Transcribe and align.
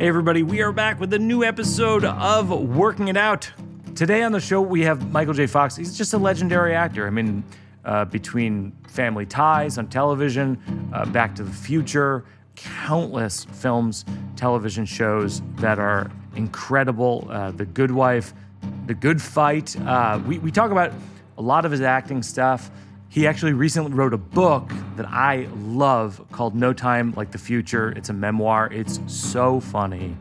Hey, 0.00 0.08
everybody, 0.08 0.42
we 0.42 0.62
are 0.62 0.72
back 0.72 0.98
with 0.98 1.12
a 1.12 1.18
new 1.18 1.44
episode 1.44 2.06
of 2.06 2.48
Working 2.48 3.08
It 3.08 3.18
Out. 3.18 3.50
Today 3.94 4.22
on 4.22 4.32
the 4.32 4.40
show, 4.40 4.62
we 4.62 4.80
have 4.80 5.12
Michael 5.12 5.34
J. 5.34 5.46
Fox. 5.46 5.76
He's 5.76 5.94
just 5.94 6.14
a 6.14 6.16
legendary 6.16 6.74
actor. 6.74 7.06
I 7.06 7.10
mean, 7.10 7.44
uh, 7.84 8.06
between 8.06 8.72
Family 8.88 9.26
Ties 9.26 9.76
on 9.76 9.88
television, 9.88 10.90
uh, 10.94 11.04
Back 11.04 11.34
to 11.34 11.42
the 11.42 11.52
Future, 11.52 12.24
countless 12.56 13.44
films, 13.44 14.06
television 14.36 14.86
shows 14.86 15.42
that 15.56 15.78
are 15.78 16.10
incredible. 16.34 17.28
Uh, 17.30 17.50
the 17.50 17.66
Good 17.66 17.90
Wife, 17.90 18.32
The 18.86 18.94
Good 18.94 19.20
Fight. 19.20 19.78
Uh, 19.82 20.18
we, 20.26 20.38
we 20.38 20.50
talk 20.50 20.70
about 20.70 20.94
a 21.36 21.42
lot 21.42 21.66
of 21.66 21.72
his 21.72 21.82
acting 21.82 22.22
stuff. 22.22 22.70
He 23.10 23.26
actually 23.26 23.54
recently 23.54 23.92
wrote 23.92 24.14
a 24.14 24.18
book 24.18 24.70
that 24.94 25.04
I 25.04 25.48
love 25.64 26.24
called 26.30 26.54
No 26.54 26.72
Time 26.72 27.12
Like 27.16 27.32
the 27.32 27.38
Future. 27.38 27.90
It's 27.90 28.08
a 28.08 28.12
memoir, 28.12 28.68
it's 28.72 29.00
so 29.08 29.58
funny. 29.58 30.16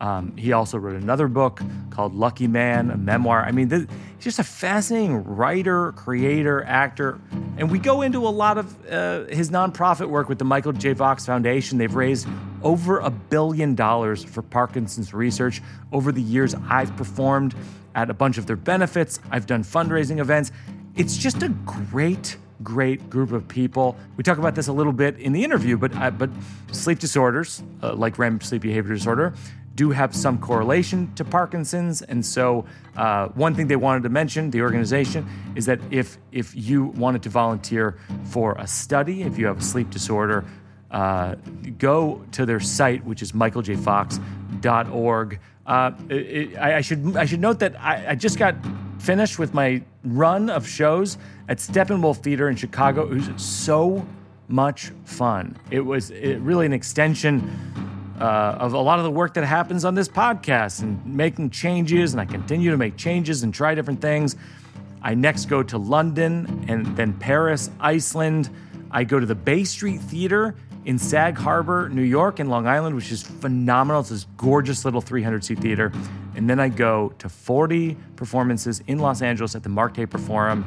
Um, 0.00 0.36
he 0.36 0.52
also 0.52 0.76
wrote 0.76 1.00
another 1.00 1.28
book 1.28 1.62
called 1.90 2.12
Lucky 2.12 2.48
Man, 2.48 2.90
a 2.90 2.96
memoir. 2.96 3.44
I 3.44 3.52
mean, 3.52 3.68
this, 3.68 3.86
he's 4.16 4.24
just 4.24 4.40
a 4.40 4.44
fascinating 4.44 5.22
writer, 5.22 5.92
creator, 5.92 6.64
actor. 6.64 7.20
And 7.58 7.70
we 7.70 7.78
go 7.78 8.02
into 8.02 8.26
a 8.26 8.30
lot 8.30 8.58
of 8.58 8.90
uh, 8.90 9.26
his 9.26 9.50
nonprofit 9.50 10.08
work 10.08 10.28
with 10.28 10.40
the 10.40 10.44
Michael 10.44 10.72
J. 10.72 10.94
Fox 10.94 11.24
Foundation. 11.24 11.78
They've 11.78 11.94
raised 11.94 12.26
over 12.64 12.98
a 12.98 13.10
billion 13.10 13.76
dollars 13.76 14.24
for 14.24 14.42
Parkinson's 14.42 15.14
research. 15.14 15.62
Over 15.92 16.10
the 16.10 16.22
years, 16.22 16.56
I've 16.68 16.96
performed 16.96 17.54
at 17.94 18.10
a 18.10 18.14
bunch 18.14 18.36
of 18.36 18.46
their 18.46 18.56
benefits, 18.56 19.20
I've 19.30 19.46
done 19.46 19.62
fundraising 19.62 20.18
events. 20.18 20.50
It's 20.94 21.16
just 21.16 21.42
a 21.42 21.48
great, 21.48 22.36
great 22.62 23.08
group 23.08 23.32
of 23.32 23.48
people. 23.48 23.96
We 24.16 24.24
talk 24.24 24.36
about 24.36 24.54
this 24.54 24.68
a 24.68 24.72
little 24.72 24.92
bit 24.92 25.18
in 25.18 25.32
the 25.32 25.42
interview, 25.42 25.78
but 25.78 25.96
uh, 25.96 26.10
but 26.10 26.28
sleep 26.70 26.98
disorders, 26.98 27.62
uh, 27.82 27.94
like 27.94 28.18
REM 28.18 28.42
sleep 28.42 28.60
behavior 28.60 28.92
disorder, 28.94 29.32
do 29.74 29.88
have 29.90 30.14
some 30.14 30.36
correlation 30.38 31.10
to 31.14 31.24
Parkinson's. 31.24 32.02
And 32.02 32.26
so, 32.26 32.66
uh, 32.94 33.28
one 33.28 33.54
thing 33.54 33.68
they 33.68 33.76
wanted 33.76 34.02
to 34.02 34.10
mention, 34.10 34.50
the 34.50 34.60
organization, 34.60 35.26
is 35.56 35.64
that 35.66 35.80
if 35.90 36.18
if 36.30 36.54
you 36.54 36.84
wanted 36.84 37.22
to 37.22 37.30
volunteer 37.30 37.96
for 38.24 38.52
a 38.58 38.66
study, 38.66 39.22
if 39.22 39.38
you 39.38 39.46
have 39.46 39.60
a 39.60 39.62
sleep 39.62 39.88
disorder, 39.88 40.44
uh, 40.90 41.36
go 41.78 42.22
to 42.32 42.44
their 42.44 42.60
site, 42.60 43.02
which 43.06 43.22
is 43.22 43.32
michaeljfox.org. 43.32 45.40
Uh, 45.64 45.92
it, 46.10 46.58
I, 46.58 46.76
I, 46.76 46.82
should 46.82 47.16
I 47.16 47.24
should 47.24 47.40
note 47.40 47.60
that 47.60 47.80
I, 47.80 48.10
I, 48.10 48.14
just 48.16 48.36
got 48.36 48.56
finished 48.98 49.38
with 49.38 49.54
my 49.54 49.80
run 50.04 50.50
of 50.50 50.66
shows 50.66 51.18
at 51.48 51.58
Steppenwolf 51.58 52.18
Theater 52.18 52.48
in 52.48 52.56
Chicago. 52.56 53.10
It 53.10 53.14
was 53.14 53.42
so 53.42 54.06
much 54.48 54.92
fun. 55.04 55.56
It 55.70 55.80
was 55.80 56.10
it, 56.10 56.38
really 56.40 56.66
an 56.66 56.72
extension 56.72 57.50
uh, 58.20 58.56
of 58.58 58.74
a 58.74 58.78
lot 58.78 58.98
of 58.98 59.04
the 59.04 59.10
work 59.10 59.34
that 59.34 59.44
happens 59.44 59.84
on 59.84 59.94
this 59.94 60.08
podcast 60.08 60.82
and 60.82 61.04
making 61.06 61.50
changes. 61.50 62.12
And 62.12 62.20
I 62.20 62.24
continue 62.24 62.70
to 62.70 62.76
make 62.76 62.96
changes 62.96 63.42
and 63.42 63.52
try 63.52 63.74
different 63.74 64.00
things. 64.00 64.36
I 65.02 65.14
next 65.14 65.46
go 65.46 65.62
to 65.62 65.78
London 65.78 66.64
and 66.68 66.96
then 66.96 67.14
Paris, 67.14 67.70
Iceland. 67.80 68.50
I 68.90 69.04
go 69.04 69.18
to 69.18 69.26
the 69.26 69.34
Bay 69.34 69.64
Street 69.64 70.00
Theater 70.00 70.54
in 70.84 70.98
Sag 70.98 71.36
Harbor, 71.36 71.88
New 71.88 72.02
York, 72.02 72.40
and 72.40 72.50
Long 72.50 72.66
Island, 72.66 72.96
which 72.96 73.12
is 73.12 73.22
phenomenal. 73.22 74.00
It's 74.00 74.10
this 74.10 74.26
gorgeous 74.36 74.84
little 74.84 75.00
300 75.00 75.44
seat 75.44 75.58
theater. 75.60 75.92
And 76.34 76.48
then 76.50 76.58
I 76.58 76.68
go 76.68 77.12
to 77.18 77.28
40 77.28 77.96
performances 78.16 78.82
in 78.86 78.98
Los 78.98 79.22
Angeles 79.22 79.54
at 79.54 79.62
the 79.62 79.68
Mark 79.68 79.94
Taper 79.94 80.18
Forum. 80.18 80.64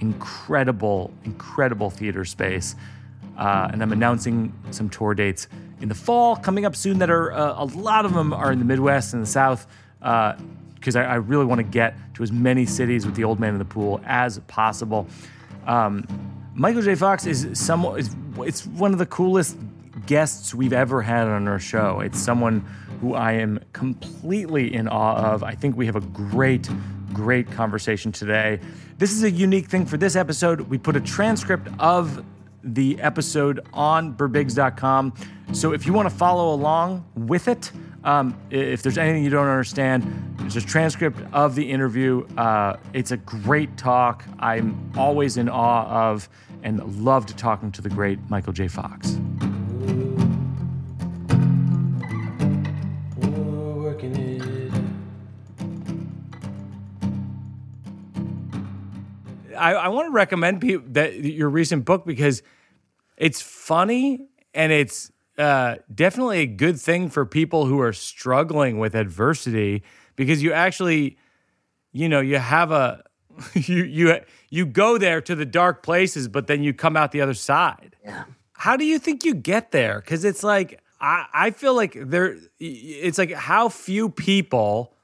Incredible, 0.00 1.12
incredible 1.24 1.90
theater 1.90 2.24
space. 2.24 2.76
Uh, 3.36 3.68
and 3.72 3.82
I'm 3.82 3.92
announcing 3.92 4.52
some 4.70 4.88
tour 4.88 5.14
dates 5.14 5.48
in 5.80 5.88
the 5.88 5.94
fall 5.94 6.34
coming 6.36 6.64
up 6.64 6.74
soon 6.74 6.98
that 6.98 7.10
are 7.10 7.32
uh, 7.32 7.62
a 7.62 7.66
lot 7.66 8.04
of 8.04 8.14
them 8.14 8.32
are 8.32 8.50
in 8.50 8.58
the 8.58 8.64
Midwest 8.64 9.14
and 9.14 9.22
the 9.22 9.26
South 9.28 9.66
because 10.00 10.96
uh, 10.96 11.00
I, 11.00 11.02
I, 11.02 11.14
really 11.16 11.44
want 11.44 11.58
to 11.58 11.64
get 11.64 11.94
to 12.14 12.22
as 12.22 12.32
many 12.32 12.66
cities 12.66 13.06
with 13.06 13.14
the 13.14 13.24
old 13.24 13.38
man 13.38 13.52
in 13.52 13.58
the 13.58 13.64
pool 13.64 14.00
as 14.04 14.40
possible. 14.48 15.06
Um, 15.66 16.06
Michael 16.58 16.82
J. 16.82 16.96
Fox 16.96 17.24
is 17.24 17.48
some 17.52 17.84
is 17.96 18.16
it's 18.38 18.66
one 18.66 18.92
of 18.92 18.98
the 18.98 19.06
coolest 19.06 19.56
guests 20.06 20.52
we've 20.52 20.72
ever 20.72 21.00
had 21.00 21.28
on 21.28 21.46
our 21.46 21.60
show. 21.60 22.00
It's 22.00 22.18
someone 22.18 22.66
who 23.00 23.14
I 23.14 23.34
am 23.34 23.60
completely 23.72 24.74
in 24.74 24.88
awe 24.88 25.34
of. 25.34 25.44
I 25.44 25.54
think 25.54 25.76
we 25.76 25.86
have 25.86 25.94
a 25.94 26.00
great, 26.00 26.68
great 27.12 27.48
conversation 27.48 28.10
today. 28.10 28.58
This 28.98 29.12
is 29.12 29.22
a 29.22 29.30
unique 29.30 29.68
thing 29.68 29.86
for 29.86 29.98
this 29.98 30.16
episode. 30.16 30.62
We 30.62 30.78
put 30.78 30.96
a 30.96 31.00
transcript 31.00 31.68
of 31.78 32.24
the 32.64 33.00
episode 33.00 33.64
on 33.72 34.14
birbigs.com. 34.14 35.14
So 35.52 35.72
if 35.72 35.86
you 35.86 35.92
want 35.92 36.10
to 36.10 36.14
follow 36.14 36.52
along 36.52 37.06
with 37.14 37.46
it, 37.46 37.70
um, 38.02 38.36
if 38.50 38.82
there's 38.82 38.98
anything 38.98 39.22
you 39.22 39.30
don't 39.30 39.46
understand, 39.46 40.34
there's 40.38 40.56
a 40.56 40.60
transcript 40.60 41.20
of 41.32 41.54
the 41.54 41.70
interview. 41.70 42.26
Uh, 42.36 42.78
it's 42.94 43.10
a 43.10 43.16
great 43.16 43.76
talk. 43.76 44.24
I'm 44.38 44.92
always 44.96 45.36
in 45.36 45.48
awe 45.48 46.10
of 46.10 46.28
and 46.62 47.04
loved 47.04 47.36
talking 47.38 47.72
to 47.72 47.82
the 47.82 47.88
great 47.88 48.18
Michael 48.28 48.52
J. 48.52 48.68
Fox. 48.68 49.18
I, 59.58 59.74
I 59.74 59.88
want 59.88 60.06
to 60.06 60.12
recommend 60.12 60.62
that 60.94 61.16
your 61.16 61.48
recent 61.48 61.84
book 61.84 62.06
because 62.06 62.42
it's 63.16 63.42
funny 63.42 64.28
and 64.54 64.72
it's 64.72 65.10
uh, 65.36 65.76
definitely 65.94 66.40
a 66.40 66.46
good 66.46 66.80
thing 66.80 67.08
for 67.10 67.26
people 67.26 67.66
who 67.66 67.80
are 67.80 67.92
struggling 67.92 68.78
with 68.78 68.94
adversity 68.94 69.82
because 70.16 70.42
you 70.42 70.52
actually, 70.52 71.16
you 71.92 72.08
know, 72.08 72.20
you 72.20 72.38
have 72.38 72.70
a 72.70 73.04
you 73.54 73.84
you 73.84 74.20
you 74.50 74.66
go 74.66 74.98
there 74.98 75.20
to 75.20 75.34
the 75.34 75.46
dark 75.46 75.82
places, 75.82 76.28
but 76.28 76.46
then 76.46 76.62
you 76.62 76.72
come 76.72 76.96
out 76.96 77.12
the 77.12 77.20
other 77.20 77.34
side. 77.34 77.96
Yeah. 78.04 78.24
How 78.52 78.76
do 78.76 78.84
you 78.84 78.98
think 78.98 79.24
you 79.24 79.34
get 79.34 79.70
there? 79.70 80.00
Because 80.00 80.24
it's 80.24 80.42
like 80.42 80.80
I 81.00 81.26
I 81.32 81.50
feel 81.50 81.74
like 81.74 81.96
there. 81.96 82.36
It's 82.58 83.18
like 83.18 83.32
how 83.32 83.68
few 83.68 84.08
people 84.08 84.94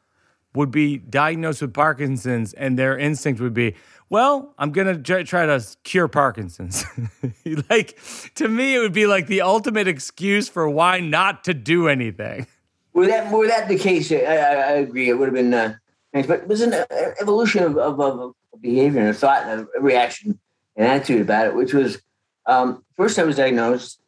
would 0.54 0.70
be 0.70 0.98
diagnosed 0.98 1.62
with 1.62 1.74
Parkinson's, 1.74 2.52
and 2.52 2.78
their 2.78 2.96
instinct 2.96 3.40
would 3.40 3.54
be, 3.54 3.74
well, 4.08 4.54
I'm 4.56 4.70
gonna 4.70 4.98
try 4.98 5.46
to 5.46 5.64
cure 5.82 6.08
Parkinson's. 6.08 6.84
like 7.70 7.98
to 8.36 8.48
me, 8.48 8.76
it 8.76 8.78
would 8.78 8.92
be 8.92 9.06
like 9.06 9.26
the 9.26 9.42
ultimate 9.42 9.88
excuse 9.88 10.48
for 10.48 10.68
why 10.68 11.00
not 11.00 11.44
to 11.44 11.54
do 11.54 11.88
anything. 11.88 12.46
Were 12.92 13.08
that 13.08 13.32
were 13.32 13.48
that 13.48 13.68
the 13.68 13.78
case, 13.78 14.12
I, 14.12 14.16
I, 14.16 14.20
I 14.20 14.70
agree. 14.72 15.08
It 15.08 15.14
would 15.14 15.26
have 15.26 15.34
been 15.34 15.52
uh, 15.52 15.74
but 16.22 16.40
it 16.40 16.48
was 16.48 16.60
an 16.60 16.74
evolution 17.20 17.64
of, 17.64 17.76
of, 17.76 17.98
of 18.00 18.34
behavior 18.60 19.00
and 19.00 19.10
a 19.10 19.14
thought 19.14 19.42
and 19.42 19.66
a 19.76 19.80
reaction 19.80 20.38
and 20.76 20.86
attitude 20.86 21.20
about 21.20 21.48
it, 21.48 21.54
which 21.54 21.74
was 21.74 22.00
um, 22.46 22.84
first 22.96 23.18
I 23.18 23.24
was 23.24 23.36
diagnosed, 23.36 24.00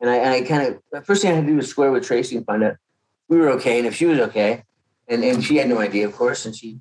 and 0.00 0.10
I, 0.10 0.34
I 0.34 0.42
kind 0.42 0.80
of 0.92 1.06
first 1.06 1.22
thing 1.22 1.30
I 1.30 1.34
had 1.34 1.42
to 1.42 1.50
do 1.50 1.56
was 1.56 1.68
square 1.68 1.92
with 1.92 2.04
Tracy 2.04 2.36
and 2.36 2.44
find 2.44 2.64
out 2.64 2.76
we 3.28 3.38
were 3.38 3.50
okay 3.50 3.78
and 3.78 3.86
if 3.86 3.94
she 3.94 4.06
was 4.06 4.18
okay, 4.18 4.64
and 5.06 5.22
and 5.22 5.44
she 5.44 5.56
had 5.56 5.68
no 5.68 5.78
idea, 5.78 6.06
of 6.06 6.14
course, 6.14 6.44
and 6.44 6.56
she 6.56 6.80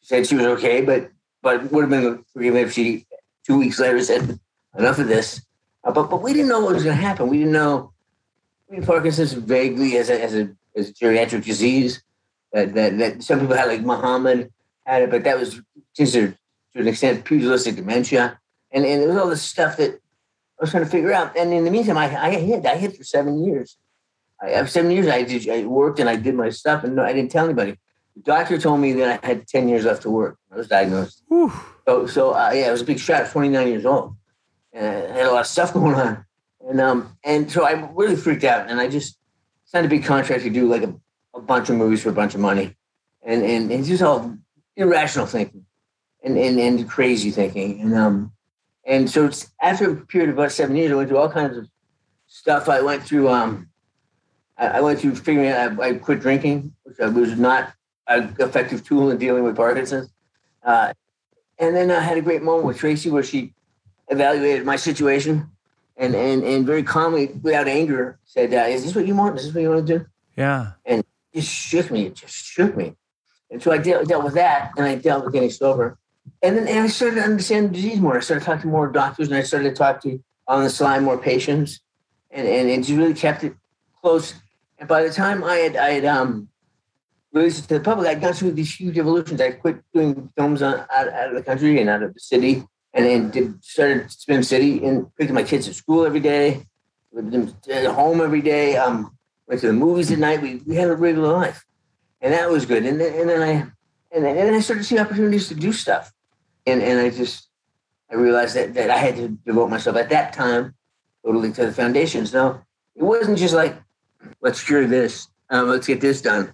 said 0.00 0.26
she 0.26 0.34
was 0.34 0.46
okay, 0.46 0.80
but 0.80 1.10
but 1.42 1.70
would 1.70 1.82
have 1.82 1.90
been 1.90 2.24
forgiven 2.32 2.60
if 2.60 2.72
she 2.72 3.06
two 3.44 3.58
weeks 3.58 3.78
later 3.78 4.02
said 4.02 4.38
enough 4.78 4.98
of 4.98 5.08
this. 5.08 5.44
Uh, 5.84 5.92
but 5.92 6.08
but 6.08 6.22
we 6.22 6.32
didn't 6.32 6.48
know 6.48 6.60
what 6.60 6.74
was 6.74 6.84
going 6.84 6.96
to 6.96 7.02
happen. 7.02 7.28
We 7.28 7.38
didn't 7.38 7.52
know. 7.52 7.92
I 8.68 8.72
mean, 8.72 8.86
Parkinson's 8.86 9.34
vaguely 9.34 9.98
as 9.98 10.08
a 10.08 10.22
as 10.22 10.34
a 10.34 10.48
as 10.74 10.90
a 10.90 10.94
geriatric 10.94 11.44
disease 11.44 12.02
that, 12.56 12.74
that, 12.74 12.98
that 12.98 13.22
some 13.22 13.40
people 13.40 13.54
had, 13.54 13.68
like 13.68 13.82
Muhammad 13.82 14.50
had 14.86 15.02
it, 15.02 15.10
but 15.10 15.24
that 15.24 15.38
was 15.38 15.60
considered 15.94 16.38
to 16.72 16.80
an 16.80 16.88
extent 16.88 17.24
pugilistic 17.24 17.76
dementia. 17.76 18.40
And, 18.72 18.84
and 18.86 19.02
it 19.02 19.06
was 19.06 19.16
all 19.16 19.28
this 19.28 19.42
stuff 19.42 19.76
that 19.76 19.92
I 19.92 20.62
was 20.62 20.70
trying 20.70 20.84
to 20.84 20.90
figure 20.90 21.12
out. 21.12 21.36
And 21.36 21.52
in 21.52 21.64
the 21.64 21.70
meantime, 21.70 21.98
I, 21.98 22.04
I 22.16 22.30
hid. 22.30 22.64
I 22.64 22.76
hid 22.76 22.96
for 22.96 23.04
seven 23.04 23.44
years. 23.44 23.76
I 24.40 24.50
have 24.50 24.70
seven 24.70 24.90
years. 24.90 25.06
I 25.06 25.22
did. 25.22 25.48
I 25.48 25.66
worked 25.66 26.00
and 26.00 26.08
I 26.08 26.16
did 26.16 26.34
my 26.34 26.48
stuff, 26.48 26.82
and 26.84 26.98
I 27.00 27.12
didn't 27.12 27.30
tell 27.30 27.44
anybody. 27.44 27.78
The 28.16 28.22
doctor 28.22 28.58
told 28.58 28.80
me 28.80 28.92
that 28.94 29.22
I 29.22 29.26
had 29.26 29.46
ten 29.46 29.68
years 29.68 29.84
left 29.84 30.02
to 30.02 30.10
work. 30.10 30.38
I 30.50 30.56
was 30.56 30.68
diagnosed. 30.68 31.22
Whew. 31.28 31.52
So, 31.86 32.06
so 32.06 32.32
uh, 32.32 32.50
yeah, 32.54 32.68
it 32.68 32.72
was 32.72 32.82
a 32.82 32.84
big 32.84 32.98
shot. 32.98 33.30
Twenty 33.30 33.48
nine 33.48 33.68
years 33.68 33.86
old, 33.86 34.16
and 34.72 34.86
I 34.86 35.16
had 35.16 35.26
a 35.26 35.32
lot 35.32 35.40
of 35.40 35.46
stuff 35.46 35.72
going 35.74 35.94
on, 35.94 36.24
and 36.68 36.80
um, 36.80 37.16
and 37.24 37.50
so 37.50 37.64
I 37.64 37.90
really 37.94 38.16
freaked 38.16 38.44
out, 38.44 38.68
and 38.68 38.78
I 38.80 38.88
just 38.88 39.18
signed 39.64 39.86
a 39.86 39.90
big 39.90 40.04
contract 40.04 40.42
to 40.42 40.50
do 40.50 40.68
like 40.68 40.82
a 40.82 40.94
a 41.36 41.40
bunch 41.40 41.68
of 41.70 41.76
movies 41.76 42.02
for 42.02 42.08
a 42.08 42.14
bunch 42.14 42.34
of 42.34 42.40
money, 42.40 42.74
and 43.22 43.44
and, 43.44 43.70
and 43.70 43.84
just 43.84 44.02
all 44.02 44.36
irrational 44.76 45.26
thinking, 45.26 45.64
and, 46.24 46.36
and 46.36 46.58
and 46.58 46.88
crazy 46.88 47.30
thinking, 47.30 47.80
and 47.80 47.94
um, 47.94 48.32
and 48.84 49.10
so 49.10 49.26
it's 49.26 49.52
after 49.60 49.90
a 49.90 49.96
period 49.96 50.30
of 50.30 50.38
about 50.38 50.52
seven 50.52 50.76
years, 50.76 50.90
I 50.90 50.94
went 50.94 51.08
through 51.08 51.18
all 51.18 51.30
kinds 51.30 51.56
of 51.56 51.68
stuff. 52.26 52.68
I 52.68 52.80
went 52.80 53.02
through 53.02 53.28
um, 53.28 53.68
I, 54.56 54.66
I 54.66 54.80
went 54.80 55.00
through 55.00 55.16
figuring 55.16 55.50
out 55.50 55.80
I, 55.80 55.88
I 55.88 55.94
quit 55.94 56.20
drinking, 56.20 56.74
which 56.84 56.98
was 56.98 57.38
not 57.38 57.72
an 58.08 58.34
effective 58.38 58.84
tool 58.84 59.10
in 59.10 59.18
dealing 59.18 59.44
with 59.44 59.56
Parkinson's. 59.56 60.10
Uh, 60.62 60.92
and 61.58 61.74
then 61.74 61.90
I 61.90 62.00
had 62.00 62.18
a 62.18 62.22
great 62.22 62.42
moment 62.42 62.66
with 62.66 62.78
Tracy 62.78 63.10
where 63.10 63.22
she 63.22 63.54
evaluated 64.08 64.64
my 64.64 64.76
situation 64.76 65.50
and 65.96 66.14
and 66.14 66.42
and 66.44 66.66
very 66.66 66.82
calmly, 66.82 67.28
without 67.42 67.68
anger, 67.68 68.18
said, 68.24 68.52
uh, 68.52 68.68
"Is 68.68 68.84
this 68.84 68.94
what 68.94 69.06
you 69.06 69.14
want? 69.14 69.38
Is 69.38 69.46
this 69.46 69.54
what 69.54 69.62
you 69.62 69.70
want 69.70 69.86
to 69.86 69.98
do?" 69.98 70.06
Yeah. 70.36 70.72
And 70.84 71.02
just 71.36 71.52
shook 71.52 71.90
me. 71.90 72.06
It 72.06 72.14
just 72.14 72.34
shook 72.34 72.76
me. 72.76 72.94
And 73.50 73.62
so 73.62 73.70
I 73.72 73.78
dealt, 73.78 74.08
dealt 74.08 74.24
with 74.24 74.34
that 74.34 74.72
and 74.76 74.86
I 74.86 74.96
dealt 74.96 75.24
with 75.24 75.32
getting 75.34 75.50
sober. 75.50 75.98
And 76.42 76.56
then 76.56 76.66
and 76.66 76.80
I 76.80 76.86
started 76.88 77.16
to 77.16 77.22
understand 77.22 77.70
the 77.70 77.74
disease 77.74 78.00
more. 78.00 78.16
I 78.16 78.20
started 78.20 78.44
talking 78.44 78.62
to 78.62 78.68
more 78.68 78.90
doctors 78.90 79.28
and 79.28 79.36
I 79.36 79.42
started 79.42 79.70
to 79.70 79.74
talk 79.74 80.00
to 80.02 80.22
on 80.48 80.64
the 80.64 80.70
slide 80.70 81.02
more 81.02 81.18
patients. 81.18 81.80
And, 82.30 82.46
and 82.46 82.68
it 82.68 82.78
just 82.78 82.90
really 82.90 83.14
kept 83.14 83.44
it 83.44 83.54
close. 84.00 84.34
And 84.78 84.88
by 84.88 85.04
the 85.04 85.10
time 85.12 85.44
I 85.44 85.56
had 85.56 85.76
I 85.76 85.90
had 85.90 86.04
um 86.04 86.48
released 87.32 87.64
it 87.64 87.68
to 87.68 87.74
the 87.74 87.84
public, 87.84 88.08
I'd 88.08 88.20
gone 88.20 88.32
through 88.32 88.52
these 88.52 88.74
huge 88.74 88.98
evolutions. 88.98 89.40
I 89.40 89.52
quit 89.52 89.80
doing 89.94 90.30
films 90.36 90.62
on, 90.62 90.74
out, 90.74 91.08
out 91.08 91.28
of 91.28 91.34
the 91.34 91.42
country 91.42 91.80
and 91.80 91.88
out 91.88 92.02
of 92.02 92.12
the 92.12 92.20
city 92.20 92.64
and 92.96 93.04
then 93.04 93.30
did, 93.30 93.62
started 93.62 94.08
to 94.08 94.10
Spin 94.10 94.42
City 94.42 94.84
and 94.84 95.14
picked 95.16 95.30
my 95.30 95.42
kids 95.42 95.68
at 95.68 95.74
school 95.74 96.06
every 96.06 96.20
day, 96.20 96.66
with 97.12 97.30
them 97.30 97.54
at 97.70 97.86
home 97.86 98.20
every 98.20 98.40
day. 98.40 98.76
Um, 98.76 99.15
went 99.46 99.60
to 99.60 99.68
the 99.68 99.72
movies 99.72 100.10
at 100.10 100.18
night. 100.18 100.42
We, 100.42 100.56
we 100.66 100.76
had 100.76 100.88
a 100.88 100.96
regular 100.96 101.32
life, 101.32 101.64
and 102.20 102.32
that 102.32 102.50
was 102.50 102.66
good. 102.66 102.84
And 102.84 103.00
then, 103.00 103.20
and 103.20 103.28
then 103.28 103.42
I 103.42 103.52
and 104.12 104.24
then, 104.24 104.36
and 104.36 104.48
then 104.48 104.54
I 104.54 104.60
started 104.60 104.82
to 104.82 104.88
see 104.88 104.98
opportunities 104.98 105.48
to 105.48 105.54
do 105.54 105.72
stuff, 105.72 106.12
and 106.66 106.82
and 106.82 106.98
I 107.00 107.10
just 107.10 107.48
I 108.10 108.14
realized 108.14 108.56
that 108.56 108.74
that 108.74 108.90
I 108.90 108.98
had 108.98 109.16
to 109.16 109.28
devote 109.28 109.68
myself 109.68 109.96
at 109.96 110.10
that 110.10 110.32
time 110.32 110.74
totally 111.24 111.52
to 111.52 111.66
the 111.66 111.72
foundations. 111.72 112.32
Now 112.32 112.62
it 112.94 113.02
wasn't 113.02 113.38
just 113.38 113.54
like 113.54 113.76
let's 114.40 114.62
cure 114.62 114.86
this, 114.86 115.28
um, 115.50 115.68
let's 115.68 115.86
get 115.86 116.00
this 116.00 116.22
done. 116.22 116.52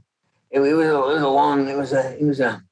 It, 0.50 0.60
it, 0.60 0.74
was 0.74 0.86
a, 0.86 0.94
it 0.94 1.14
was 1.14 1.22
a 1.22 1.28
long 1.28 1.68
it 1.68 1.76
was 1.76 1.92
a 1.92 2.18
it 2.18 2.24
was 2.24 2.40
a, 2.40 2.62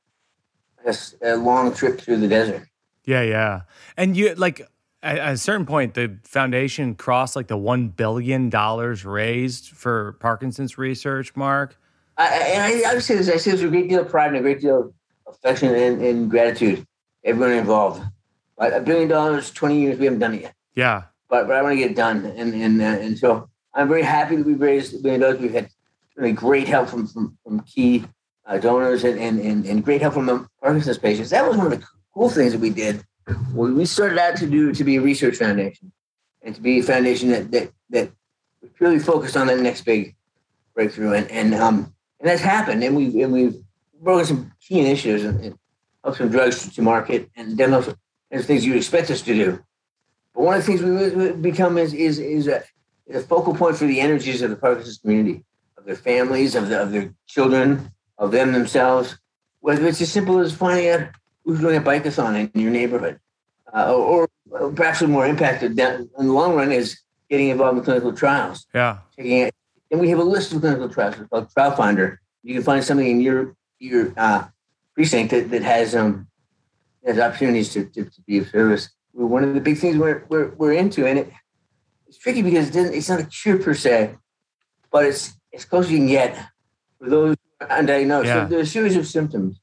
a, 0.84 0.94
a 1.23 1.37
long 1.37 1.75
trip 1.75 2.00
through 2.00 2.19
the 2.19 2.28
desert. 2.28 2.66
Yeah, 3.05 3.23
yeah. 3.23 3.62
And 3.96 4.16
you 4.16 4.34
like 4.34 4.66
at, 5.02 5.32
a 5.32 5.37
certain 5.37 5.67
point, 5.67 5.94
the 5.94 6.19
foundation 6.25 6.94
crossed 6.94 7.37
like 7.37 7.49
the 7.49 7.56
one 7.56 7.88
billion 7.88 8.50
dollars 8.50 9.05
raised 9.05 9.70
for 9.70 10.12
Parkinson's 10.20 10.76
research. 10.79 11.35
Mark, 11.37 11.76
I, 12.17 12.26
and 12.26 12.85
I, 12.87 12.91
I 12.91 12.99
say 12.99 13.17
this: 13.17 13.29
I 13.29 13.37
say 13.37 13.50
there's 13.50 13.62
a 13.62 13.69
great 13.69 13.88
deal 13.88 14.00
of 14.00 14.08
pride 14.08 14.29
and 14.29 14.37
a 14.37 14.41
great 14.41 14.61
deal 14.61 14.93
of 15.26 15.35
affection 15.35 15.75
and, 15.75 16.02
and 16.02 16.31
gratitude. 16.31 16.87
Everyone 17.25 17.52
involved. 17.52 18.02
but 18.56 18.75
a 18.75 18.81
billion 18.81 19.08
dollars, 19.08 19.50
twenty 19.50 19.81
years, 19.81 19.99
we 19.99 20.05
haven't 20.05 20.20
done 20.20 20.35
it 20.35 20.43
yet. 20.43 20.55
Yeah, 20.75 21.02
but 21.29 21.47
but 21.47 21.56
I 21.56 21.62
want 21.62 21.73
to 21.73 21.79
get 21.79 21.93
it 21.93 21.97
done, 21.97 22.26
and 22.26 22.55
and 22.55 22.82
uh, 22.82 22.85
and 22.85 23.19
so 23.19 23.49
I'm 23.75 23.88
very 23.88 24.02
happy 24.02 24.37
that 24.37 24.47
we've 24.47 24.61
raised 24.61 24.94
a 24.94 24.99
billion 24.99 25.20
dollars. 25.20 25.41
We've 25.41 25.52
had 25.52 25.70
really 26.17 26.32
great 26.32 26.69
help 26.69 26.88
from 26.88 27.06
from, 27.06 27.38
from 27.43 27.61
key 27.61 28.05
uh, 28.44 28.58
donors 28.58 29.05
and, 29.05 29.19
and 29.19 29.41
and 29.41 29.64
and 29.64 29.85
great 29.85 30.02
help 30.02 30.14
from 30.14 30.26
the 30.26 30.47
Parkinson's 30.62 30.99
patients. 30.99 31.31
That 31.31 31.47
was 31.47 31.56
one 31.56 31.73
of 31.73 31.79
the 31.79 31.87
cool 32.12 32.29
things 32.29 32.52
that 32.52 32.61
we 32.61 32.70
did 32.70 33.02
we 33.54 33.84
started 33.84 34.18
out 34.18 34.36
to 34.36 34.46
do 34.46 34.72
to 34.72 34.84
be 34.84 34.96
a 34.96 35.00
research 35.00 35.36
foundation 35.36 35.92
and 36.42 36.54
to 36.54 36.60
be 36.60 36.80
a 36.80 36.82
foundation 36.82 37.30
that 37.30 37.50
that 37.50 37.70
that 37.90 38.10
was 38.62 38.70
purely 38.76 38.98
focused 38.98 39.36
on 39.36 39.46
that 39.46 39.58
next 39.60 39.82
big 39.82 40.14
breakthrough 40.74 41.12
and 41.12 41.30
and 41.30 41.54
um 41.54 41.94
and 42.20 42.28
that's 42.28 42.42
happened 42.42 42.82
and 42.84 42.96
we've 42.96 43.14
and 43.14 43.32
we've 43.32 43.56
broken 44.00 44.24
some 44.24 44.52
key 44.60 44.80
initiatives 44.80 45.24
and, 45.24 45.44
and 45.44 45.58
helped 46.02 46.18
some 46.18 46.30
drugs 46.30 46.72
to 46.74 46.82
market 46.82 47.30
and 47.36 47.56
done 47.56 47.70
those 47.70 47.94
things 48.46 48.64
you'd 48.64 48.76
expect 48.76 49.10
us 49.10 49.22
to 49.22 49.34
do. 49.34 49.62
But 50.34 50.42
one 50.42 50.56
of 50.56 50.64
the 50.64 50.76
things 50.76 50.82
we 50.82 51.32
become 51.32 51.78
is 51.78 51.92
is 51.92 52.18
is 52.18 52.48
a, 52.48 52.62
a 53.12 53.20
focal 53.20 53.54
point 53.54 53.76
for 53.76 53.86
the 53.86 54.00
energies 54.00 54.42
of 54.42 54.50
the 54.50 54.56
Parkinson's 54.56 54.98
community, 54.98 55.44
of 55.76 55.84
their 55.84 55.96
families, 55.96 56.54
of 56.54 56.68
the, 56.68 56.80
of 56.80 56.92
their 56.92 57.12
children, 57.26 57.90
of 58.18 58.30
them 58.30 58.52
themselves. 58.52 59.18
Whether 59.60 59.86
it's 59.86 60.00
as 60.00 60.10
simple 60.10 60.38
as 60.38 60.54
finding 60.54 60.88
out 60.88 61.08
who's 61.44 61.60
doing 61.60 61.76
a 61.76 61.81
bikeathon 61.81 62.50
in 62.54 62.60
your 62.60 62.70
neighborhood, 62.70 63.19
uh, 63.75 63.92
or, 63.94 64.28
or, 64.50 64.72
perhaps 64.72 65.02
more 65.02 65.26
impacted 65.26 65.76
down 65.76 66.08
in 66.19 66.26
the 66.26 66.32
long 66.32 66.54
run 66.54 66.72
is 66.72 67.00
getting 67.28 67.48
involved 67.48 67.78
in 67.78 67.84
clinical 67.84 68.12
trials. 68.12 68.66
Yeah. 68.75 68.98
Taking 69.16 69.38
it, 69.38 69.54
and 69.90 70.00
we 70.00 70.10
have 70.10 70.19
a 70.19 70.25
list 70.25 70.52
of 70.52 70.60
clinical 70.60 70.88
trials 70.88 71.19
it's 71.19 71.28
called 71.28 71.50
Trial 71.50 71.72
Finder. 71.72 72.20
You 72.42 72.54
can 72.54 72.62
find 72.62 72.84
something 72.84 73.06
in 73.06 73.20
your 73.20 73.56
your 73.78 74.12
uh, 74.16 74.44
precinct 74.94 75.31
that, 75.31 75.50
that 75.50 75.62
has 75.62 75.94
um 75.94 76.28
has 77.04 77.19
opportunities 77.19 77.72
to, 77.72 77.87
to, 77.87 78.04
to 78.04 78.20
be 78.26 78.38
of 78.38 78.48
service. 78.48 78.90
One 79.12 79.42
of 79.42 79.54
the 79.54 79.60
big 79.60 79.78
things 79.78 79.96
we're 79.96 80.25
we're, 80.28 80.50
we're 80.50 80.72
into, 80.72 81.06
and 81.06 81.19
it, 81.20 81.32
it's 82.06 82.19
tricky 82.19 82.42
because 82.42 82.69
it 82.69 82.72
doesn't, 82.72 82.94
it's 82.94 83.08
not 83.08 83.20
a 83.20 83.25
cure 83.25 83.58
per 83.58 83.75
se, 83.75 84.16
but 84.90 85.06
it's 85.06 85.34
as 85.54 85.64
close 85.64 85.87
as 85.87 85.92
you 85.92 85.98
can 85.98 86.06
get 86.06 86.37
for 86.98 87.08
those 87.08 87.37
undiagnosed. 87.60 88.25
Yeah. 88.25 88.44
So 88.44 88.48
there's 88.48 88.69
a 88.69 88.70
series 88.70 88.96
of 88.96 89.06
symptoms 89.06 89.60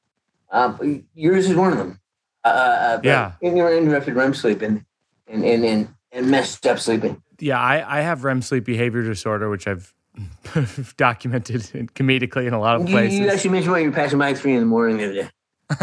um, 0.52 1.06
yours 1.14 1.50
is 1.50 1.56
one 1.56 1.72
of 1.72 1.78
them. 1.78 2.00
Uh, 2.44 2.48
uh, 2.48 2.52
uh 2.52 3.00
yeah. 3.04 3.34
Interrupted 3.42 4.16
REM 4.16 4.34
sleep 4.34 4.62
and, 4.62 4.86
and, 5.28 5.44
and, 5.44 5.66
and, 5.66 5.90
and 6.12 6.32
messed 6.32 6.66
up 6.66 6.80
sleeping. 6.80 7.22
Yeah, 7.40 7.60
I, 7.60 8.00
I 8.00 8.02
have 8.02 8.24
REM 8.24 8.42
sleep 8.42 8.66
behavior 8.66 9.04
disorder, 9.04 9.50
which 9.50 9.68
I've 9.68 9.94
documented 10.98 11.62
comedically 11.96 12.48
in 12.48 12.54
a 12.54 12.60
lot 12.60 12.82
of 12.82 12.88
places. 12.88 13.20
You, 13.20 13.26
you 13.26 13.32
actually 13.32 13.52
mentioned 13.52 13.72
when 13.74 13.84
you 13.84 13.90
were 13.90 13.96
passing 13.96 14.20
by 14.20 14.32
at 14.32 14.38
three 14.38 14.54
in 14.54 14.62
the 14.62 14.66
morning 14.66 14.98
the 14.98 15.06
other 15.06 15.14
day. 15.14 15.30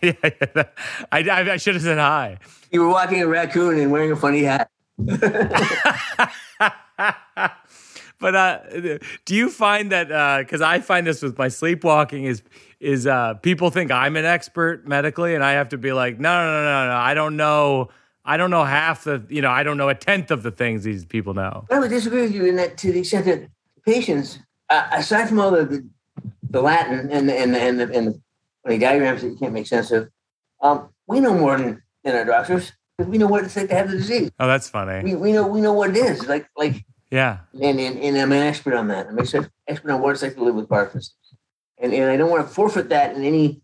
yeah, 0.00 0.12
yeah, 0.22 0.62
I, 1.10 1.28
I, 1.28 1.52
I 1.52 1.56
should 1.56 1.74
have 1.74 1.82
said 1.82 1.98
hi. 1.98 2.38
You 2.70 2.82
were 2.82 2.88
walking 2.88 3.20
a 3.20 3.26
raccoon 3.26 3.78
and 3.78 3.90
wearing 3.90 4.12
a 4.12 4.16
funny 4.16 4.44
hat. 4.44 4.70
but 8.18 8.34
uh, 8.34 8.60
do 9.24 9.34
you 9.34 9.50
find 9.50 9.92
that 9.92 10.38
because 10.38 10.62
uh, 10.62 10.66
I 10.66 10.80
find 10.80 11.06
this 11.06 11.20
with 11.22 11.36
my 11.36 11.48
sleepwalking 11.48 12.24
is 12.24 12.42
is 12.80 13.06
uh, 13.06 13.34
people 13.34 13.70
think 13.70 13.90
I'm 13.90 14.16
an 14.16 14.24
expert 14.24 14.86
medically, 14.86 15.34
and 15.34 15.42
I 15.42 15.52
have 15.52 15.70
to 15.70 15.78
be 15.78 15.92
like, 15.92 16.18
no, 16.18 16.44
no, 16.44 16.52
no, 16.52 16.64
no, 16.64 16.90
no, 16.90 16.96
I 16.96 17.14
don't 17.14 17.36
know. 17.36 17.88
I 18.24 18.36
don't 18.36 18.50
know 18.50 18.64
half 18.64 19.04
the, 19.04 19.24
you 19.28 19.40
know, 19.40 19.50
I 19.50 19.62
don't 19.62 19.76
know 19.76 19.88
a 19.88 19.94
tenth 19.94 20.32
of 20.32 20.42
the 20.42 20.50
things 20.50 20.82
these 20.82 21.04
people 21.04 21.32
know. 21.32 21.64
I 21.70 21.78
would 21.78 21.90
disagree 21.90 22.22
with 22.22 22.34
you 22.34 22.44
in 22.44 22.56
that 22.56 22.76
to 22.78 22.92
the 22.92 22.98
extent 22.98 23.24
that 23.26 23.48
patients, 23.84 24.40
uh, 24.68 24.88
aside 24.90 25.28
from 25.28 25.38
all 25.38 25.52
the, 25.52 25.64
the, 25.64 25.88
the 26.50 26.60
Latin 26.60 27.08
and 27.10 27.28
the, 27.28 27.38
and 27.38 27.54
the, 27.54 27.60
and 27.60 27.78
the, 27.78 27.92
and 27.94 28.06
the 28.08 28.20
funny 28.64 28.78
diagrams 28.78 29.22
that 29.22 29.28
you 29.28 29.36
can't 29.36 29.52
make 29.52 29.68
sense 29.68 29.92
of, 29.92 30.10
um, 30.60 30.88
we 31.06 31.20
know 31.20 31.34
more 31.34 31.56
than, 31.56 31.80
than 32.02 32.16
our 32.16 32.24
doctors 32.24 32.72
because 32.96 33.10
we 33.10 33.18
know 33.18 33.28
what 33.28 33.44
it's 33.44 33.54
like 33.56 33.68
to 33.68 33.74
have 33.74 33.90
the 33.90 33.96
disease. 33.96 34.30
Oh, 34.40 34.46
that's 34.46 34.68
funny. 34.68 35.04
We, 35.04 35.14
we 35.14 35.32
know 35.32 35.46
we 35.46 35.60
know 35.60 35.72
what 35.72 35.90
it 35.90 35.96
is. 35.96 36.26
Like 36.26 36.48
like 36.56 36.84
yeah. 37.10 37.38
And, 37.52 37.78
and 37.78 37.98
and 37.98 38.18
I'm 38.18 38.32
an 38.32 38.42
expert 38.42 38.74
on 38.74 38.88
that. 38.88 39.06
I'm 39.06 39.18
an 39.18 39.50
expert 39.68 39.90
on 39.90 40.00
what 40.00 40.12
it's 40.12 40.22
like 40.22 40.34
to 40.34 40.42
live 40.42 40.54
with 40.54 40.68
Parkinson's 40.68 41.14
and, 41.78 41.92
and 41.92 42.10
I 42.10 42.16
don't 42.16 42.30
want 42.30 42.46
to 42.46 42.52
forfeit 42.52 42.88
that 42.90 43.14
in 43.14 43.24
any 43.24 43.60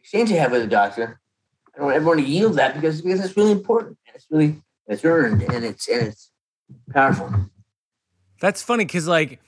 exchange 0.00 0.30
I 0.32 0.36
have 0.36 0.52
with 0.52 0.62
a 0.62 0.66
doctor. 0.66 1.20
I 1.74 1.78
don't 1.78 1.86
want 1.86 1.96
everyone 1.96 2.18
to 2.18 2.24
yield 2.24 2.54
that 2.54 2.74
because 2.74 3.00
because 3.00 3.24
it's 3.24 3.36
really 3.36 3.52
important 3.52 3.98
and 4.06 4.16
it's 4.16 4.26
really 4.30 4.62
it's 4.86 5.04
earned 5.04 5.42
and 5.42 5.64
it's 5.64 5.88
and 5.88 6.08
it's 6.08 6.30
powerful. 6.90 7.32
That's 8.40 8.62
funny 8.62 8.84
because 8.84 9.08
like 9.08 9.40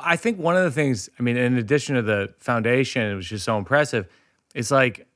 I 0.00 0.16
think 0.16 0.38
one 0.38 0.56
of 0.56 0.64
the 0.64 0.70
things 0.70 1.08
I 1.18 1.22
mean, 1.22 1.36
in 1.36 1.56
addition 1.56 1.96
to 1.96 2.02
the 2.02 2.34
foundation, 2.38 3.16
was 3.16 3.26
just 3.26 3.44
so 3.44 3.58
impressive. 3.58 4.06
It's 4.54 4.70
like 4.70 5.06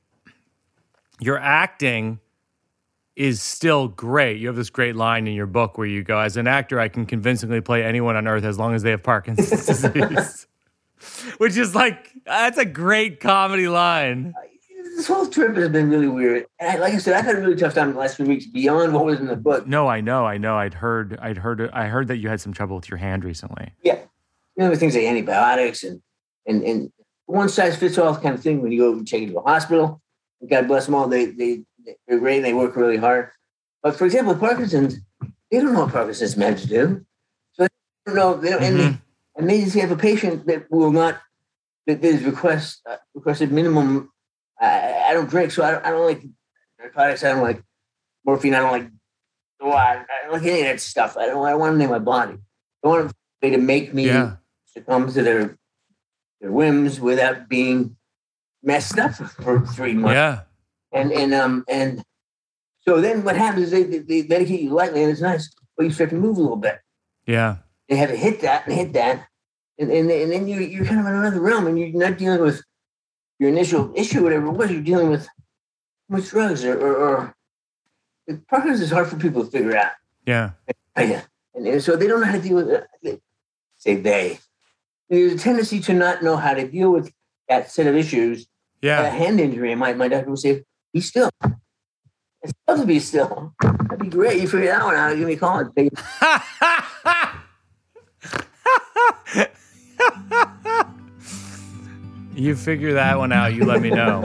your 1.19 1.37
acting 1.37 2.19
is 3.15 3.41
still 3.41 3.87
great. 3.87 4.39
You 4.39 4.47
have 4.47 4.55
this 4.55 4.71
great 4.71 4.95
line 4.95 5.27
in 5.27 5.33
your 5.33 5.45
book 5.45 5.77
where 5.77 5.85
you 5.85 6.03
go, 6.03 6.17
as 6.17 6.35
an 6.35 6.47
actor, 6.47 6.79
I 6.79 6.87
can 6.87 7.05
convincingly 7.05 7.61
play 7.61 7.83
anyone 7.83 8.15
on 8.15 8.27
earth 8.27 8.43
as 8.43 8.57
long 8.57 8.73
as 8.73 8.81
they 8.81 8.89
have 8.89 9.03
Parkinson's 9.03 9.65
disease. 9.83 10.47
which 11.37 11.57
is 11.57 11.75
like 11.75 12.11
that's 12.25 12.57
a 12.57 12.65
great 12.65 13.19
comedy 13.19 13.67
line. 13.67 14.33
This 14.95 15.07
whole 15.07 15.27
trip 15.27 15.55
has 15.55 15.69
been 15.69 15.89
really 15.89 16.07
weird. 16.07 16.45
And 16.59 16.69
I, 16.69 16.75
like 16.75 16.93
I 16.93 16.97
said, 16.97 17.15
I've 17.15 17.25
had 17.25 17.35
a 17.35 17.39
really 17.39 17.55
tough 17.55 17.73
time 17.73 17.93
the 17.93 17.99
last 17.99 18.17
few 18.17 18.25
weeks 18.25 18.45
beyond 18.45 18.93
what 18.93 19.05
was 19.05 19.19
in 19.19 19.27
the 19.27 19.35
book. 19.35 19.65
No, 19.65 19.87
I 19.87 20.01
know, 20.01 20.25
I 20.25 20.37
know. 20.37 20.55
I'd 20.55 20.75
heard, 20.75 21.17
I'd 21.19 21.37
heard, 21.37 21.69
I 21.71 21.87
heard 21.87 22.09
that 22.09 22.17
you 22.17 22.29
had 22.29 22.39
some 22.39 22.53
trouble 22.53 22.75
with 22.75 22.89
your 22.89 22.97
hand 22.97 23.23
recently. 23.23 23.71
Yeah, 23.81 23.99
you 24.55 24.63
know, 24.63 24.75
things 24.75 24.95
like 24.95 25.05
antibiotics 25.05 25.83
and 25.83 26.01
and 26.45 26.63
and 26.63 26.91
one 27.25 27.49
size 27.49 27.75
fits 27.75 27.97
all 27.97 28.15
kind 28.15 28.35
of 28.35 28.43
thing. 28.43 28.61
When 28.61 28.71
you 28.71 28.79
go 28.79 28.93
and 28.93 29.07
check 29.07 29.21
into 29.21 29.39
a 29.39 29.41
hospital, 29.41 30.01
God 30.47 30.67
bless 30.67 30.85
them 30.85 30.95
all, 30.95 31.07
they 31.07 31.25
they 31.25 31.63
they're 32.07 32.19
great. 32.19 32.41
They 32.41 32.53
work 32.53 32.75
really 32.75 32.97
hard. 32.97 33.31
But 33.81 33.95
for 33.97 34.05
example, 34.05 34.35
Parkinson's, 34.35 34.99
they 35.51 35.59
don't 35.59 35.73
know 35.73 35.81
what 35.81 35.93
Parkinson's 35.93 36.37
meant 36.37 36.59
to 36.59 36.67
do. 36.67 37.05
So 37.53 37.63
they 37.63 37.69
don't 38.05 38.15
know. 38.15 38.35
They 38.35 38.49
don't, 38.49 38.61
mm-hmm. 38.61 38.95
And 39.35 39.49
they, 39.49 39.55
and 39.55 39.61
maybe 39.61 39.67
if 39.67 39.75
you 39.75 39.81
have 39.81 39.91
a 39.91 39.97
patient 39.97 40.47
that 40.47 40.69
will 40.71 40.91
not, 40.91 41.19
that 41.87 42.03
is 42.03 42.23
request 42.23 42.81
uh, 42.89 42.97
requested 43.13 43.51
minimum. 43.51 44.11
I, 44.59 45.05
I 45.09 45.13
don't 45.13 45.29
drink, 45.29 45.51
so 45.51 45.63
I 45.63 45.71
don't, 45.71 45.85
I 45.85 45.89
don't 45.91 46.05
like 46.05 46.23
narcotics. 46.79 47.23
I 47.23 47.29
don't 47.29 47.41
like 47.41 47.63
morphine. 48.25 48.53
I 48.53 48.59
don't 48.59 48.71
like. 48.71 48.89
Oh, 49.61 49.71
I, 49.71 49.93
I 50.01 50.23
don't 50.23 50.33
like 50.33 50.43
any 50.43 50.61
of 50.61 50.67
that 50.67 50.81
stuff. 50.81 51.17
I 51.17 51.27
don't. 51.27 51.45
I 51.45 51.51
don't 51.51 51.59
want 51.59 51.73
to 51.73 51.77
name 51.77 51.89
my 51.89 51.99
body. 51.99 52.37
I 52.83 52.87
want 52.87 53.11
to 53.41 53.57
make 53.57 53.93
me 53.93 54.05
yeah. 54.05 54.35
succumb 54.65 55.11
to 55.11 55.21
their 55.21 55.57
their 56.39 56.51
whims 56.51 56.99
without 56.99 57.49
being 57.49 57.95
messed 58.61 58.97
up 58.99 59.13
for 59.15 59.65
three 59.65 59.93
months. 59.93 60.15
Yeah. 60.15 60.41
And 60.91 61.11
and 61.11 61.33
um 61.33 61.65
and 61.67 62.03
so 62.81 63.01
then 63.01 63.23
what 63.23 63.35
happens 63.35 63.71
is 63.71 63.71
they, 63.71 63.83
they, 63.83 64.21
they 64.21 64.23
medicate 64.23 64.63
you 64.63 64.71
lightly 64.71 65.03
and 65.03 65.11
it's 65.11 65.21
nice, 65.21 65.53
but 65.75 65.83
you 65.83 65.91
start 65.91 66.09
to 66.11 66.15
move 66.15 66.37
a 66.37 66.41
little 66.41 66.57
bit. 66.57 66.79
Yeah. 67.25 67.57
They 67.89 67.95
have 67.97 68.09
to 68.09 68.15
hit 68.15 68.41
that 68.41 68.65
and 68.65 68.75
hit 68.75 68.93
that. 68.93 69.27
And, 69.79 69.91
and, 69.91 70.09
and 70.09 70.31
then 70.31 70.47
you, 70.47 70.59
you're 70.59 70.85
kind 70.85 70.99
of 70.99 71.05
in 71.05 71.13
another 71.13 71.41
realm 71.41 71.67
and 71.67 71.79
you're 71.79 71.89
not 71.89 72.17
dealing 72.17 72.41
with 72.41 72.63
your 73.39 73.49
initial 73.49 73.91
issue, 73.95 74.23
whatever 74.23 74.47
it 74.47 74.51
was, 74.51 74.71
you're 74.71 74.81
dealing 74.81 75.09
with 75.09 75.27
with 76.09 76.29
drugs 76.29 76.63
or, 76.63 76.79
or, 76.79 76.95
or 76.95 77.35
Parkinson's 78.49 78.81
is 78.81 78.91
hard 78.91 79.07
for 79.07 79.17
people 79.17 79.43
to 79.43 79.51
figure 79.51 79.75
out. 79.75 79.91
Yeah. 80.25 80.51
And, 80.95 81.67
and, 81.67 81.83
so 81.83 81.97
they 81.97 82.07
don't 82.07 82.21
know 82.21 82.27
how 82.27 82.37
to 82.37 82.41
deal 82.41 82.55
with 82.55 82.69
it. 83.01 83.21
say 83.77 83.95
they. 83.95 84.39
There's 85.09 85.33
a 85.33 85.37
tendency 85.37 85.81
to 85.81 85.93
not 85.93 86.23
know 86.23 86.37
how 86.37 86.53
to 86.53 86.65
deal 86.65 86.91
with 86.91 87.11
that 87.49 87.69
set 87.69 87.87
of 87.87 87.95
issues. 87.97 88.47
Yeah. 88.81 89.01
A 89.01 89.09
hand 89.09 89.41
injury, 89.41 89.71
and 89.71 89.79
my, 89.79 89.93
my 89.93 90.07
doctor 90.07 90.29
would 90.29 90.39
say, 90.39 90.63
be 90.93 91.01
still. 91.01 91.29
It's 92.41 92.53
supposed 92.61 92.83
to 92.83 92.87
be 92.87 92.99
still. 92.99 93.53
That'd 93.61 93.99
be 93.99 94.07
great. 94.07 94.39
You 94.41 94.47
figure 94.47 94.67
that 94.67 94.85
one 94.85 94.95
out. 94.95 95.17
Give 95.17 95.27
me 95.27 95.33
a 95.33 95.37
call. 95.37 95.69
you 102.35 102.55
figure 102.55 102.93
that 102.93 103.17
one 103.17 103.31
out. 103.31 103.53
You 103.53 103.65
let 103.65 103.81
me 103.81 103.89
know. 103.89 104.21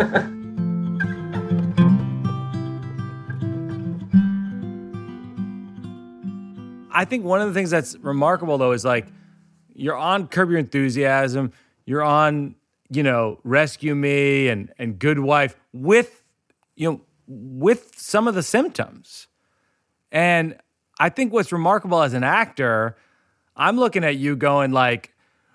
I 6.91 7.05
think 7.05 7.25
one 7.25 7.41
of 7.41 7.47
the 7.47 7.55
things 7.55 7.71
that's 7.71 7.97
remarkable 7.99 8.59
though 8.59 8.73
is 8.73 8.85
like 8.85 9.07
you're 9.73 9.97
on 9.97 10.27
Curb 10.27 10.51
Your 10.51 10.59
Enthusiasm, 10.59 11.53
you're 11.87 12.03
on, 12.03 12.57
you 12.91 13.05
know, 13.05 13.39
Rescue 13.45 13.95
Me 13.95 14.49
and 14.49 14.73
and 14.79 14.99
Good 14.99 15.21
Wife 15.21 15.55
with, 15.73 16.25
you 16.75 16.91
know, 16.91 17.01
with 17.29 17.93
some 17.97 18.27
of 18.27 18.35
the 18.35 18.43
symptoms. 18.43 19.29
And 20.11 20.57
I 20.99 21.09
think 21.09 21.33
what's 21.33 21.53
remarkable 21.53 22.03
as 22.03 22.15
an 22.15 22.25
actor, 22.25 22.97
I'm 23.59 23.77
looking 23.77 24.05
at 24.05 24.17
you 24.17 24.37
going 24.37 24.71
like, 24.71 25.13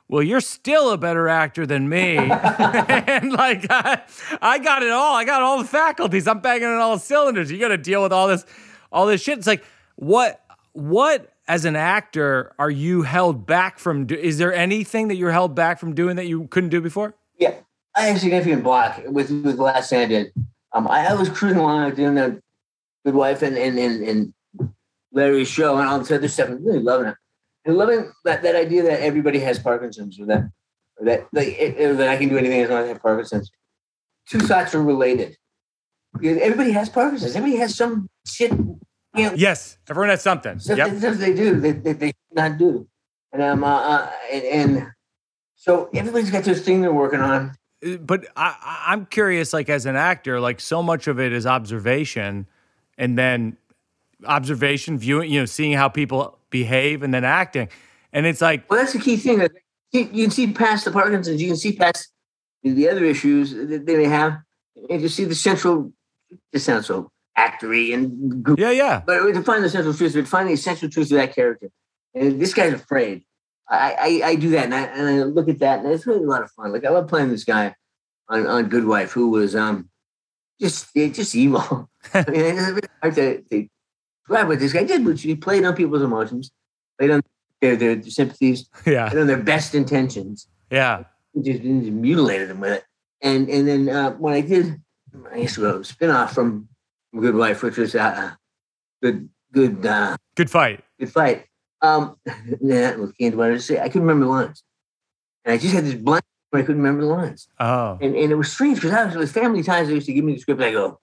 well, 0.09 0.21
you're 0.21 0.41
still 0.41 0.91
a 0.91 0.97
better 0.97 1.29
actor 1.29 1.65
than 1.65 1.87
me. 1.87 2.17
and 2.17 3.31
like, 3.31 3.65
I, 3.69 4.01
I 4.41 4.59
got 4.59 4.83
it 4.83 4.91
all. 4.91 5.15
I 5.15 5.23
got 5.23 5.41
all 5.41 5.57
the 5.57 5.67
faculties. 5.67 6.27
I'm 6.27 6.41
banging 6.41 6.67
on 6.67 6.79
all 6.79 6.95
the 6.95 7.01
cylinders. 7.01 7.49
You 7.49 7.57
got 7.57 7.69
to 7.69 7.77
deal 7.77 8.03
with 8.03 8.11
all 8.11 8.27
this, 8.27 8.45
all 8.91 9.07
this 9.07 9.21
shit. 9.21 9.37
It's 9.37 9.47
like, 9.47 9.63
what, 9.95 10.45
what 10.73 11.33
as 11.47 11.65
an 11.65 11.75
actor 11.75 12.53
are 12.59 12.69
you 12.69 13.03
held 13.03 13.45
back 13.45 13.79
from? 13.79 14.05
Do, 14.05 14.15
is 14.15 14.37
there 14.37 14.53
anything 14.53 15.07
that 15.07 15.15
you're 15.15 15.31
held 15.31 15.55
back 15.55 15.79
from 15.79 15.95
doing 15.95 16.17
that 16.17 16.27
you 16.27 16.47
couldn't 16.47 16.69
do 16.69 16.81
before? 16.81 17.15
Yeah, 17.39 17.55
I 17.95 18.01
had 18.03 18.17
a 18.17 18.19
significant 18.19 18.63
block 18.63 19.01
with 19.05 19.31
with 19.31 19.57
the 19.57 19.63
last 19.63 19.89
thing 19.89 19.99
I 20.01 20.05
did. 20.05 20.33
Um, 20.73 20.87
I, 20.87 21.07
I 21.07 21.13
was 21.13 21.29
cruising 21.29 21.59
along 21.59 21.95
doing 21.95 22.15
the 22.15 22.41
Good 23.05 23.15
Wife 23.15 23.41
and 23.41 23.57
and 23.57 23.77
and, 23.77 24.03
and 24.07 24.33
Larry's 25.11 25.47
show 25.47 25.77
and 25.77 25.87
all 25.87 25.99
this 25.99 26.11
other 26.11 26.27
stuff, 26.27 26.49
I'm 26.49 26.65
really 26.65 26.79
loving 26.79 27.07
it. 27.07 27.15
And 27.65 27.77
loving 27.77 28.11
that, 28.25 28.43
that 28.43 28.55
idea 28.55 28.83
that 28.83 29.01
everybody 29.01 29.39
has 29.39 29.57
Parkinson's 29.59 30.19
or 30.19 30.25
that 30.25 30.43
or 30.99 31.05
that 31.05 31.27
like 31.33 31.47
it, 31.47 31.97
that 31.97 32.09
I 32.09 32.17
can 32.17 32.29
do 32.29 32.37
anything 32.37 32.61
as 32.61 32.69
long 32.69 32.79
as 32.79 32.85
I 32.85 32.87
have 32.89 33.01
Parkinson's. 33.01 33.49
Two 34.27 34.39
thoughts 34.39 34.75
are 34.75 34.81
related. 34.83 35.37
Because 36.13 36.37
everybody 36.39 36.71
has 36.71 36.89
Parkinson's. 36.89 37.35
Everybody 37.35 37.57
has 37.59 37.75
some 37.75 38.07
shit. 38.27 38.51
You 38.51 38.77
know, 39.29 39.33
Yes, 39.35 39.77
everyone 39.89 40.09
has 40.09 40.21
something. 40.21 40.59
stuff, 40.59 40.77
Yep. 40.77 40.97
stuff 40.97 41.15
they 41.15 41.33
do 41.33 41.59
that 41.61 41.83
they, 41.83 41.93
they 41.93 42.07
should 42.07 42.35
not 42.35 42.57
do. 42.57 42.87
And 43.31 43.41
um 43.41 43.63
uh, 43.63 43.67
uh 43.79 44.11
and, 44.31 44.43
and 44.43 44.87
so 45.55 45.89
everybody's 45.93 46.29
got 46.31 46.43
this 46.43 46.63
thing 46.63 46.81
they're 46.81 46.93
working 46.93 47.21
on. 47.21 47.53
but 48.01 48.25
I, 48.35 48.55
I- 48.61 48.83
I'm 48.93 49.05
curious, 49.05 49.53
like 49.53 49.69
as 49.69 49.85
an 49.85 49.95
actor, 49.95 50.39
like 50.41 50.59
so 50.59 50.83
much 50.83 51.07
of 51.07 51.19
it 51.19 51.31
is 51.31 51.45
observation, 51.45 52.47
and 52.97 53.17
then 53.17 53.57
observation, 54.25 54.97
viewing, 54.97 55.31
you 55.31 55.39
know, 55.39 55.45
seeing 55.45 55.73
how 55.73 55.89
people 55.89 56.39
behave, 56.49 57.03
and 57.03 57.13
then 57.13 57.23
acting, 57.23 57.69
and 58.11 58.25
it's 58.25 58.41
like, 58.41 58.69
Well, 58.69 58.79
that's 58.79 58.93
the 58.93 58.99
key 58.99 59.17
thing. 59.17 59.47
You 59.91 60.05
can 60.05 60.31
see 60.31 60.51
past 60.51 60.85
the 60.85 60.91
Parkinson's. 60.91 61.41
You 61.41 61.47
can 61.47 61.57
see 61.57 61.73
past 61.73 62.09
the 62.63 62.89
other 62.89 63.03
issues 63.03 63.53
that 63.53 63.85
they 63.85 63.97
may 63.97 64.05
have, 64.05 64.37
and 64.89 65.01
you 65.01 65.09
see 65.09 65.25
the 65.25 65.35
central. 65.35 65.91
This 66.51 66.63
sounds 66.63 66.87
so 66.87 67.11
actory 67.37 67.93
and 67.93 68.45
yeah, 68.57 68.71
yeah, 68.71 69.01
but 69.05 69.31
to 69.31 69.43
find 69.43 69.63
the 69.63 69.69
central 69.69 69.93
truth, 69.93 70.13
but 70.13 70.27
find 70.27 70.49
the 70.49 70.53
essential 70.53 70.89
truth 70.89 71.11
of 71.11 71.17
that 71.17 71.35
character. 71.35 71.69
And 72.13 72.39
this 72.39 72.53
guy's 72.53 72.73
afraid. 72.73 73.23
I, 73.69 74.21
I, 74.23 74.27
I 74.29 74.35
do 74.35 74.49
that, 74.51 74.65
and 74.65 74.75
I, 74.75 74.81
and 74.81 75.07
I 75.07 75.23
look 75.23 75.49
at 75.49 75.59
that, 75.59 75.79
and 75.79 75.87
it's 75.91 76.05
really 76.05 76.23
a 76.23 76.27
lot 76.27 76.43
of 76.43 76.51
fun. 76.51 76.71
Like 76.71 76.85
I 76.85 76.89
love 76.89 77.07
playing 77.07 77.29
this 77.29 77.43
guy 77.43 77.75
on, 78.29 78.45
on 78.45 78.69
Good 78.69 78.85
Wife, 78.85 79.11
who 79.11 79.29
was 79.29 79.55
um 79.55 79.89
just 80.59 80.93
just 80.93 81.35
evil. 81.35 81.89
I 82.13 82.29
mean, 82.29 82.41
it's 82.41 82.67
really 82.69 82.81
hard 83.01 83.15
to, 83.15 83.41
to 83.41 83.67
describe 84.27 84.47
what 84.47 84.59
this 84.59 84.73
guy 84.73 84.83
did, 84.83 85.03
but 85.05 85.19
he 85.19 85.35
played 85.35 85.63
on 85.65 85.75
people's 85.75 86.01
emotions, 86.01 86.51
played 86.97 87.11
on 87.11 87.21
their 87.61 87.75
their 87.75 88.01
sympathies, 88.03 88.69
yeah, 88.85 89.09
played 89.09 89.21
on 89.21 89.27
their 89.27 89.41
best 89.41 89.75
intentions, 89.75 90.47
yeah, 90.69 91.03
just, 91.35 91.61
just 91.61 91.91
mutilated 91.91 92.49
them 92.49 92.59
with 92.59 92.71
it. 92.73 92.83
And 93.21 93.49
and 93.49 93.67
then 93.67 93.89
uh, 93.89 94.11
when 94.11 94.33
I 94.33 94.41
did, 94.41 94.81
I 95.31 95.41
guess 95.41 95.57
a 95.57 95.61
spinoff 95.61 96.31
from 96.31 96.67
from 97.11 97.21
Good 97.21 97.35
Wife, 97.35 97.63
which 97.63 97.77
was 97.77 97.95
uh, 97.95 98.31
good 99.01 99.29
good 99.51 99.85
uh, 99.85 100.17
good 100.35 100.49
fight. 100.49 100.83
good 100.99 101.11
fight. 101.11 101.45
Um, 101.81 102.17
yeah, 102.61 102.95
what 102.95 103.17
can't 103.17 103.35
what 103.35 103.47
to 103.47 103.59
say? 103.59 103.79
I 103.79 103.87
couldn't 103.87 104.03
remember 104.07 104.25
the 104.25 104.31
lines, 104.31 104.63
and 105.45 105.53
I 105.53 105.57
just 105.57 105.73
had 105.73 105.85
this 105.85 105.95
blank 105.95 106.23
where 106.49 106.61
I 106.61 106.65
couldn't 106.65 106.81
remember 106.81 107.01
the 107.05 107.09
lines, 107.11 107.47
Oh, 107.59 107.97
and 108.01 108.15
and 108.15 108.31
it 108.31 108.35
was 108.35 108.51
strange 108.51 108.77
because 108.77 108.91
I 108.91 109.05
was 109.05 109.15
with 109.15 109.31
family 109.33 109.63
ties. 109.63 109.87
They 109.87 109.95
used 109.95 110.07
to 110.07 110.13
give 110.13 110.23
me 110.25 110.33
the 110.33 110.39
script. 110.39 110.61
and 110.61 110.69
I 110.69 110.71
go, 110.71 110.99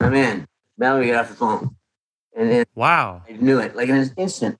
I'm 0.00 0.14
in. 0.14 0.46
Mallory, 0.76 1.06
get 1.06 1.16
off 1.16 1.28
the 1.28 1.36
phone, 1.36 1.76
and 2.36 2.50
then 2.50 2.64
wow, 2.74 3.22
I 3.28 3.32
knew 3.32 3.58
it 3.58 3.76
like 3.76 3.88
in 3.88 3.96
an 3.96 4.10
instant, 4.16 4.58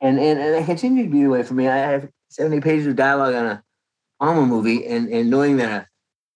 and 0.00 0.18
and, 0.18 0.38
and 0.38 0.56
it 0.56 0.66
continued 0.66 1.04
to 1.04 1.10
be 1.10 1.22
the 1.22 1.28
way 1.28 1.42
for 1.42 1.54
me. 1.54 1.68
I 1.68 1.76
have 1.76 2.08
seventy 2.28 2.60
pages 2.60 2.86
of 2.86 2.96
dialogue 2.96 3.34
on 3.34 3.46
a 3.46 3.62
Palmer 4.20 4.46
movie, 4.46 4.86
and 4.86 5.08
and 5.08 5.30
knowing 5.30 5.56
that 5.58 5.70
a 5.70 5.86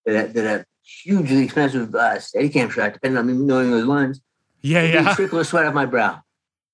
that 0.07 0.31
a, 0.31 0.33
that 0.33 0.61
a 0.61 0.65
hugely 0.83 1.45
expensive 1.45 1.95
uh, 1.95 2.17
Steadicam 2.17 2.71
shot, 2.71 2.93
depending 2.93 3.19
on 3.19 3.27
me 3.27 3.35
knowing 3.35 3.71
those 3.71 3.87
lines, 3.87 4.21
yeah, 4.63 4.83
yeah, 4.83 5.15
trickle 5.15 5.39
of 5.39 5.47
sweat 5.47 5.67
off 5.67 5.75
my 5.75 5.87
brow. 5.87 6.21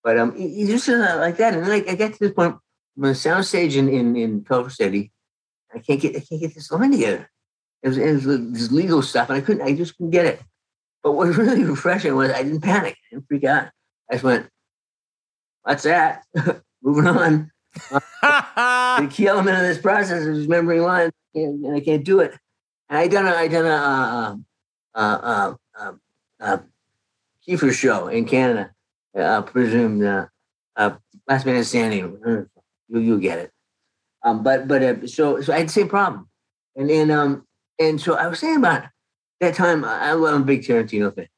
But 0.03 0.19
um, 0.19 0.35
you 0.37 0.67
just 0.67 0.89
uh, 0.89 1.17
like 1.19 1.37
that, 1.39 1.55
and 1.55 1.65
then 1.65 1.71
I, 1.71 1.91
I 1.91 1.95
get 1.95 2.13
to 2.13 2.19
this 2.19 2.33
point 2.33 2.55
on 2.55 2.61
the 2.97 3.09
soundstage 3.11 3.77
in 3.77 3.89
in 3.89 4.17
in 4.17 4.45
Culver 4.45 4.71
City. 4.71 5.13
I 5.75 5.81
can't 5.81 6.01
get 6.01 6.17
I 6.17 6.21
can't 6.21 6.41
get 6.41 6.55
this 6.55 6.71
line 6.71 6.93
together. 6.93 7.29
It 7.83 7.89
was, 7.89 7.99
it 7.99 8.13
was 8.13 8.25
this 8.53 8.73
legal 8.73 9.03
stuff, 9.03 9.29
and 9.29 9.37
I 9.37 9.41
couldn't. 9.41 9.63
I 9.63 9.75
just 9.75 9.97
couldn't 9.97 10.11
get 10.11 10.27
it. 10.27 10.41
But 11.03 11.13
what 11.13 11.29
was 11.29 11.37
really 11.39 11.65
refreshing 11.65 12.15
was 12.15 12.31
I 12.31 12.43
didn't 12.43 12.63
panic. 12.63 12.95
I 12.95 13.15
didn't 13.15 13.29
freak 13.29 13.45
out. 13.45 13.69
I 14.11 14.15
just 14.15 14.25
went, 14.25 14.49
"What's 15.63 15.85
that?" 15.85 16.25
Moving 16.83 17.07
on. 17.07 17.51
The 18.23 19.09
key 19.11 19.27
element 19.27 19.59
of 19.59 19.63
this 19.65 19.79
process 19.79 20.23
is 20.23 20.47
remembering 20.47 20.81
lines, 20.81 21.13
and, 21.35 21.63
and 21.65 21.77
I 21.77 21.81
can't 21.81 22.03
do 22.03 22.21
it. 22.21 22.33
And 22.89 22.99
I 22.99 23.09
done 23.09 23.27
a 23.27 23.31
I 23.31 23.49
done 23.49 23.67
a 23.67 23.69
uh, 23.69 24.37
uh, 24.99 25.21
uh, 25.23 25.55
uh, 25.79 25.93
uh, 26.41 26.59
Kiefer 27.47 27.73
show 27.73 28.09
in 28.09 28.25
Canada. 28.25 28.71
Uh, 29.17 29.43
presumed 29.43 30.03
uh, 30.03 30.27
uh, 30.77 30.97
Last 31.29 31.47
Man 31.47 31.63
Standing. 31.65 32.19
You 32.89 32.99
you 32.99 33.21
get 33.21 33.39
it. 33.39 33.51
Um, 34.23 34.43
but 34.43 34.67
but 34.69 34.83
uh, 34.83 35.07
so 35.07 35.41
so 35.41 35.53
I 35.53 35.59
had 35.59 35.69
the 35.69 35.73
same 35.73 35.89
problem, 35.89 36.29
and 36.75 36.91
then 36.91 37.11
um 37.11 37.47
and 37.79 38.01
so 38.01 38.15
I 38.15 38.27
was 38.27 38.39
saying 38.39 38.57
about 38.57 38.85
that 39.41 39.55
time. 39.55 39.85
I, 39.85 40.11
I'm 40.11 40.23
a 40.25 40.41
big 40.41 40.63
Tarantino 40.63 41.15
fan, 41.15 41.29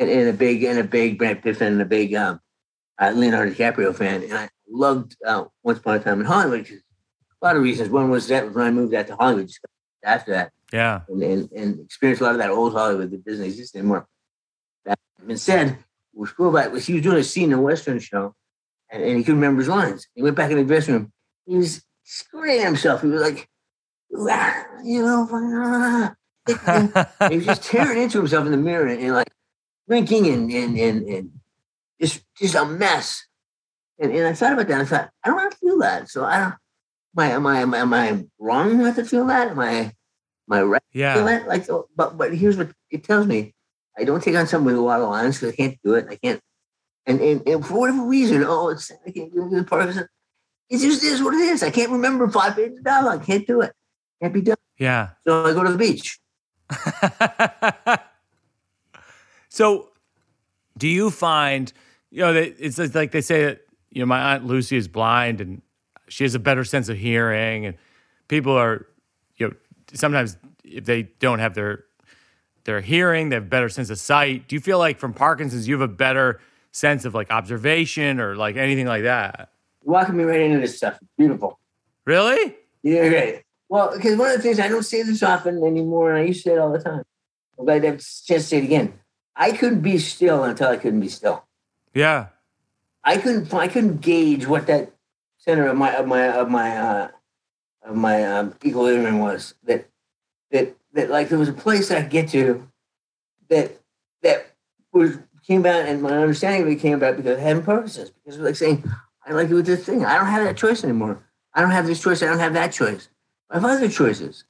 and, 0.00 0.10
and 0.10 0.28
a 0.28 0.32
big 0.32 0.64
and 0.64 0.78
a 0.78 0.84
big 0.84 1.18
Brad 1.18 1.42
Pitt 1.42 1.58
fan, 1.58 1.72
and 1.72 1.82
a 1.82 1.84
big 1.84 2.14
um, 2.14 2.40
uh, 2.98 3.12
Leonardo 3.14 3.52
DiCaprio 3.52 3.94
fan, 3.94 4.22
and 4.24 4.32
I 4.32 4.48
loved 4.68 5.16
uh, 5.24 5.44
Once 5.62 5.78
Upon 5.78 5.96
a 5.96 6.00
Time 6.00 6.20
in 6.20 6.26
Hollywood. 6.26 6.66
A 7.42 7.46
lot 7.46 7.56
of 7.56 7.62
reasons. 7.62 7.90
One 7.90 8.10
was 8.10 8.26
that 8.28 8.52
when 8.52 8.66
I 8.66 8.70
moved 8.70 8.94
out 8.94 9.06
to 9.08 9.16
Hollywood 9.16 9.46
just 9.46 9.60
after 10.02 10.32
that, 10.32 10.52
yeah, 10.72 11.02
and, 11.08 11.22
and, 11.22 11.52
and 11.52 11.80
experienced 11.80 12.22
a 12.22 12.24
lot 12.24 12.32
of 12.32 12.38
that 12.38 12.50
old 12.50 12.72
Hollywood 12.72 13.10
that 13.10 13.24
doesn't 13.24 13.44
exist 13.44 13.76
anymore. 13.76 14.06
That 14.86 14.98
being 15.24 15.36
said, 15.36 15.78
was 16.14 16.32
about 16.38 16.72
was 16.72 16.86
he 16.86 16.94
was 16.94 17.02
doing 17.02 17.18
a 17.18 17.24
scene 17.24 17.52
in 17.52 17.58
a 17.58 17.62
Western 17.62 17.98
show, 17.98 18.34
and, 18.90 19.02
and 19.02 19.18
he 19.18 19.22
couldn't 19.22 19.40
remember 19.40 19.60
his 19.60 19.68
lines. 19.68 20.06
He 20.14 20.22
went 20.22 20.36
back 20.36 20.50
in 20.50 20.56
the 20.56 20.64
dressing 20.64 20.94
room. 20.94 21.12
He 21.46 21.56
was 21.56 21.84
screaming 22.04 22.60
at 22.60 22.66
himself. 22.66 23.02
He 23.02 23.08
was 23.08 23.20
like, 23.20 23.48
"Ah, 24.18 24.64
you 24.82 25.02
know, 25.02 25.28
ah." 25.30 26.14
he 27.28 27.36
was 27.36 27.46
just 27.46 27.64
tearing 27.64 28.02
into 28.02 28.18
himself 28.18 28.46
in 28.46 28.50
the 28.50 28.56
mirror 28.56 28.86
and, 28.86 29.00
and 29.00 29.14
like 29.14 29.30
drinking 29.90 30.28
and 30.28 30.50
and 30.52 30.78
and, 30.78 31.08
and 31.08 31.30
just 32.00 32.22
just 32.36 32.54
a 32.54 32.64
mess. 32.64 33.26
And, 33.98 34.12
and 34.12 34.28
I 34.28 34.32
thought 34.32 34.52
about 34.52 34.68
that. 34.68 34.80
I 34.80 34.84
thought 34.84 35.10
I 35.24 35.28
don't 35.28 35.36
want 35.36 35.52
to 35.52 35.58
feel 35.58 35.78
that. 35.80 36.08
So 36.08 36.24
I 36.24 36.38
don't. 36.38 36.54
Am 37.18 37.46
I 37.46 37.60
am 37.60 37.74
I 37.74 37.78
am 37.78 37.92
I 37.92 38.24
wrong 38.38 38.78
not 38.78 38.94
to 38.94 39.04
feel 39.04 39.26
that? 39.26 39.48
Am 39.48 39.58
I 39.58 39.72
am 39.72 39.92
I 40.48 40.62
right? 40.62 40.82
yeah, 40.92 41.20
that? 41.22 41.48
Like, 41.48 41.68
oh, 41.68 41.88
but 41.96 42.16
but 42.16 42.32
here's 42.32 42.56
what 42.56 42.70
it 42.90 43.02
tells 43.02 43.26
me: 43.26 43.52
I 43.98 44.04
don't 44.04 44.22
take 44.22 44.36
on 44.36 44.46
something 44.46 44.66
with 44.66 44.76
a 44.76 44.80
lot 44.80 45.00
of 45.00 45.08
lines 45.08 45.40
because 45.40 45.52
I 45.52 45.56
can't 45.56 45.78
do 45.84 45.94
it. 45.94 46.06
I 46.08 46.16
can't. 46.16 46.40
And, 47.06 47.20
and 47.20 47.48
and 47.48 47.66
for 47.66 47.80
whatever 47.80 48.04
reason, 48.04 48.44
oh, 48.46 48.68
it's 48.68 48.92
I 49.06 49.10
can't 49.10 49.34
do 49.34 49.50
the 49.50 49.64
part 49.64 49.88
of 49.88 49.96
it. 49.96 50.06
It 50.70 50.78
just 50.78 51.02
is 51.02 51.20
what 51.20 51.34
it 51.34 51.40
is. 51.40 51.64
I 51.64 51.70
can't 51.70 51.90
remember 51.90 52.28
five 52.28 52.54
pages 52.54 52.78
of 52.78 52.84
dialogue. 52.84 53.22
I 53.22 53.24
can't 53.24 53.46
do 53.46 53.60
it. 53.62 53.72
Can't 54.22 54.32
be 54.32 54.42
done. 54.42 54.56
yeah. 54.78 55.10
So 55.26 55.46
I 55.46 55.52
go 55.52 55.64
to 55.64 55.72
the 55.72 55.78
beach. 55.78 56.20
so, 59.50 59.90
do 60.78 60.88
you 60.88 61.10
find, 61.10 61.72
you 62.10 62.20
know, 62.20 62.32
it's 62.32 62.78
it's 62.78 62.94
like 62.94 63.10
they 63.10 63.20
say 63.20 63.44
that, 63.44 63.60
you 63.90 64.00
know, 64.00 64.06
my 64.06 64.34
aunt 64.34 64.46
Lucy 64.46 64.76
is 64.76 64.88
blind 64.88 65.40
and 65.40 65.60
she 66.08 66.24
has 66.24 66.34
a 66.34 66.38
better 66.38 66.64
sense 66.64 66.88
of 66.88 66.96
hearing, 66.96 67.66
and 67.66 67.76
people 68.28 68.52
are, 68.56 68.86
you 69.36 69.48
know, 69.48 69.54
sometimes 69.92 70.36
if 70.64 70.84
they 70.84 71.02
don't 71.02 71.40
have 71.40 71.54
their 71.54 71.84
their 72.64 72.80
hearing, 72.80 73.28
they 73.28 73.36
have 73.36 73.44
a 73.44 73.46
better 73.46 73.68
sense 73.68 73.90
of 73.90 73.98
sight. 73.98 74.48
Do 74.48 74.54
you 74.54 74.60
feel 74.60 74.78
like 74.78 74.98
from 74.98 75.12
Parkinson's 75.12 75.66
you 75.66 75.74
have 75.74 75.88
a 75.88 75.92
better 75.92 76.40
sense 76.72 77.04
of 77.04 77.14
like 77.14 77.30
observation 77.30 78.20
or 78.20 78.36
like 78.36 78.56
anything 78.56 78.86
like 78.86 79.02
that? 79.02 79.50
Walking 79.82 80.16
me 80.16 80.24
right 80.24 80.40
into 80.40 80.60
this 80.60 80.76
stuff. 80.76 80.98
Beautiful. 81.18 81.58
Really? 82.04 82.56
Yeah, 82.82 83.08
great. 83.08 83.42
Well, 83.68 83.92
because 83.94 84.16
one 84.16 84.30
of 84.30 84.36
the 84.36 84.42
things 84.42 84.60
I 84.60 84.68
don't 84.68 84.82
say 84.82 85.02
this 85.02 85.22
often 85.22 85.62
anymore, 85.64 86.10
and 86.10 86.18
I 86.18 86.26
used 86.26 86.44
to 86.44 86.50
say 86.50 86.54
it 86.54 86.58
all 86.58 86.72
the 86.72 86.80
time. 86.80 87.02
I'm 87.58 87.64
glad 87.64 87.82
to 87.82 87.88
have 87.88 87.96
a 87.96 87.98
chance 87.98 88.26
to 88.26 88.40
say 88.42 88.58
it 88.58 88.64
again. 88.64 88.99
I 89.36 89.52
couldn't 89.52 89.80
be 89.80 89.98
still 89.98 90.44
until 90.44 90.68
I 90.68 90.76
couldn't 90.76 91.00
be 91.00 91.08
still. 91.08 91.44
Yeah. 91.94 92.26
I 93.02 93.16
couldn't. 93.16 93.52
I 93.54 93.68
couldn't 93.68 94.00
gauge 94.00 94.46
what 94.46 94.66
that 94.66 94.92
center 95.38 95.66
of 95.66 95.76
my 95.76 95.94
of 95.94 96.06
my 96.06 96.28
of 96.28 96.50
my 96.50 96.76
uh, 96.76 97.08
of 97.82 97.96
my 97.96 98.24
um, 98.24 98.54
equilibrium 98.64 99.18
was. 99.18 99.54
That 99.64 99.88
that 100.50 100.76
that 100.92 101.10
like 101.10 101.28
there 101.28 101.38
was 101.38 101.48
a 101.48 101.54
place 101.54 101.90
I 101.90 102.02
could 102.02 102.10
get 102.10 102.28
to 102.30 102.68
that 103.48 103.80
that 104.22 104.54
was 104.92 105.18
came 105.46 105.60
about, 105.60 105.86
and 105.86 106.02
my 106.02 106.16
understanding 106.16 106.62
of 106.62 106.68
it 106.68 106.76
came 106.76 106.94
about 106.94 107.16
because 107.16 107.38
I 107.38 107.40
had 107.40 107.64
purposes. 107.64 108.10
Because 108.10 108.38
it 108.38 108.42
was 108.42 108.48
like 108.50 108.56
saying, 108.56 108.84
I 109.26 109.32
like 109.32 109.48
it 109.48 109.54
with 109.54 109.66
this 109.66 109.84
thing. 109.84 110.04
I 110.04 110.16
don't 110.16 110.26
have 110.26 110.44
that 110.44 110.56
choice 110.56 110.84
anymore. 110.84 111.24
I 111.54 111.60
don't 111.60 111.70
have 111.70 111.86
this 111.86 112.00
choice. 112.00 112.22
I 112.22 112.26
don't 112.26 112.38
have 112.38 112.54
that 112.54 112.72
choice. 112.72 113.08
I 113.50 113.54
have 113.54 113.64
other 113.64 113.88
choices. 113.88 114.44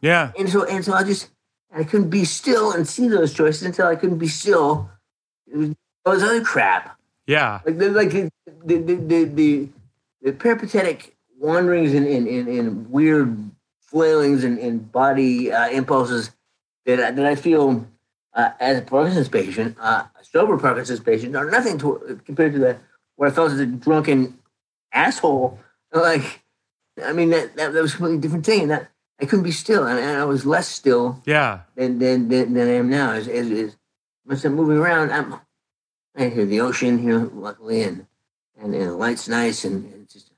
Yeah. 0.00 0.32
And 0.38 0.48
so 0.48 0.64
and 0.64 0.84
so 0.84 0.92
I 0.92 1.04
just 1.04 1.30
I 1.74 1.84
couldn't 1.84 2.10
be 2.10 2.24
still 2.24 2.72
and 2.72 2.88
see 2.88 3.08
those 3.08 3.34
choices 3.34 3.62
until 3.62 3.86
I 3.86 3.96
couldn't 3.96 4.18
be 4.18 4.28
still. 4.28 4.90
It 5.46 5.56
was, 5.56 5.74
all 6.06 6.14
this 6.14 6.22
other 6.22 6.42
crap. 6.42 6.98
Yeah. 7.26 7.60
Like 7.64 7.78
the 7.78 7.90
like 7.90 8.10
the 8.10 8.30
the 8.64 8.78
the 8.78 9.24
the, 9.24 9.68
the 10.22 10.32
peripatetic 10.32 11.16
wanderings 11.38 11.94
and, 11.94 12.06
and, 12.06 12.26
and, 12.26 12.48
and 12.48 12.90
weird 12.90 13.50
flailings 13.80 14.44
and, 14.44 14.58
and 14.58 14.90
body 14.90 15.52
uh, 15.52 15.68
impulses 15.68 16.30
that 16.86 17.00
I, 17.00 17.10
that 17.10 17.26
I 17.26 17.34
feel 17.34 17.86
uh, 18.34 18.50
as 18.60 18.78
a 18.78 18.82
Parkinson's 18.82 19.28
patient, 19.28 19.76
uh, 19.80 20.04
a 20.18 20.24
sober 20.24 20.56
Parkinson's 20.58 21.00
patient, 21.00 21.36
are 21.36 21.50
nothing 21.50 21.78
to 21.78 22.20
compared 22.24 22.52
to 22.54 22.58
that 22.60 22.78
what 23.16 23.28
I 23.28 23.34
felt 23.34 23.52
as 23.52 23.60
a 23.60 23.66
drunken 23.66 24.38
asshole. 24.92 25.58
Like, 25.92 26.42
I 27.02 27.12
mean, 27.12 27.30
that, 27.30 27.56
that, 27.56 27.72
that 27.72 27.82
was 27.82 27.94
a 27.94 27.96
completely 27.96 28.20
different 28.20 28.46
thing. 28.46 28.62
And 28.62 28.70
that 28.70 28.90
I 29.20 29.26
couldn't 29.26 29.44
be 29.44 29.50
still, 29.50 29.84
and, 29.86 29.98
and 29.98 30.18
I 30.18 30.24
was 30.24 30.46
less 30.46 30.68
still 30.68 31.20
Yeah. 31.26 31.60
than 31.74 31.98
than 31.98 32.28
than, 32.28 32.54
than 32.54 32.68
I 32.68 32.72
am 32.74 32.88
now. 32.88 33.12
As 33.12 33.26
as, 33.28 33.50
as 33.50 33.76
once 34.26 34.44
I'm 34.44 34.54
moving 34.54 34.78
around, 34.78 35.10
I'm 35.10 35.34
I 36.16 36.28
hear 36.28 36.46
the 36.46 36.60
ocean 36.60 36.98
here, 36.98 37.28
luckily, 37.32 37.82
and 37.82 38.06
and, 38.60 38.74
and 38.74 38.90
the 38.90 38.96
light's 38.96 39.28
nice, 39.28 39.64
and, 39.64 39.84
and 39.92 40.02
it's 40.04 40.14
just 40.14 40.32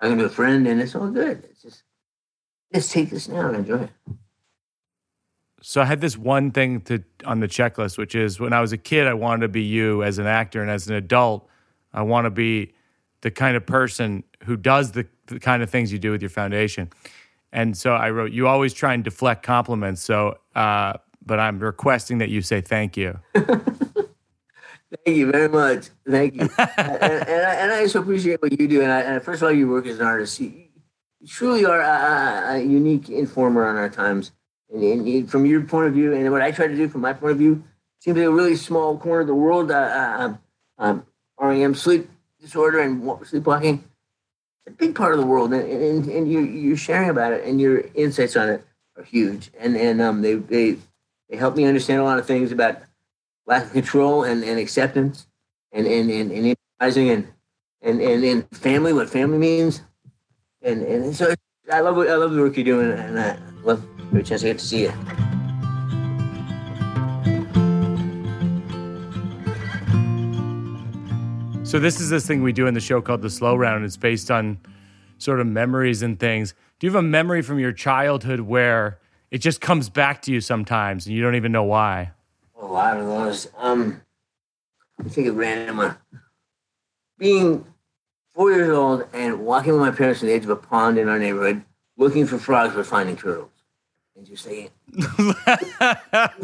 talking 0.00 0.18
to 0.18 0.24
be 0.24 0.26
a 0.26 0.32
friend, 0.32 0.66
and 0.66 0.80
it's 0.80 0.94
all 0.94 1.08
good. 1.10 1.44
It's 1.50 1.62
just 1.62 1.82
just 2.74 2.90
take 2.92 3.10
this 3.10 3.28
now 3.28 3.48
and 3.48 3.56
enjoy 3.56 3.82
it. 3.84 3.90
So 5.62 5.80
I 5.80 5.86
had 5.86 6.00
this 6.00 6.16
one 6.16 6.50
thing 6.50 6.82
to 6.82 7.02
on 7.24 7.40
the 7.40 7.48
checklist, 7.48 7.96
which 7.98 8.14
is 8.14 8.38
when 8.38 8.52
I 8.52 8.60
was 8.60 8.72
a 8.72 8.78
kid, 8.78 9.06
I 9.06 9.14
wanted 9.14 9.40
to 9.42 9.48
be 9.48 9.62
you 9.62 10.02
as 10.02 10.18
an 10.18 10.26
actor, 10.26 10.60
and 10.60 10.70
as 10.70 10.88
an 10.88 10.94
adult, 10.94 11.48
I 11.92 12.02
want 12.02 12.26
to 12.26 12.30
be 12.30 12.74
the 13.22 13.30
kind 13.30 13.56
of 13.56 13.64
person 13.64 14.22
who 14.44 14.56
does 14.56 14.92
the, 14.92 15.06
the 15.26 15.40
kind 15.40 15.62
of 15.62 15.70
things 15.70 15.90
you 15.90 15.98
do 15.98 16.10
with 16.12 16.20
your 16.22 16.28
foundation. 16.28 16.90
And 17.56 17.74
so 17.74 17.94
I 17.94 18.10
wrote, 18.10 18.32
you 18.32 18.46
always 18.46 18.74
try 18.74 18.92
and 18.92 19.02
deflect 19.02 19.42
compliments. 19.42 20.02
So, 20.02 20.36
uh, 20.54 20.92
but 21.24 21.40
I'm 21.40 21.58
requesting 21.58 22.18
that 22.18 22.28
you 22.28 22.42
say 22.42 22.60
thank 22.60 22.98
you. 22.98 23.18
Thank 25.04 25.16
you 25.18 25.32
very 25.32 25.48
much. 25.48 25.88
Thank 26.08 26.34
you. 26.34 26.42
and, 26.58 26.60
and, 26.78 27.46
I, 27.46 27.54
and 27.54 27.72
I 27.72 27.86
so 27.88 28.00
appreciate 28.00 28.40
what 28.40 28.52
you 28.60 28.68
do. 28.68 28.82
And, 28.82 28.92
I, 28.92 29.00
and 29.00 29.22
first 29.22 29.42
of 29.42 29.46
all, 29.46 29.52
you 29.52 29.68
work 29.68 29.86
as 29.86 29.98
an 29.98 30.06
artist. 30.06 30.38
You, 30.38 30.52
you 31.20 31.26
truly 31.26 31.64
are 31.64 31.80
a, 31.80 32.54
a, 32.54 32.58
unique 32.60 33.08
informer 33.08 33.66
on 33.66 33.76
our 33.76 33.88
times. 33.88 34.30
And, 34.72 35.28
from 35.28 35.44
your 35.44 35.62
point 35.62 35.88
of 35.88 35.94
view, 35.94 36.14
and 36.14 36.30
what 36.30 36.42
I 36.42 36.52
try 36.52 36.68
to 36.68 36.76
do 36.76 36.88
from 36.88 37.00
my 37.00 37.14
point 37.14 37.32
of 37.32 37.38
view, 37.38 37.64
seems 38.00 38.16
like 38.16 38.26
a 38.26 38.30
really 38.30 38.54
small 38.54 38.96
corner 38.96 39.22
of 39.22 39.26
the 39.26 39.34
world. 39.34 39.72
Uh, 39.72 39.74
uh, 39.74 40.34
um, 40.78 41.06
REM, 41.40 41.74
sleep 41.74 42.08
disorder, 42.40 42.80
and 42.80 43.02
wa- 43.02 43.22
sleepwalking. 43.24 43.82
A 44.66 44.70
big 44.70 44.94
part 44.94 45.12
of 45.12 45.20
the 45.20 45.26
world, 45.26 45.52
and, 45.52 45.70
and, 45.70 46.06
and 46.06 46.30
you, 46.30 46.40
you're 46.40 46.76
sharing 46.76 47.08
about 47.08 47.32
it, 47.32 47.44
and 47.44 47.60
your 47.60 47.84
insights 47.94 48.36
on 48.36 48.48
it 48.48 48.64
are 48.96 49.04
huge. 49.04 49.50
And 49.58 49.76
and 49.76 50.02
um, 50.02 50.22
they 50.22 50.34
they 50.34 50.76
they 51.28 51.36
help 51.36 51.56
me 51.56 51.64
understand 51.64 52.00
a 52.00 52.04
lot 52.04 52.18
of 52.18 52.26
things 52.26 52.52
about 52.52 52.82
lack 53.46 53.64
of 53.64 53.72
control 53.72 54.24
and, 54.24 54.42
and 54.42 54.58
acceptance 54.58 55.26
and 55.72 55.86
and 55.86 56.10
and, 56.10 56.30
and 56.32 56.46
improvising 56.46 57.10
and, 57.10 57.28
and 57.82 58.00
and 58.00 58.24
and 58.24 58.50
family 58.56 58.92
what 58.92 59.08
family 59.08 59.38
means 59.38 59.82
and 60.62 60.82
and 60.82 61.14
so 61.14 61.34
I 61.72 61.80
love 61.80 61.96
what 61.96 62.08
I 62.08 62.14
love 62.16 62.32
the 62.32 62.40
work 62.40 62.56
you're 62.56 62.64
doing 62.64 62.92
and 62.92 63.18
I 63.18 63.38
love 63.62 63.84
every 64.08 64.22
chance 64.22 64.42
I 64.42 64.48
get 64.48 64.58
to 64.58 64.64
see 64.64 64.82
you. 64.82 65.25
So 71.66 71.80
this 71.80 72.00
is 72.00 72.08
this 72.10 72.24
thing 72.24 72.44
we 72.44 72.52
do 72.52 72.68
in 72.68 72.74
the 72.74 72.80
show 72.80 73.00
called 73.00 73.22
the 73.22 73.28
slow 73.28 73.56
round. 73.56 73.84
It's 73.84 73.96
based 73.96 74.30
on 74.30 74.56
sort 75.18 75.40
of 75.40 75.48
memories 75.48 76.00
and 76.00 76.18
things. 76.18 76.54
Do 76.78 76.86
you 76.86 76.92
have 76.92 77.04
a 77.04 77.06
memory 77.06 77.42
from 77.42 77.58
your 77.58 77.72
childhood 77.72 78.38
where 78.38 79.00
it 79.32 79.38
just 79.38 79.60
comes 79.60 79.88
back 79.88 80.22
to 80.22 80.32
you 80.32 80.40
sometimes 80.40 81.06
and 81.06 81.16
you 81.16 81.20
don't 81.20 81.34
even 81.34 81.50
know 81.50 81.64
why? 81.64 82.12
A 82.62 82.64
lot 82.64 82.96
of 82.96 83.06
those. 83.06 83.48
Um, 83.58 84.00
I 85.04 85.08
think 85.08 85.26
of 85.26 85.36
random 85.36 85.78
one. 85.78 85.96
Being 87.18 87.66
four 88.32 88.52
years 88.52 88.70
old 88.70 89.04
and 89.12 89.40
walking 89.40 89.72
with 89.72 89.80
my 89.80 89.90
parents 89.90 90.20
to 90.20 90.26
the 90.26 90.34
edge 90.34 90.44
of 90.44 90.50
a 90.50 90.56
pond 90.56 90.98
in 90.98 91.08
our 91.08 91.18
neighborhood, 91.18 91.64
looking 91.96 92.26
for 92.26 92.38
frogs 92.38 92.76
but 92.76 92.86
finding 92.86 93.16
turtles, 93.16 93.50
and 94.16 94.24
just 94.24 94.44
saying, 94.44 94.70
"Looking 94.94 95.34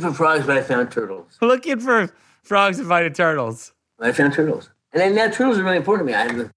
for 0.01 0.13
frogs, 0.15 0.47
but 0.47 0.59
I 0.59 0.63
found 0.63 0.91
turtles." 0.91 1.39
Looking 1.41 1.79
for 1.79 2.13
frogs 2.43 2.81
and 2.81 2.89
finding 2.89 3.13
turtles. 3.13 3.73
I 4.01 4.11
found 4.11 4.33
turtles. 4.33 4.69
And 4.93 5.01
then 5.01 5.15
now 5.15 5.29
turtles 5.29 5.59
are 5.59 5.65
really 5.65 5.79
important 5.79 6.09
to 6.09 6.13
me. 6.13 6.19
I 6.19 6.27
have 6.27 6.37
the, 6.37 6.51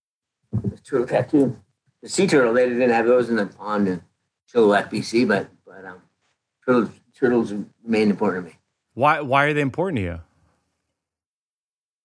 the 0.52 0.78
turtle 0.78 1.08
tattoo. 1.08 1.58
The 2.02 2.10
sea 2.10 2.28
turtle, 2.28 2.54
they 2.54 2.68
didn't 2.68 2.90
have 2.90 3.06
those 3.06 3.30
in 3.30 3.38
the 3.38 3.48
pond 3.48 3.88
in 3.88 4.02
Chilliwack, 4.54 4.92
BC, 4.92 5.28
but 5.28 5.50
but 5.66 5.86
um, 5.86 6.02
turtles 6.66 6.90
turtles 7.18 7.54
remain 7.84 8.10
important 8.10 8.46
to 8.46 8.52
me. 8.52 8.58
Why 8.94 9.22
why 9.22 9.46
are 9.46 9.54
they 9.54 9.62
important 9.62 9.98
to 9.98 10.04
you? 10.04 10.22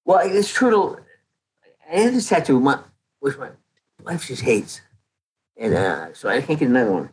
Well, 0.04 0.26
this 0.28 0.52
turtle, 0.52 0.98
I 1.88 2.00
had 2.00 2.14
this 2.14 2.28
tattoo, 2.28 2.58
my, 2.58 2.78
which 3.20 3.36
my 3.36 3.50
wife 4.02 4.26
just 4.26 4.42
hates, 4.42 4.80
and 5.56 5.74
uh, 5.74 6.14
so 6.14 6.28
I 6.28 6.40
can't 6.40 6.58
get 6.58 6.68
another 6.68 6.92
one. 6.92 7.10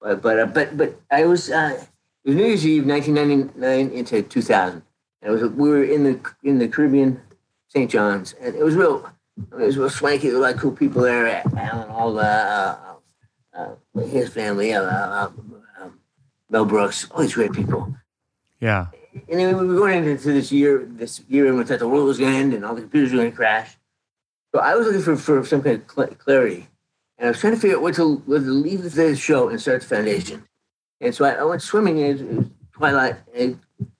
But 0.00 0.22
but 0.22 0.40
uh, 0.40 0.46
but 0.46 0.76
but 0.76 1.00
I 1.10 1.26
was 1.26 1.50
uh, 1.50 1.84
it 2.24 2.28
was 2.28 2.36
New 2.36 2.46
Year's 2.46 2.66
Eve, 2.66 2.86
1999 2.86 3.96
into 3.96 4.22
2000. 4.22 4.82
And 5.22 5.30
it 5.30 5.30
was 5.30 5.50
we 5.52 5.68
were 5.70 5.84
in 5.84 6.04
the 6.04 6.20
in 6.42 6.58
the 6.58 6.68
Caribbean, 6.68 7.20
St. 7.70 7.90
John's, 7.90 8.34
and 8.40 8.54
it 8.54 8.64
was 8.64 8.74
real. 8.74 9.08
It 9.52 9.64
was 9.64 9.78
real 9.78 9.88
swanky. 9.88 10.28
There 10.28 10.38
were 10.38 10.44
a 10.46 10.48
lot 10.48 10.54
of 10.56 10.60
cool 10.60 10.72
people 10.72 11.02
there. 11.02 11.42
Alan 11.56 11.88
Alda, 11.88 12.98
uh, 13.56 13.56
uh, 13.56 14.00
his 14.06 14.28
family, 14.28 14.74
uh, 14.74 14.82
uh, 14.82 15.30
um, 15.80 16.00
Mel 16.50 16.64
Brooks, 16.64 17.08
all 17.10 17.22
these 17.22 17.34
great 17.34 17.52
people 17.52 17.94
Yeah. 18.60 18.86
and 19.28 19.38
then 19.40 19.56
we 19.56 19.66
were 19.66 19.76
going 19.76 20.04
into 20.04 20.32
this 20.32 20.50
year, 20.52 20.84
this 20.84 21.20
year 21.28 21.46
in 21.46 21.56
which 21.56 21.68
the 21.68 21.88
world 21.88 22.06
was 22.06 22.18
going 22.18 22.32
to 22.32 22.38
end 22.38 22.54
and 22.54 22.64
all 22.64 22.74
the 22.74 22.82
computers 22.82 23.12
were 23.12 23.18
going 23.18 23.30
to 23.30 23.36
crash. 23.36 23.76
So 24.52 24.60
I 24.60 24.74
was 24.74 24.86
looking 24.86 25.02
for, 25.02 25.16
for 25.16 25.44
some 25.46 25.62
kind 25.62 25.76
of 25.80 25.90
cl- 25.90 26.08
clarity, 26.08 26.68
and 27.18 27.28
I 27.28 27.30
was 27.30 27.40
trying 27.40 27.54
to 27.54 27.60
figure 27.60 27.76
out 27.76 27.82
what 27.82 27.94
to, 27.94 28.16
what 28.26 28.38
to 28.40 28.50
leave 28.50 28.82
the 28.82 29.16
show 29.16 29.48
and 29.48 29.60
start 29.60 29.82
the 29.82 29.86
foundation. 29.88 30.44
And 31.00 31.14
so 31.14 31.24
I, 31.24 31.34
I 31.34 31.44
went 31.44 31.62
swimming. 31.62 31.98
It 31.98 32.12
was, 32.12 32.20
it 32.20 32.34
was 32.34 32.46
twilight. 32.72 33.16
And 33.34 33.58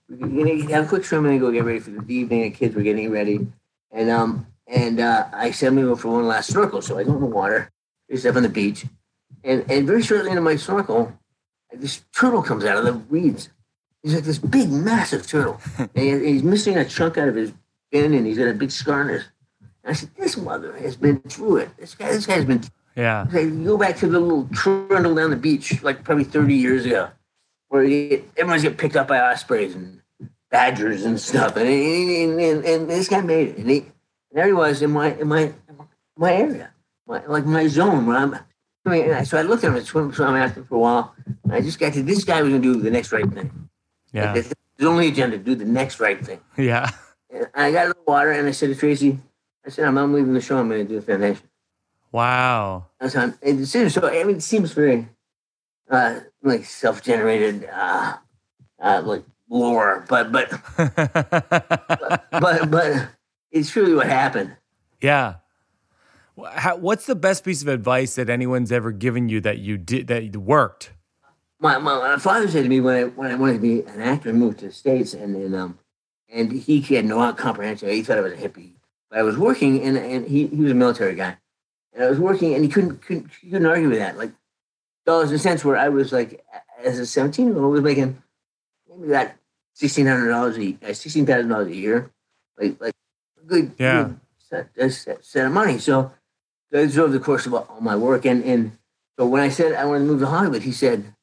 were 0.08 0.26
going 0.26 0.68
have 0.70 0.86
a 0.86 0.88
quick 0.88 1.04
swim 1.04 1.24
and 1.24 1.34
then 1.34 1.40
go 1.40 1.52
get 1.52 1.64
ready 1.64 1.78
for 1.78 1.90
the 1.90 2.12
evening. 2.12 2.42
The 2.42 2.50
kids 2.50 2.74
were 2.74 2.82
getting 2.82 3.10
ready, 3.10 3.46
and 3.92 4.10
um 4.10 4.46
and 4.70 5.00
uh, 5.00 5.26
I 5.32 5.50
said 5.50 5.68
I'm 5.68 5.74
going 5.74 5.86
to 5.86 5.94
go 5.94 5.96
for 5.96 6.08
one 6.08 6.26
last 6.26 6.50
snorkel. 6.50 6.80
So 6.80 6.96
I 6.96 7.04
go 7.04 7.14
in 7.14 7.20
the 7.20 7.26
water, 7.26 7.70
just 8.10 8.24
up 8.24 8.36
on 8.36 8.44
the 8.44 8.48
beach, 8.48 8.86
and 9.42 9.68
and 9.70 9.86
very 9.86 10.02
shortly 10.02 10.30
into 10.30 10.42
my 10.42 10.56
snorkel, 10.56 11.12
this 11.72 12.02
turtle 12.14 12.42
comes 12.42 12.64
out 12.64 12.78
of 12.78 12.84
the 12.84 12.94
weeds. 12.94 13.48
He's 14.02 14.14
like 14.14 14.24
this 14.24 14.38
big, 14.38 14.70
massive 14.70 15.26
turtle. 15.26 15.60
and 15.78 16.24
he's 16.24 16.42
missing 16.42 16.76
a 16.76 16.84
chunk 16.84 17.18
out 17.18 17.28
of 17.28 17.34
his 17.34 17.52
fin, 17.92 18.14
and 18.14 18.26
he's 18.26 18.38
got 18.38 18.48
a 18.48 18.54
big 18.54 18.70
scar 18.70 19.02
on 19.02 19.08
his. 19.08 19.24
And 19.82 19.90
I 19.90 19.92
said, 19.92 20.10
"This 20.16 20.36
mother 20.36 20.76
has 20.76 20.96
been 20.96 21.20
through 21.20 21.56
it. 21.56 21.76
This 21.76 21.94
guy, 21.94 22.12
this 22.12 22.26
guy's 22.26 22.44
been." 22.44 22.62
Yeah. 22.96 23.26
Said, 23.28 23.46
you 23.46 23.64
go 23.64 23.78
back 23.78 23.96
to 23.98 24.08
the 24.08 24.18
little 24.18 24.48
trundle 24.52 25.14
down 25.14 25.30
the 25.30 25.36
beach, 25.36 25.82
like 25.82 26.04
probably 26.04 26.24
thirty 26.24 26.54
years 26.54 26.86
ago, 26.86 27.10
where 27.68 27.84
you 27.84 28.08
get, 28.08 28.30
everyone's 28.36 28.62
get 28.62 28.78
picked 28.78 28.96
up 28.96 29.08
by 29.08 29.20
ospreys 29.20 29.74
and 29.74 29.99
badgers 30.50 31.04
and 31.04 31.20
stuff, 31.20 31.56
and 31.56 31.68
and, 31.68 32.40
and, 32.40 32.64
and 32.64 32.90
this 32.90 33.08
guy 33.08 33.20
made 33.20 33.48
it, 33.48 33.58
and, 33.58 33.70
he, 33.70 33.78
and 33.78 33.92
there 34.32 34.46
he 34.46 34.52
was 34.52 34.82
in 34.82 34.90
my 34.90 35.14
in 35.14 35.28
my 35.28 35.52
my 36.16 36.32
area, 36.32 36.72
my, 37.06 37.24
like 37.26 37.46
my 37.46 37.66
zone 37.66 38.06
where 38.06 38.16
I'm. 38.16 38.38
I 38.86 38.88
mean, 38.88 39.24
so 39.26 39.36
I 39.36 39.42
looked 39.42 39.62
at 39.62 39.68
him 39.68 39.76
and 39.76 39.86
swim, 39.86 40.10
swam 40.12 40.36
after 40.36 40.60
him 40.60 40.66
for 40.66 40.76
a 40.76 40.78
while, 40.78 41.14
and 41.44 41.52
I 41.52 41.60
just 41.60 41.78
got 41.78 41.92
to 41.92 42.02
this 42.02 42.24
guy 42.24 42.40
was 42.40 42.50
gonna 42.50 42.62
do 42.62 42.76
the 42.76 42.90
next 42.90 43.12
right 43.12 43.30
thing. 43.30 43.68
Yeah. 44.12 44.32
Like, 44.32 44.46
his 44.80 44.86
only 44.86 45.08
agenda, 45.08 45.36
do 45.36 45.54
the 45.54 45.64
next 45.64 46.00
right 46.00 46.24
thing. 46.24 46.40
Yeah. 46.56 46.90
And 47.32 47.46
I 47.54 47.70
got 47.70 47.86
in 47.86 47.90
the 47.90 47.96
water 48.06 48.32
and 48.32 48.48
I 48.48 48.50
said 48.50 48.70
to 48.70 48.74
Tracy, 48.74 49.18
I 49.64 49.70
said, 49.70 49.84
I'm, 49.84 49.96
I'm 49.96 50.12
leaving 50.12 50.34
the 50.34 50.40
show. 50.40 50.58
I'm 50.58 50.68
going 50.68 50.84
to 50.84 50.88
do 50.88 50.98
the 50.98 51.06
foundation. 51.06 51.48
Wow. 52.10 52.86
That's 52.98 53.14
how 53.14 53.22
I'm, 53.22 53.38
and 53.40 53.60
it's. 53.60 53.70
So, 53.70 54.08
I 54.08 54.24
mean, 54.24 54.36
it 54.36 54.42
seems 54.42 54.72
very 54.72 55.06
uh, 55.88 56.20
like 56.42 56.64
self 56.64 57.02
generated, 57.02 57.68
uh, 57.72 58.16
uh, 58.82 59.02
like 59.04 59.22
lore, 59.50 60.06
but, 60.08 60.32
but, 60.32 60.50
but, 62.30 62.70
but 62.70 63.08
it's 63.50 63.70
truly 63.70 63.94
what 63.94 64.06
happened. 64.06 64.56
yeah. 65.02 65.34
How, 66.54 66.76
what's 66.76 67.04
the 67.04 67.14
best 67.14 67.44
piece 67.44 67.60
of 67.60 67.68
advice 67.68 68.14
that 68.14 68.30
anyone's 68.30 68.72
ever 68.72 68.92
given 68.92 69.28
you 69.28 69.42
that 69.42 69.58
you 69.58 69.76
did 69.76 70.06
that 70.06 70.34
worked? 70.36 70.92
My, 71.58 71.76
my, 71.76 71.98
my 71.98 72.16
father 72.16 72.48
said 72.48 72.62
to 72.62 72.68
me 72.70 72.80
when 72.80 72.96
I 72.96 73.04
when 73.04 73.30
I 73.30 73.34
wanted 73.34 73.54
to 73.54 73.58
be 73.58 73.82
an 73.82 74.00
actor, 74.00 74.30
I 74.30 74.32
moved 74.32 74.60
to 74.60 74.66
the 74.68 74.72
states, 74.72 75.12
and 75.12 75.34
then 75.34 75.54
um, 75.54 75.78
and 76.32 76.50
he 76.50 76.80
had 76.80 77.04
no 77.04 77.30
comprehension. 77.34 77.90
He 77.90 78.02
thought 78.02 78.16
I 78.16 78.22
was 78.22 78.32
a 78.32 78.36
hippie, 78.36 78.72
but 79.10 79.18
I 79.18 79.22
was 79.22 79.36
working, 79.36 79.82
and 79.82 79.98
and 79.98 80.26
he, 80.26 80.46
he 80.46 80.56
was 80.56 80.72
a 80.72 80.74
military 80.74 81.14
guy, 81.14 81.36
and 81.92 82.02
I 82.02 82.08
was 82.08 82.18
working, 82.18 82.54
and 82.54 82.64
he 82.64 82.70
couldn't 82.70 83.02
couldn't 83.02 83.30
he 83.42 83.50
couldn't 83.50 83.66
argue 83.66 83.90
with 83.90 83.98
that. 83.98 84.16
Like 84.16 84.32
dollars 85.04 85.30
and 85.32 85.40
cents, 85.40 85.62
where 85.62 85.76
I 85.76 85.90
was 85.90 86.10
like 86.10 86.42
as 86.82 86.98
a 86.98 87.04
seventeen 87.04 87.48
year 87.48 87.62
old 87.62 87.72
was 87.72 87.82
making 87.82 88.22
maybe 88.88 89.08
that 89.08 89.36
sixteen 89.74 90.06
hundred 90.06 90.28
dollars 90.30 90.58
a 90.58 90.76
uh, 90.82 90.92
sixteen 90.92 91.26
thousand 91.26 91.48
dollars 91.48 91.68
a 91.68 91.76
year, 91.76 92.10
like 92.58 92.80
like 92.80 92.94
a 93.42 93.46
good 93.46 93.72
yeah 93.78 94.04
good 94.04 94.20
set, 94.76 94.92
set, 94.92 95.24
set 95.24 95.46
of 95.46 95.52
money. 95.52 95.78
So 95.78 96.12
that 96.70 96.90
drove 96.92 97.12
the 97.12 97.20
course 97.20 97.46
of 97.46 97.54
all 97.54 97.80
my 97.80 97.96
work, 97.96 98.24
and 98.24 98.44
and 98.44 98.72
so 99.18 99.26
when 99.26 99.42
I 99.42 99.48
said 99.48 99.74
I 99.74 99.84
wanted 99.84 100.00
to 100.00 100.04
move 100.06 100.20
to 100.20 100.26
Hollywood, 100.26 100.62
he 100.62 100.72
said, 100.72 101.14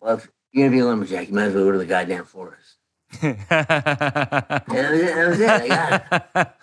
"Well, 0.00 0.16
if 0.16 0.28
you're 0.52 0.66
gonna 0.66 0.76
be 0.76 0.80
a 0.80 0.86
lumberjack, 0.86 1.28
you 1.28 1.34
might 1.34 1.44
as 1.44 1.54
well 1.54 1.64
go 1.64 1.72
to 1.72 1.78
the 1.78 1.86
goddamn 1.86 2.24
forest." 2.24 2.76
and 3.22 3.38
that 3.48 4.64
was 4.68 5.00
it. 5.00 5.14
That 5.14 5.28
was 5.28 5.40
it. 5.40 5.50
I 5.50 5.68
got 5.68 6.36
it. 6.36 6.48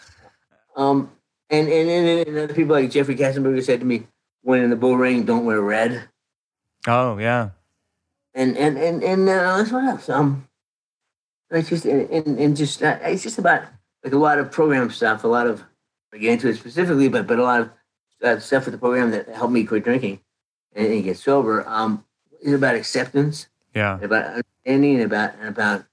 Um, 0.74 1.12
and, 1.50 1.68
and 1.68 1.90
and 1.90 2.28
and 2.30 2.38
other 2.38 2.54
people 2.54 2.74
like 2.74 2.90
Jeffrey 2.90 3.18
Katzenberg 3.18 3.62
said 3.62 3.82
to 3.82 3.86
me, 3.86 4.08
"When 4.42 4.62
in 4.62 4.70
the 4.70 4.78
bull 4.78 4.96
ring, 4.96 5.26
don't 5.26 5.44
wear 5.44 5.60
red." 5.60 6.08
Oh 6.88 7.18
yeah. 7.18 7.50
And 8.34 8.58
and 8.58 8.78
and 8.78 9.04
and 9.04 9.30
uh, 9.30 9.58
that's 9.58 9.72
what 9.72 9.84
else. 9.84 10.10
Um, 10.10 10.48
it's 11.50 11.70
just 11.70 11.86
and 11.86 12.40
and 12.40 12.56
just 12.56 12.82
uh, 12.82 12.98
it's 13.02 13.24
just 13.24 13.38
about 13.38 13.64
like 14.04 14.14
a 14.14 14.18
lot 14.18 14.40
of 14.40 14.52
program 14.52 14.90
stuff, 14.90 15.24
a 15.24 15.28
lot 15.28 15.48
of 15.48 15.64
I 16.14 16.18
get 16.18 16.34
into 16.34 16.48
it 16.48 16.56
specifically, 16.56 17.10
but 17.10 17.28
but 17.28 17.40
a 17.40 17.44
lot 17.44 17.62
of 17.62 17.70
uh, 18.24 18.40
stuff 18.40 18.66
with 18.66 18.74
the 18.74 18.78
program 18.78 19.12
that 19.12 19.28
helped 19.30 19.54
me 19.54 19.64
quit 19.64 19.84
drinking 19.84 20.22
and, 20.74 20.88
and 20.88 21.04
get 21.04 21.18
sober. 21.18 21.68
Um, 21.68 22.06
is 22.42 22.54
about 22.54 22.76
acceptance. 22.76 23.48
Yeah. 23.76 24.00
About 24.02 24.26
understanding 24.26 24.96
and 24.96 25.04
about 25.04 25.36
and 25.40 25.48
about 25.48 25.86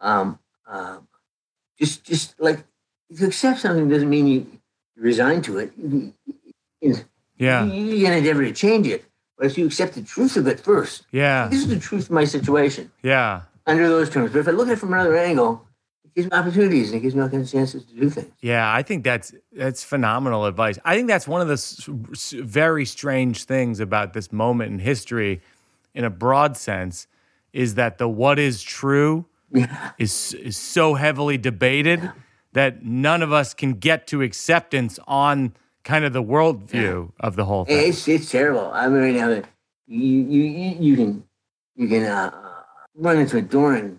um, 0.00 0.38
uh, 0.66 0.98
just 1.78 2.04
just 2.04 2.38
like 2.38 2.64
if 3.08 3.20
you 3.20 3.26
accept 3.26 3.60
something 3.60 3.88
doesn't 3.88 4.10
mean 4.10 4.26
you, 4.26 4.46
you 4.96 5.02
resign 5.02 5.40
to 5.42 5.58
it. 5.58 5.72
You, 5.76 6.12
you, 6.80 6.96
yeah. 7.38 7.64
You, 7.64 7.84
you're 7.84 8.08
gonna 8.08 8.18
endeavor 8.18 8.44
to 8.44 8.52
change 8.52 8.86
it, 8.86 9.04
but 9.42 9.50
if 9.50 9.58
you 9.58 9.66
accept 9.66 9.94
the 9.94 10.02
truth 10.02 10.36
of 10.36 10.46
it 10.46 10.60
first. 10.60 11.04
Yeah. 11.10 11.48
This 11.48 11.62
is 11.62 11.66
the 11.68 11.80
truth 11.80 12.04
of 12.04 12.10
my 12.12 12.24
situation. 12.24 12.92
Yeah. 13.02 13.40
Under 13.66 13.88
those 13.88 14.08
terms, 14.08 14.30
but 14.32 14.38
if 14.38 14.46
I 14.46 14.52
look 14.52 14.68
at 14.68 14.74
it 14.74 14.78
from 14.78 14.92
another 14.92 15.16
angle, 15.16 15.66
it 16.04 16.14
gives 16.14 16.30
me 16.30 16.36
opportunities 16.38 16.90
and 16.92 16.98
it 16.98 17.00
gives 17.00 17.16
me 17.16 17.22
all 17.22 17.28
kinds 17.28 17.48
of 17.48 17.52
chances 17.58 17.84
to 17.86 17.92
do 17.94 18.08
things. 18.08 18.30
Yeah, 18.40 18.72
I 18.72 18.82
think 18.84 19.02
that's 19.02 19.34
that's 19.52 19.82
phenomenal 19.82 20.46
advice. 20.46 20.78
I 20.84 20.94
think 20.94 21.08
that's 21.08 21.26
one 21.26 21.40
of 21.40 21.48
the 21.48 21.54
s- 21.54 21.88
s- 22.12 22.34
very 22.38 22.84
strange 22.86 23.42
things 23.44 23.80
about 23.80 24.12
this 24.12 24.30
moment 24.32 24.70
in 24.72 24.78
history, 24.78 25.40
in 25.92 26.04
a 26.04 26.10
broad 26.10 26.56
sense, 26.56 27.08
is 27.52 27.74
that 27.74 27.98
the 27.98 28.08
what 28.08 28.38
is 28.38 28.62
true 28.62 29.26
Yeah. 29.52 29.90
is 29.98 30.34
is 30.34 30.56
so 30.56 30.94
heavily 30.94 31.36
debated 31.36 32.12
that 32.52 32.84
none 32.84 33.22
of 33.22 33.32
us 33.32 33.54
can 33.54 33.72
get 33.74 34.06
to 34.08 34.22
acceptance 34.22 35.00
on 35.08 35.52
kind 35.84 36.04
of 36.04 36.12
the 36.12 36.22
worldview 36.22 37.12
of 37.20 37.36
the 37.36 37.44
whole 37.44 37.64
thing. 37.64 37.88
It's 37.88 38.06
it's 38.08 38.30
terrible. 38.30 38.70
I 38.72 38.88
mean, 38.88 39.02
right 39.02 39.14
now, 39.14 39.42
you 39.86 39.98
you 39.98 40.42
you, 40.42 40.76
you 40.80 40.96
can 40.96 41.24
you 41.76 41.88
can 41.88 42.04
uh, 42.04 42.30
run 42.94 43.18
into 43.18 43.36
a 43.38 43.42
door 43.42 43.74
and 43.74 43.98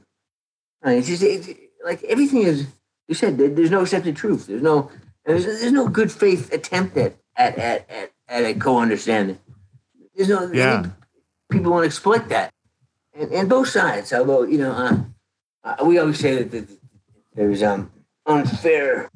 I 0.84 0.90
mean, 0.90 0.98
it's 1.00 1.08
just 1.08 1.24
it's, 1.24 1.50
like 1.86 2.04
everything 2.04 2.44
is. 2.44 2.68
You 3.08 3.16
said 3.16 3.38
there's 3.38 3.72
no 3.72 3.82
accepted 3.82 4.16
truth. 4.16 4.48
There's 4.48 4.62
no 4.62 4.90
there's, 5.26 5.46
there's 5.46 5.72
no 5.72 5.88
good 5.88 6.12
faith 6.12 6.52
attempt 6.54 6.98
at 6.98 7.16
at 7.36 7.58
at 7.58 7.90
at, 7.90 8.12
at 8.28 8.44
a 8.46 8.54
co-understanding. 8.54 9.40
There's 10.16 10.30
no 10.30 10.50
Yeah. 10.52 10.88
people 11.52 11.72
want 11.72 11.84
to 11.84 11.88
exploit 11.88 12.30
that, 12.30 12.54
and, 13.14 13.32
and 13.32 13.50
both 13.50 13.68
sides. 13.68 14.14
Although 14.14 14.44
you 14.44 14.58
know, 14.58 14.72
uh, 14.72 14.98
uh, 15.64 15.86
we 15.86 16.00
always 16.00 16.20
say 16.20 16.44
that, 16.44 16.52
that 16.52 16.70
there's 17.36 17.62
um 17.62 17.92
unfair 18.26 19.10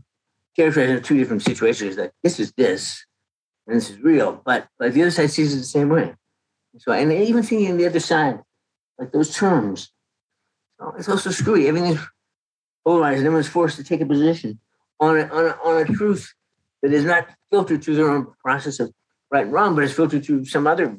characterization 0.58 0.98
of 0.98 1.04
two 1.04 1.17
different 1.17 1.43
situations. 1.43 1.96
That 1.96 2.12
this 2.24 2.39
is 2.39 2.52
this, 2.54 3.06
and 3.67 3.78
this 3.78 3.89
is 3.89 4.00
real, 4.00 4.41
but 4.43 4.67
but 4.78 4.93
the 4.93 5.02
other 5.04 5.12
side 5.12 5.32
sees 5.32 5.54
it 5.54 5.58
the 5.60 5.63
same 5.63 5.89
way. 5.89 6.13
So, 6.80 6.91
and 6.91 7.12
even 7.13 7.43
thinking 7.43 7.78
the 7.78 7.88
other 7.88 8.00
side, 8.00 8.39
like 9.00 9.12
those 9.12 9.34
terms, 9.34 9.91
oh, 10.80 10.93
it's 10.98 11.10
also 11.10 11.32
screwy. 11.32 11.67
Everything 11.67 11.91
is 11.93 12.00
polarized, 12.84 13.20
and 13.20 13.28
everyone's 13.28 13.48
forced 13.48 13.78
to 13.78 13.84
take 13.84 14.02
a 14.02 14.06
position 14.06 14.60
on 15.00 15.17
a, 15.17 15.24
on 15.28 15.46
a, 15.46 15.50
on 15.63 15.78
a 15.82 15.86
truth 15.86 16.34
that 16.82 16.91
is 16.91 17.06
not 17.06 17.28
filtered 17.52 17.84
through 17.84 17.96
their 17.96 18.10
own 18.10 18.28
process 18.43 18.80
of 18.80 18.91
right 19.32 19.43
and 19.46 19.54
wrong, 19.54 19.76
but 19.76 19.84
is 19.84 19.93
filtered 19.93 20.26
through 20.26 20.46
some 20.46 20.67
other 20.67 20.98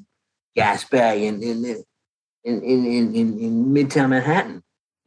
gas 0.57 0.85
bag 0.85 1.21
in 1.23 1.43
in 1.43 1.65
in 1.65 2.63
in 2.63 2.87
in, 2.87 3.15
in, 3.15 3.39
in 3.39 3.65
Midtown 3.67 4.09
Manhattan, 4.11 4.63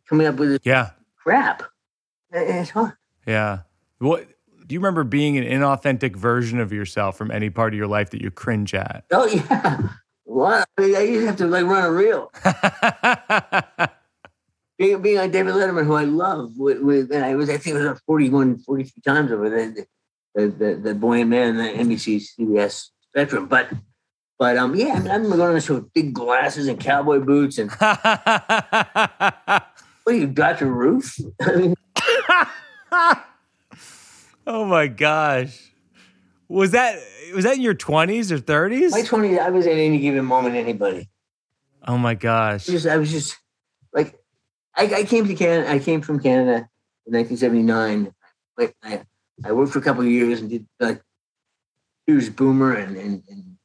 coming 0.07 0.27
up 0.27 0.35
with 0.35 0.49
this 0.49 0.59
Yeah, 0.63 0.91
crap. 1.17 1.63
It's 2.31 2.69
hard. 2.69 2.93
yeah. 3.27 3.59
What 3.99 4.25
do 4.67 4.73
you 4.73 4.79
remember 4.79 5.03
being 5.03 5.37
an 5.37 5.43
inauthentic 5.43 6.15
version 6.15 6.59
of 6.59 6.71
yourself 6.71 7.17
from 7.17 7.31
any 7.31 7.49
part 7.49 7.73
of 7.73 7.77
your 7.77 7.87
life 7.87 8.11
that 8.11 8.21
you 8.21 8.31
cringe 8.31 8.73
at? 8.73 9.03
Oh 9.11 9.25
yeah. 9.25 9.89
What? 10.23 10.67
I, 10.77 10.81
mean, 10.81 10.95
I 10.95 11.01
used 11.01 11.21
to 11.21 11.27
have 11.27 11.35
to 11.37 11.47
like 11.47 11.65
run 11.65 11.83
a 11.83 11.91
reel. 11.91 12.31
being, 14.77 15.01
being 15.01 15.19
on 15.19 15.29
David 15.29 15.53
Letterman, 15.53 15.85
who 15.85 15.95
I 15.95 16.05
love, 16.05 16.57
with, 16.57 16.79
with 16.79 17.11
and 17.11 17.25
I 17.25 17.35
was 17.35 17.49
I 17.49 17.57
think 17.57 17.75
it 17.75 17.89
was 17.89 17.99
41, 18.05 18.59
43 18.59 19.01
times 19.03 19.31
over 19.31 19.49
the 19.49 19.85
the 20.33 20.47
the, 20.47 20.75
the 20.75 20.95
boy 20.95 21.21
and 21.21 21.29
man, 21.29 21.57
the 21.57 21.63
NBC 21.63 22.23
CBS 22.39 22.89
spectrum. 23.09 23.47
But 23.47 23.69
but 24.39 24.57
um 24.57 24.75
yeah, 24.75 24.93
I, 24.93 24.99
mean, 24.99 25.09
I 25.09 25.15
remember 25.15 25.37
going 25.37 25.49
on 25.49 25.55
the 25.55 25.61
show 25.61 25.75
with 25.75 25.93
big 25.93 26.13
glasses 26.13 26.67
and 26.67 26.79
cowboy 26.79 27.19
boots 27.19 27.57
and 27.57 27.71
what 30.03 30.15
you, 30.15 30.27
Doctor 30.27 30.67
Ruth? 30.67 31.19
I 31.41 31.55
mean, 31.55 31.75
oh 34.47 34.65
my 34.65 34.87
gosh. 34.87 35.71
Was 36.47 36.71
that 36.71 36.99
was 37.33 37.45
that 37.45 37.55
in 37.55 37.61
your 37.61 37.75
20s 37.75 38.31
or 38.31 38.37
30s? 38.37 38.91
my 38.91 39.03
twenties, 39.03 39.39
I 39.39 39.49
was 39.49 39.65
at 39.65 39.73
any 39.73 39.99
given 39.99 40.25
moment 40.25 40.55
anybody. 40.55 41.09
Oh 41.87 41.97
my 41.97 42.13
gosh. 42.13 42.65
just 42.65 42.85
I 42.85 42.97
was 42.97 43.11
just 43.11 43.37
like 43.93 44.19
I, 44.75 44.83
I 44.95 45.03
came 45.03 45.27
to 45.27 45.35
Canada. 45.35 45.69
I 45.69 45.79
came 45.79 46.01
from 46.01 46.19
Canada 46.19 46.69
in 47.05 47.13
1979. 47.13 48.13
Like 48.57 48.75
I, 48.83 49.03
I 49.43 49.51
worked 49.53 49.73
for 49.73 49.79
a 49.79 49.81
couple 49.81 50.03
of 50.03 50.09
years 50.09 50.41
and 50.41 50.49
did 50.49 50.67
like 50.79 51.01
Hughes 52.05 52.29
Boomer 52.29 52.73
and 52.73 52.97
and, 52.97 53.23
and, 53.29 53.57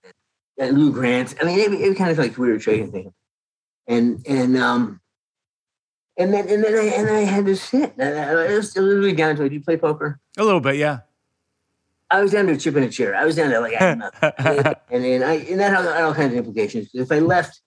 and 0.58 0.78
Lou 0.78 0.92
Grant. 0.92 1.34
I 1.40 1.44
mean, 1.44 1.58
it, 1.58 1.72
it 1.72 1.96
kind 1.96 2.10
of 2.10 2.18
like 2.18 2.38
weird 2.38 2.60
trading 2.60 2.92
thing. 2.92 3.12
And 3.86 4.24
and 4.26 4.56
um 4.56 5.00
and 6.18 6.32
then 6.32 6.48
and 6.48 6.64
then 6.64 6.74
I 6.74 6.84
and 6.84 7.08
I 7.08 7.20
had 7.20 7.46
to 7.46 7.56
sit. 7.56 7.94
And 7.98 8.18
I, 8.18 8.30
I 8.30 8.54
was 8.56 8.76
literally 8.76 9.12
down 9.12 9.36
to 9.36 9.44
it. 9.44 9.50
Do 9.50 9.54
you 9.54 9.60
play 9.60 9.76
poker? 9.76 10.18
A 10.36 10.44
little 10.44 10.60
bit, 10.60 10.76
yeah. 10.76 11.00
I 12.10 12.22
was 12.22 12.32
down 12.32 12.46
to 12.46 12.52
a 12.52 12.56
chip 12.56 12.76
in 12.76 12.84
a 12.84 12.88
chair. 12.88 13.14
I 13.16 13.24
was 13.24 13.36
down 13.36 13.50
to 13.50 13.60
like 13.60 13.80
I 13.80 13.94
nothing. 13.94 14.32
and 14.90 15.04
then 15.04 15.22
I 15.22 15.34
and 15.50 15.60
that 15.60 15.74
had 15.74 16.02
all 16.02 16.14
kinds 16.14 16.32
of 16.32 16.38
implications. 16.38 16.90
If 16.94 17.10
I 17.10 17.18
left, 17.18 17.60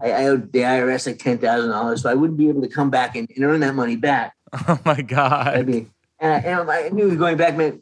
I, 0.00 0.12
I 0.12 0.26
owed 0.26 0.52
the 0.52 0.60
IRS 0.60 1.06
like 1.06 1.18
ten 1.18 1.38
thousand 1.38 1.70
dollars, 1.70 2.02
so 2.02 2.10
I 2.10 2.14
wouldn't 2.14 2.38
be 2.38 2.48
able 2.48 2.62
to 2.62 2.68
come 2.68 2.90
back 2.90 3.16
and, 3.16 3.28
and 3.34 3.44
earn 3.44 3.60
that 3.60 3.74
money 3.74 3.96
back. 3.96 4.34
oh 4.68 4.78
my 4.84 4.92
I'd 4.92 5.08
god. 5.08 5.66
be, 5.66 5.88
and 6.18 6.32
I, 6.32 6.38
and 6.38 6.70
I 6.70 6.88
knew 6.90 7.16
going 7.16 7.36
back. 7.36 7.56
My, 7.56 7.74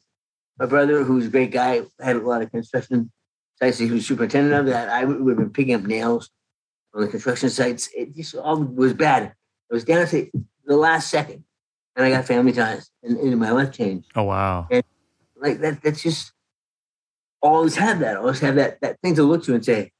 my 0.59 0.66
brother, 0.66 1.04
who's 1.04 1.26
a 1.26 1.31
great 1.31 1.52
guy, 1.52 1.83
had 2.00 2.16
a 2.16 2.20
lot 2.20 2.42
of 2.42 2.50
construction 2.50 3.12
sites. 3.61 3.78
He 3.78 3.90
was 3.90 4.07
superintendent 4.07 4.54
of 4.54 4.66
that. 4.66 4.88
I 4.88 5.04
would, 5.04 5.20
would 5.20 5.31
have 5.33 5.38
been 5.38 5.50
picking 5.50 5.74
up 5.74 5.83
nails 5.83 6.31
on 6.94 7.02
the 7.02 7.09
construction 7.09 7.50
sites. 7.50 7.88
It 7.94 8.16
just 8.16 8.35
all 8.35 8.62
was 8.62 8.94
bad. 8.94 9.35
It 9.70 9.74
was 9.74 9.85
down 9.85 10.07
to 10.07 10.31
the 10.64 10.76
last 10.76 11.11
second, 11.11 11.44
and 11.96 12.04
I 12.07 12.11
got 12.11 12.24
family 12.26 12.52
ties, 12.52 12.90
and, 13.02 13.16
and 13.18 13.38
my 13.38 13.50
life 13.50 13.72
changed. 13.72 14.09
Oh 14.16 14.22
wow. 14.24 14.66
like 15.37 15.59
that 15.61 15.83
that's 15.83 16.02
just 16.02 16.33
always 17.40 17.76
have 17.76 18.00
that 18.00 18.16
always 18.16 18.40
have 18.40 18.57
that 18.57 18.81
that 18.81 19.00
thing 19.00 19.14
to 19.14 19.22
look 19.22 19.44
to 19.44 19.54
and 19.54 19.64
say 19.64 19.92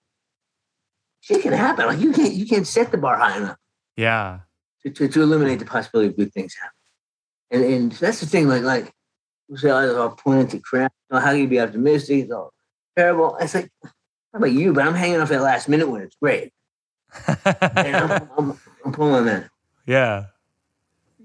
shit 1.21 1.43
can 1.43 1.53
happen. 1.53 1.87
Like 1.87 1.99
you 2.01 2.13
can't 2.13 2.33
you 2.35 2.47
can't 2.47 2.67
set 2.67 2.91
the 2.91 2.99
bar 2.99 3.17
high 3.17 3.37
enough 3.37 3.57
Yeah. 3.97 4.41
to, 4.85 4.91
to, 4.91 5.09
to 5.09 5.23
eliminate 5.23 5.59
the 5.61 5.65
possibility 5.65 6.09
of 6.11 6.17
good 6.17 6.33
things 6.33 6.55
happening. 6.55 6.75
And 7.51 7.75
and 7.83 7.93
that's 7.93 8.21
the 8.21 8.27
thing 8.27 8.49
like 8.49 8.63
like 8.63 8.93
you 9.49 9.57
say 9.57 9.71
oh, 9.71 9.79
it's 9.81 9.95
all 9.99 10.11
pointed 10.11 10.51
to 10.51 10.59
crap. 10.61 10.93
Oh, 11.11 11.19
how 11.21 11.31
can 11.33 11.41
you 11.41 11.49
be 11.49 11.61
optimistic? 11.61 12.25
It's 12.25 12.33
all 12.33 12.53
terrible. 12.97 13.37
It's 13.41 13.55
like 13.55 13.71
how 13.85 13.91
about 14.39 14.53
you? 14.53 14.73
But 14.73 14.87
i'm 14.87 14.95
hanging 14.95 15.21
off 15.21 15.29
that 15.31 15.43
last 15.43 15.69
minute 15.69 15.89
when 15.89 16.03
it's 16.03 16.17
great. 16.21 16.53
And 17.37 17.97
I'm, 17.97 18.29
I'm, 18.37 18.61
I'm 18.85 18.93
pulling 18.93 19.15
on 19.15 19.25
that 19.27 19.49
yeah. 19.89 20.27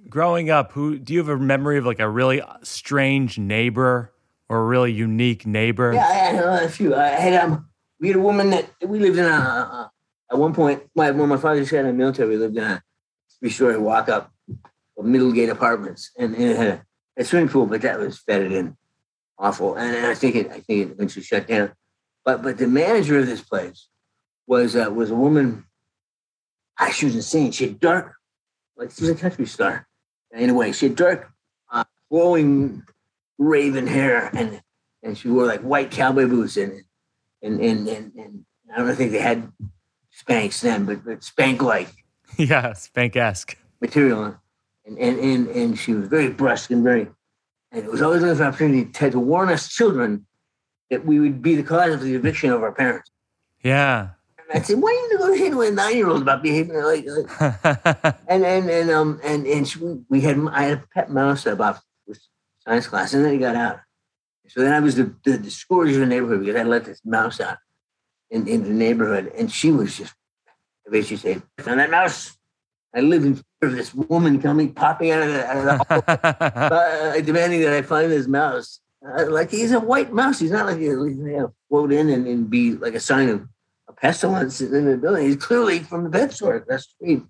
Growing 0.09 0.49
up, 0.49 0.71
who 0.71 0.97
do 0.97 1.13
you 1.13 1.19
have 1.19 1.29
a 1.29 1.37
memory 1.37 1.77
of 1.77 1.85
like 1.85 1.99
a 1.99 2.09
really 2.09 2.41
strange 2.63 3.37
neighbor 3.37 4.11
or 4.49 4.61
a 4.61 4.65
really 4.65 4.91
unique 4.91 5.45
neighbor? 5.45 5.93
Yeah, 5.93 6.07
I 6.07 6.13
had 6.13 6.63
a 6.63 6.69
few. 6.69 6.95
I 6.95 7.07
had 7.07 7.33
um, 7.43 7.69
we 7.99 8.07
had 8.07 8.17
a 8.17 8.21
woman 8.21 8.49
that 8.49 8.69
we 8.85 8.99
lived 8.99 9.17
in 9.17 9.25
a. 9.25 9.29
a 9.29 9.91
at 10.31 10.39
one 10.39 10.53
point, 10.53 10.81
my 10.95 11.11
when 11.11 11.29
my 11.29 11.37
father 11.37 11.63
got 11.63 11.73
in 11.73 11.87
the 11.87 11.93
military, 11.93 12.29
we 12.29 12.37
lived 12.37 12.57
in 12.57 12.63
a 12.63 12.81
three-story 13.39 13.77
walk-up 13.77 14.33
middle 15.03 15.31
gate 15.31 15.49
apartments, 15.49 16.11
and, 16.17 16.33
and 16.35 16.43
it 16.43 16.57
had 16.57 16.67
a, 16.67 16.85
a 17.17 17.25
swimming 17.25 17.49
pool, 17.49 17.65
but 17.65 17.81
that 17.81 17.99
was 17.99 18.19
fetted 18.19 18.51
in. 18.51 18.75
awful. 19.37 19.75
And, 19.75 19.95
and 19.95 20.05
I 20.05 20.15
think 20.15 20.35
it 20.35 20.47
I 20.49 20.59
think 20.59 20.87
it 20.87 20.91
eventually 20.91 21.23
shut 21.23 21.47
down. 21.47 21.73
But 22.25 22.41
but 22.41 22.57
the 22.57 22.67
manager 22.67 23.19
of 23.19 23.27
this 23.27 23.41
place 23.41 23.87
was 24.47 24.75
uh, 24.75 24.89
was 24.91 25.11
a 25.11 25.15
woman. 25.15 25.65
Ah, 26.79 26.89
she 26.89 27.05
was 27.05 27.15
insane. 27.15 27.51
She 27.51 27.65
had 27.65 27.79
dark, 27.79 28.15
like 28.77 28.91
she 28.91 29.01
was 29.01 29.09
a 29.09 29.15
country 29.15 29.45
star. 29.45 29.87
In 30.31 30.49
a 30.49 30.53
way, 30.53 30.71
she 30.71 30.87
had 30.87 30.95
dark, 30.95 31.31
uh, 31.71 31.83
flowing, 32.09 32.83
raven 33.37 33.87
hair, 33.87 34.29
and 34.33 34.61
and 35.03 35.17
she 35.17 35.29
wore 35.29 35.45
like 35.45 35.61
white 35.61 35.91
cowboy 35.91 36.27
boots, 36.27 36.57
and 36.57 36.83
and 37.41 37.59
and 37.61 37.87
and, 37.87 38.11
and 38.15 38.45
I 38.73 38.79
don't 38.79 38.95
think 38.95 39.11
they 39.11 39.19
had 39.19 39.51
Spanx 40.11 40.61
then, 40.61 40.85
but 40.85 41.05
but 41.05 41.23
Spank 41.23 41.61
like 41.61 41.89
yeah, 42.37 42.73
Spank 42.73 43.15
esque 43.15 43.57
material, 43.79 44.37
and 44.85 44.97
and 44.97 45.19
and 45.19 45.47
and 45.49 45.77
she 45.77 45.93
was 45.93 46.07
very 46.07 46.29
brusque 46.29 46.71
and 46.71 46.83
very, 46.83 47.07
and 47.71 47.85
it 47.85 47.91
was 47.91 48.01
always 48.01 48.23
an 48.23 48.41
opportunity 48.41 48.85
to, 48.91 49.11
to 49.11 49.19
warn 49.19 49.49
us 49.49 49.69
children 49.69 50.25
that 50.89 51.05
we 51.05 51.19
would 51.19 51.41
be 51.41 51.55
the 51.55 51.63
cause 51.63 51.93
of 51.93 52.01
the 52.01 52.15
eviction 52.15 52.51
of 52.51 52.63
our 52.63 52.71
parents. 52.71 53.09
Yeah. 53.63 54.09
And 54.49 54.59
I 54.59 54.61
said, 54.61 54.81
why 54.81 54.89
are 54.89 54.93
you 54.93 55.17
negotiating 55.17 55.57
with 55.57 55.69
a 55.69 55.71
nine 55.71 55.95
year 55.95 56.09
old 56.09 56.21
about 56.21 56.43
behaving 56.43 56.75
like, 56.75 57.05
like 57.05 58.15
and 58.27 58.43
and 58.45 58.69
and 58.69 58.89
um 58.89 59.19
and 59.23 59.45
and 59.45 59.67
she, 59.67 59.79
we 60.09 60.21
had 60.21 60.39
I 60.51 60.63
had 60.63 60.77
a 60.79 60.87
pet 60.93 61.11
mouse 61.11 61.45
about 61.45 61.79
science 62.59 62.87
class, 62.87 63.13
and 63.13 63.25
then 63.25 63.33
he 63.33 63.39
got 63.39 63.55
out. 63.55 63.79
So 64.47 64.61
then 64.61 64.73
I 64.73 64.79
was 64.79 64.95
the, 64.95 65.13
the, 65.23 65.37
the 65.37 65.51
scourge 65.51 65.91
of 65.91 65.99
the 65.99 66.05
neighborhood 66.05 66.41
because 66.41 66.59
I 66.59 66.63
let 66.63 66.85
this 66.85 67.01
mouse 67.05 67.39
out 67.39 67.57
in, 68.29 68.47
in 68.47 68.63
the 68.63 68.69
neighborhood, 68.69 69.31
and 69.37 69.51
she 69.51 69.71
was 69.71 69.97
just 69.97 70.13
I 70.87 70.91
basically 70.91 71.17
saying, 71.17 71.43
"On 71.65 71.77
that 71.77 71.91
mouse." 71.91 72.37
I 72.95 72.99
live 72.99 73.25
in 73.25 73.35
fear 73.35 73.69
of 73.69 73.75
this 73.75 73.91
woman 73.91 74.39
coming, 74.39 74.71
popping 74.71 75.09
out 75.09 75.23
of 75.23 75.29
the, 75.29 75.47
out 75.47 75.57
of 75.57 75.65
the 75.65 75.77
hole, 75.89 76.03
uh, 76.77 77.21
demanding 77.21 77.61
that 77.61 77.73
I 77.73 77.81
find 77.81 78.11
this 78.11 78.27
mouse. 78.27 78.81
Uh, 79.03 79.25
like 79.31 79.49
he's 79.49 79.71
a 79.71 79.79
white 79.79 80.13
mouse. 80.13 80.39
He's 80.39 80.51
not 80.51 80.67
like 80.67 80.77
he's 80.77 80.89
you 80.89 81.15
know, 81.15 81.53
float 81.69 81.91
in 81.91 82.09
and, 82.09 82.27
and 82.27 82.49
be 82.49 82.73
like 82.73 82.93
a 82.93 82.99
sign 82.99 83.29
of 83.29 83.47
a 83.87 83.93
pestilence 83.93 84.61
in 84.61 84.85
the 84.85 84.97
building. 84.97 85.25
He's 85.25 85.35
clearly 85.37 85.79
from 85.79 86.03
the 86.03 86.09
bed 86.09 86.33
sort 86.33 86.57
across 86.57 86.85
the 86.87 87.05
street. 87.05 87.23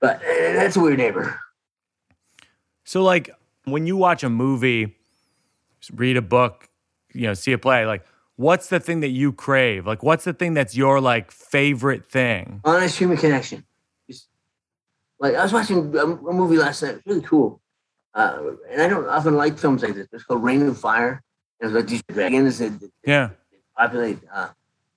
But 0.00 0.16
uh, 0.16 0.52
that's 0.54 0.76
a 0.76 0.80
weird 0.80 0.98
neighbor. 0.98 1.38
So, 2.84 3.02
like, 3.02 3.30
when 3.64 3.86
you 3.86 3.96
watch 3.96 4.22
a 4.22 4.30
movie, 4.30 4.96
read 5.92 6.16
a 6.16 6.22
book, 6.22 6.68
you 7.12 7.22
know, 7.26 7.34
see 7.34 7.52
a 7.52 7.58
play, 7.58 7.84
like, 7.84 8.04
what's 8.36 8.68
the 8.68 8.80
thing 8.80 9.00
that 9.00 9.08
you 9.10 9.32
crave? 9.32 9.86
Like, 9.86 10.02
what's 10.02 10.24
the 10.24 10.32
thing 10.32 10.54
that's 10.54 10.76
your 10.76 11.00
like 11.00 11.30
favorite 11.30 12.10
thing? 12.10 12.60
Honest 12.64 12.96
human 12.98 13.16
connection. 13.16 13.64
Just, 14.08 14.28
like 15.18 15.34
I 15.34 15.42
was 15.42 15.52
watching 15.52 15.94
a, 15.96 16.04
a 16.04 16.32
movie 16.32 16.56
last 16.56 16.82
night. 16.82 16.94
It's 16.94 17.06
really 17.06 17.22
cool. 17.22 17.60
Uh, 18.14 18.52
and 18.70 18.80
I 18.80 18.88
don't 18.88 19.08
often 19.08 19.36
like 19.36 19.58
films 19.58 19.82
like 19.82 19.94
this. 19.94 20.06
It's 20.12 20.24
called 20.24 20.42
Reign 20.42 20.62
of 20.66 20.78
Fire. 20.78 21.22
And 21.60 21.70
it's 21.70 21.76
like 21.76 21.86
these 21.88 22.02
dragons 22.08 22.58
that, 22.58 22.78
that 22.80 22.90
Yeah. 23.04 23.30
populate 23.76 24.18
uh, 24.32 24.48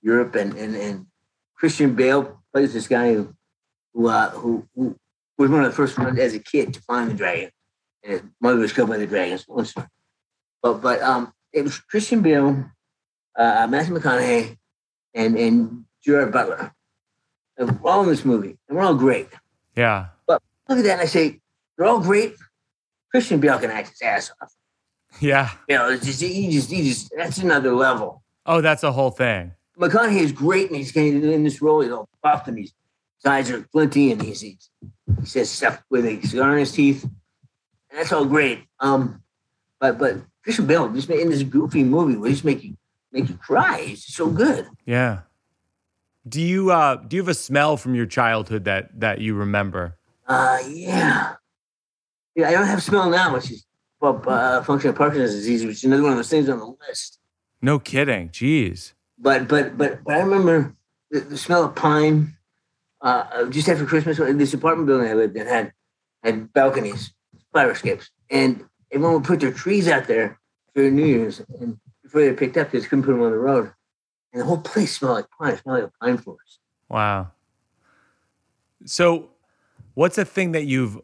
Europe, 0.02 0.34
and, 0.34 0.54
and 0.54 0.74
and 0.74 1.06
Christian 1.54 1.94
Bale 1.94 2.42
plays 2.52 2.72
this 2.72 2.88
guy 2.88 3.14
who 3.14 3.34
who, 3.94 4.08
uh, 4.08 4.30
who 4.30 4.66
who 4.74 4.96
was 5.38 5.50
one 5.50 5.64
of 5.64 5.70
the 5.70 5.76
first 5.76 5.98
ones 5.98 6.18
as 6.18 6.34
a 6.34 6.38
kid 6.38 6.74
to 6.74 6.82
find 6.82 7.10
the 7.10 7.14
dragon, 7.14 7.50
and 8.02 8.12
his 8.12 8.22
mother 8.40 8.58
was 8.58 8.72
killed 8.72 8.88
by 8.88 8.98
the 8.98 9.06
dragons. 9.06 9.44
Long. 9.48 9.66
But 10.62 10.74
but 10.82 11.02
um, 11.02 11.32
it 11.52 11.62
was 11.62 11.78
Christian 11.78 12.22
Bale, 12.22 12.70
uh, 13.36 13.66
Matthew 13.68 13.94
McConaughey, 13.94 14.56
and 15.14 15.36
and 15.38 15.84
Gerard 16.04 16.32
Butler. 16.32 16.72
And 17.56 17.80
we're 17.80 17.90
all 17.90 18.02
in 18.02 18.08
this 18.08 18.24
movie, 18.24 18.58
and 18.68 18.78
we're 18.78 18.84
all 18.84 18.94
great. 18.94 19.28
Yeah. 19.76 20.06
But 20.26 20.42
look 20.68 20.78
at 20.78 20.84
that, 20.84 20.92
and 20.92 21.00
I 21.02 21.06
say 21.06 21.40
they're 21.76 21.86
all 21.86 22.00
great. 22.00 22.34
Christian 23.10 23.40
Bale 23.40 23.58
can 23.58 23.70
act 23.70 23.90
his 23.90 24.02
ass 24.02 24.32
off. 24.40 24.52
Yeah. 25.20 25.50
You 25.68 25.76
know, 25.76 25.90
it's 25.90 26.06
just 26.06 26.22
he 26.22 26.50
just 26.50 26.70
he 26.70 26.82
just 26.88 27.12
that's 27.16 27.38
another 27.38 27.74
level. 27.74 28.22
Oh, 28.46 28.60
that's 28.60 28.82
a 28.82 28.92
whole 28.92 29.10
thing. 29.10 29.52
McConaughey 29.78 30.20
is 30.20 30.32
great, 30.32 30.68
and 30.68 30.76
he's 30.76 30.92
getting 30.92 31.22
in 31.22 31.44
this 31.44 31.62
role. 31.62 31.80
He's 31.80 31.92
all 31.92 32.08
buffed, 32.22 32.48
and 32.48 32.58
his 32.58 32.72
eyes 33.24 33.50
are 33.50 33.60
glinty, 33.72 34.12
and 34.12 34.20
he's, 34.20 34.40
he's 34.40 34.70
he 35.20 35.26
says 35.26 35.50
stuff 35.50 35.82
with 35.90 36.04
a 36.04 36.20
cigar 36.22 36.52
in 36.52 36.60
his 36.60 36.72
teeth, 36.72 37.04
and 37.04 37.12
that's 37.98 38.12
all 38.12 38.24
great. 38.24 38.64
Um, 38.80 39.22
but 39.80 39.98
but 39.98 40.16
Christian 40.42 40.66
Bale 40.66 40.88
just 40.90 41.08
in 41.10 41.30
this 41.30 41.42
goofy 41.42 41.84
movie 41.84 42.16
will 42.16 42.28
he's 42.28 42.44
making 42.44 42.76
make 43.12 43.28
you 43.28 43.36
cry. 43.36 43.82
He's 43.82 44.04
so 44.04 44.30
good. 44.30 44.68
Yeah. 44.86 45.20
Do 46.28 46.40
you 46.40 46.70
uh 46.70 46.96
do 46.96 47.16
you 47.16 47.22
have 47.22 47.28
a 47.28 47.34
smell 47.34 47.76
from 47.76 47.94
your 47.94 48.06
childhood 48.06 48.64
that 48.64 49.00
that 49.00 49.20
you 49.20 49.34
remember? 49.34 49.98
Uh, 50.26 50.58
yeah, 50.68 51.34
yeah. 52.36 52.48
I 52.48 52.52
don't 52.52 52.66
have 52.66 52.82
smell 52.82 53.10
now, 53.10 53.34
which 53.34 53.50
is 53.50 53.66
well, 54.00 54.22
uh, 54.26 54.62
functional 54.62 54.96
Parkinson's 54.96 55.34
disease, 55.34 55.64
which 55.64 55.76
is 55.76 55.84
another 55.84 56.02
one 56.02 56.12
of 56.12 56.18
those 56.18 56.28
things 56.28 56.48
on 56.48 56.58
the 56.58 56.74
list. 56.88 57.18
No 57.60 57.78
kidding. 57.78 58.28
Jeez. 58.28 58.92
But 59.22 59.46
but 59.46 59.78
but 59.78 60.02
but 60.04 60.14
I 60.14 60.20
remember 60.20 60.74
the, 61.10 61.20
the 61.20 61.38
smell 61.38 61.64
of 61.64 61.74
pine. 61.76 62.36
Uh, 63.00 63.46
just 63.46 63.68
after 63.68 63.84
Christmas, 63.86 64.18
this 64.18 64.54
apartment 64.54 64.86
building 64.86 65.08
I 65.08 65.14
lived 65.14 65.36
in 65.36 65.46
had 65.46 65.72
had 66.22 66.52
balconies, 66.52 67.12
fire 67.52 67.70
escapes, 67.70 68.10
and 68.30 68.64
everyone 68.90 69.14
would 69.14 69.24
put 69.24 69.40
their 69.40 69.52
trees 69.52 69.88
out 69.88 70.06
there 70.06 70.38
for 70.74 70.82
New 70.82 71.04
Year's, 71.04 71.40
and 71.60 71.78
before 72.02 72.22
they 72.22 72.32
picked 72.32 72.56
up, 72.56 72.70
they 72.70 72.78
just 72.78 72.90
couldn't 72.90 73.04
put 73.04 73.12
them 73.12 73.22
on 73.22 73.30
the 73.30 73.38
road, 73.38 73.72
and 74.32 74.42
the 74.42 74.44
whole 74.44 74.58
place 74.58 74.98
smelled 74.98 75.14
like 75.14 75.26
pine. 75.38 75.56
Smelled 75.58 75.80
like 75.80 75.90
a 75.90 76.04
pine 76.04 76.18
forest. 76.18 76.58
Wow. 76.88 77.30
So, 78.84 79.30
what's 79.94 80.18
a 80.18 80.24
thing 80.24 80.52
that 80.52 80.64
you've 80.64 81.00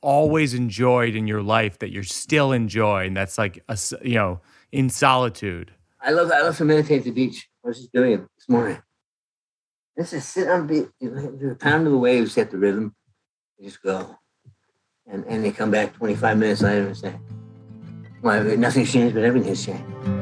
always 0.00 0.54
enjoyed 0.54 1.14
in 1.14 1.26
your 1.26 1.42
life 1.42 1.78
that 1.80 1.90
you're 1.90 2.02
still 2.02 2.52
enjoying 2.52 3.12
that's 3.12 3.36
like 3.36 3.62
a 3.68 3.78
you 4.02 4.14
know, 4.14 4.40
in 4.70 4.88
solitude? 4.88 5.72
I 6.02 6.12
love 6.12 6.30
I 6.32 6.40
love 6.40 6.56
to 6.56 6.64
meditate 6.64 6.98
at 6.98 7.04
the 7.04 7.10
beach. 7.10 7.48
I 7.64 7.68
was 7.68 7.78
just 7.78 7.92
doing 7.92 8.12
it 8.12 8.20
this 8.36 8.48
morning. 8.48 8.78
This 9.96 10.12
is 10.12 10.24
sit 10.24 10.48
on 10.48 10.66
the 10.66 10.74
beach, 10.74 10.88
the 11.00 11.56
pound 11.60 11.86
of 11.86 11.92
the 11.92 11.98
waves 11.98 12.32
set 12.32 12.50
the 12.50 12.58
rhythm. 12.58 12.94
You 13.58 13.66
just 13.66 13.82
go, 13.82 14.16
and 15.06 15.24
and 15.26 15.44
they 15.44 15.52
come 15.52 15.70
back 15.70 15.94
25 15.94 16.38
minutes 16.38 16.62
later 16.62 16.86
and 16.86 16.96
say, 16.96 17.14
"Well, 18.22 18.42
nothing's 18.56 18.92
changed, 18.92 19.14
but 19.14 19.24
everything's 19.24 19.64
changed." 19.64 20.19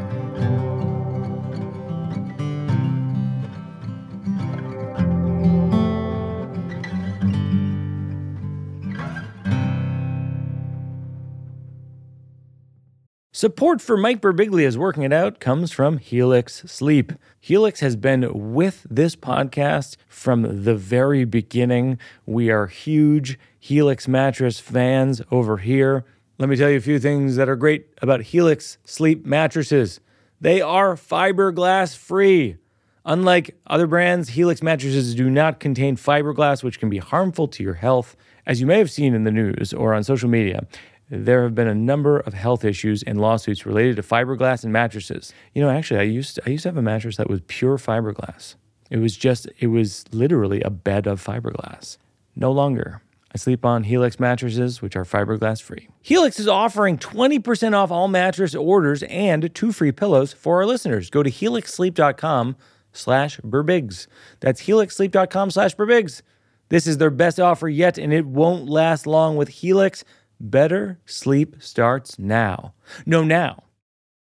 Support 13.39 13.81
for 13.81 13.97
Mike 13.97 14.21
Birbiglia's 14.21 14.77
Working 14.77 15.05
It 15.05 15.13
Out 15.13 15.39
comes 15.39 15.71
from 15.71 15.99
Helix 15.99 16.65
Sleep. 16.67 17.13
Helix 17.39 17.79
has 17.79 17.95
been 17.95 18.53
with 18.53 18.85
this 18.91 19.15
podcast 19.15 19.97
from 20.09 20.65
the 20.65 20.75
very 20.75 21.25
beginning. 21.25 22.01
We 22.27 22.51
are 22.51 22.67
huge 22.67 23.39
Helix 23.61 24.09
mattress 24.09 24.59
fans 24.59 25.23
over 25.31 25.59
here. 25.59 26.05
Let 26.39 26.49
me 26.49 26.57
tell 26.57 26.69
you 26.69 26.79
a 26.79 26.81
few 26.81 26.99
things 26.99 27.37
that 27.37 27.49
are 27.49 27.55
great 27.55 27.87
about 28.03 28.23
Helix 28.23 28.79
Sleep 28.85 29.25
mattresses. 29.25 30.01
They 30.41 30.61
are 30.61 30.97
fiberglass 30.97 31.97
free. 31.97 32.57
Unlike 33.05 33.57
other 33.69 33.87
brands, 33.87 34.31
Helix 34.31 34.65
mattresses 34.65 35.15
do 35.15 35.31
not 35.31 35.61
contain 35.61 35.95
fiberglass, 35.95 36.65
which 36.65 36.81
can 36.81 36.91
be 36.91 36.99
harmful 36.99 37.47
to 37.47 37.63
your 37.63 37.75
health. 37.75 38.17
As 38.47 38.61
you 38.61 38.67
may 38.67 38.79
have 38.79 38.91
seen 38.91 39.15
in 39.15 39.23
the 39.23 39.31
news 39.31 39.73
or 39.73 39.95
on 39.95 40.03
social 40.03 40.29
media, 40.29 40.67
there 41.11 41.43
have 41.43 41.55
been 41.55 41.69
a 41.69 41.75
number 41.75 42.19
of 42.19 42.35
health 42.35 42.65
issues 42.65 43.03
and 43.03 43.21
lawsuits 43.21 43.65
related 43.65 43.97
to 43.97 44.03
fiberglass 44.03 44.65
and 44.65 44.73
mattresses. 44.73 45.33
You 45.55 45.63
know, 45.63 45.71
actually, 45.71 46.01
I 46.01 46.05
used 46.05 46.37
to, 46.37 46.43
I 46.47 46.51
used 46.51 46.65
to 46.65 46.69
have 46.69 46.77
a 46.77 46.83
mattress 46.83 47.17
that 47.17 47.31
was 47.31 47.41
pure 47.47 47.79
fiberglass. 47.79 48.57
It 48.91 48.99
was 48.99 49.17
just 49.17 49.49
it 49.59 49.69
was 49.69 50.05
literally 50.13 50.63
a 50.63 50.71
bed 50.71 51.07
of 51.07 51.25
fiberglass. 51.25 51.99
No 52.37 52.53
longer. 52.53 53.03
I 53.35 53.37
sleep 53.37 53.65
on 53.65 53.85
Helix 53.85 54.19
mattresses, 54.19 54.81
which 54.81 54.97
are 54.97 55.05
fiberglass 55.05 55.61
free. 55.61 55.89
Helix 56.01 56.41
is 56.41 56.49
offering 56.49 56.97
20% 56.97 57.75
off 57.75 57.91
all 57.91 58.09
mattress 58.09 58.55
orders 58.55 59.03
and 59.03 59.55
two 59.55 59.71
free 59.71 59.93
pillows 59.93 60.33
for 60.33 60.57
our 60.57 60.67
listeners. 60.67 61.11
Go 61.11 61.23
to 61.23 61.31
helixsleep.com 61.31 62.57
slash 62.93 63.39
birbigs. 63.41 64.07
That's 64.41 64.63
helixsleep.com 64.63 65.51
slash 65.51 65.77
birbigs. 65.77 66.23
This 66.71 66.87
is 66.87 66.99
their 66.99 67.11
best 67.11 67.39
offer 67.39 67.69
yet, 67.69 67.99
and 67.99 68.13
it 68.13 68.27
won't 68.27 68.69
last 68.69 69.07
long 69.07 69.37
with 69.37 69.49
Helix. 69.49 70.05
Better 70.41 71.01
sleep 71.05 71.57
starts 71.59 72.19
now. 72.19 72.75
No, 73.05 73.25
now. 73.25 73.65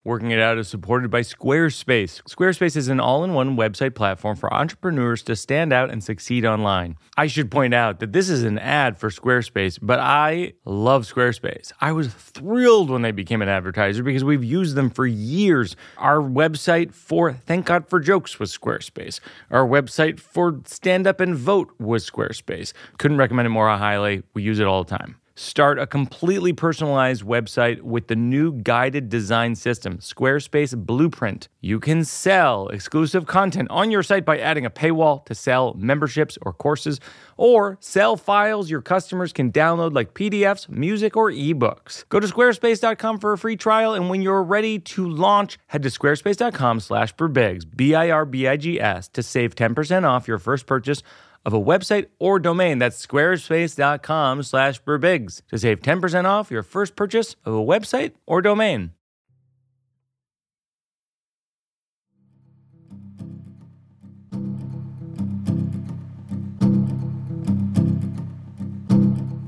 Working 0.06 0.32
It 0.32 0.40
Out 0.40 0.58
is 0.58 0.68
supported 0.68 1.12
by 1.12 1.22
Squarespace. 1.22 2.24
Squarespace 2.24 2.76
is 2.76 2.88
an 2.88 3.00
all 3.00 3.24
in 3.24 3.34
one 3.34 3.56
website 3.56 3.94
platform 3.94 4.38
for 4.38 4.52
entrepreneurs 4.52 5.22
to 5.24 5.36
stand 5.36 5.72
out 5.72 5.92
and 5.92 6.04
succeed 6.04 6.46
online. 6.46 6.96
I 7.16 7.28
should 7.28 7.52
point 7.52 7.76
out 7.76 8.00
that 8.00 8.12
this 8.12 8.28
is 8.28 8.44
an 8.44 8.58
ad 8.58 8.98
for 8.98 9.10
Squarespace, 9.10 9.78
but 9.80 10.00
I 10.00 10.54
love 10.66 11.04
Squarespace. 11.04 11.74
I 11.80 11.92
was 11.92 12.08
thrilled 12.08 12.90
when 12.90 13.04
they 13.04 13.12
became 13.12 13.44
an 13.44 13.50
advertiser 13.50 14.02
because 14.02 14.24
we've 14.24 14.44
used 14.44 14.74
them 14.74 14.90
for 14.90 15.06
years. 15.06 15.76
Our 15.98 16.22
website 16.22 16.92
for 16.92 17.34
Thank 17.34 17.68
God 17.68 17.88
for 17.88 18.00
Jokes 18.00 18.40
was 18.40 18.58
Squarespace. 18.58 19.20
Our 19.52 19.68
website 19.68 20.20
for 20.20 20.62
Stand 20.66 21.06
Up 21.06 21.20
and 21.20 21.36
Vote 21.36 21.72
was 21.78 22.10
Squarespace. 22.10 22.74
Couldn't 22.98 23.18
recommend 23.18 23.46
it 23.46 23.50
more 23.50 23.70
highly. 23.70 24.24
We 24.34 24.42
use 24.42 24.60
it 24.60 24.66
all 24.66 24.84
the 24.84 24.98
time. 24.98 25.19
Start 25.42 25.80
a 25.80 25.88
completely 25.88 26.52
personalized 26.52 27.24
website 27.24 27.80
with 27.82 28.08
the 28.08 28.16
new 28.18 28.52
guided 28.52 29.08
design 29.08 29.56
system, 29.56 30.00
Squarespace 30.00 30.76
Blueprint. 30.76 31.48
You 31.62 31.80
can 31.80 32.04
sell 32.04 32.68
exclusive 32.68 33.26
content 33.26 33.70
on 33.72 33.90
your 33.90 34.04
site 34.04 34.26
by 34.26 34.38
adding 34.38 34.66
a 34.66 34.70
paywall 34.70 35.24
to 35.28 35.34
sell 35.34 35.76
memberships 35.76 36.38
or 36.42 36.52
courses, 36.52 37.00
or 37.38 37.78
sell 37.80 38.18
files 38.18 38.70
your 38.70 38.82
customers 38.82 39.32
can 39.32 39.50
download 39.50 39.94
like 39.94 40.14
PDFs, 40.14 40.68
music, 40.68 41.16
or 41.16 41.32
ebooks. 41.32 42.04
Go 42.10 42.20
to 42.20 42.28
squarespace.com 42.28 43.20
for 43.20 43.32
a 43.32 43.38
free 43.38 43.56
trial, 43.56 43.94
and 43.94 44.10
when 44.10 44.22
you're 44.22 44.44
ready 44.44 44.78
to 44.78 45.08
launch, 45.08 45.58
head 45.68 45.84
to 45.84 45.90
squarespace.com 45.90 46.82
slash 46.82 47.16
birbigs, 47.16 47.64
B-I-R-B-I-G-S, 47.78 49.08
to 49.08 49.24
save 49.24 49.56
10% 49.56 50.04
off 50.04 50.28
your 50.28 50.38
first 50.38 50.66
purchase 50.66 51.02
of 51.50 51.54
a 51.54 51.60
website 51.60 52.06
or 52.20 52.40
domain. 52.40 52.78
That's 52.78 53.04
squarespace.com 53.06 54.44
slash 54.44 54.82
birbigs 54.84 55.42
to 55.48 55.58
save 55.58 55.80
10% 55.82 56.26
off 56.26 56.52
your 56.52 56.62
first 56.62 56.96
purchase 56.96 57.36
of 57.44 57.56
a 57.56 57.58
website 57.58 58.12
or 58.28 58.42
domain. 58.42 58.92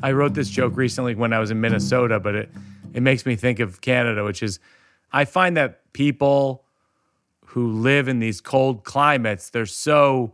I 0.04 0.14
wrote 0.14 0.34
this 0.34 0.50
joke 0.50 0.76
recently 0.76 1.14
when 1.14 1.32
I 1.32 1.38
was 1.38 1.52
in 1.52 1.62
Minnesota, 1.62 2.20
but 2.20 2.34
it, 2.34 2.50
it 2.96 3.04
makes 3.04 3.28
me 3.28 3.36
think 3.36 3.60
of 3.60 3.82
Canada, 3.82 4.24
which 4.24 4.42
is 4.42 4.60
I 5.12 5.26
find 5.26 5.56
that 5.58 5.94
people 5.94 6.64
who 7.46 7.72
live 7.72 8.08
in 8.08 8.18
these 8.18 8.42
cold 8.42 8.84
climates, 8.84 9.52
they're 9.52 9.68
so 9.68 10.34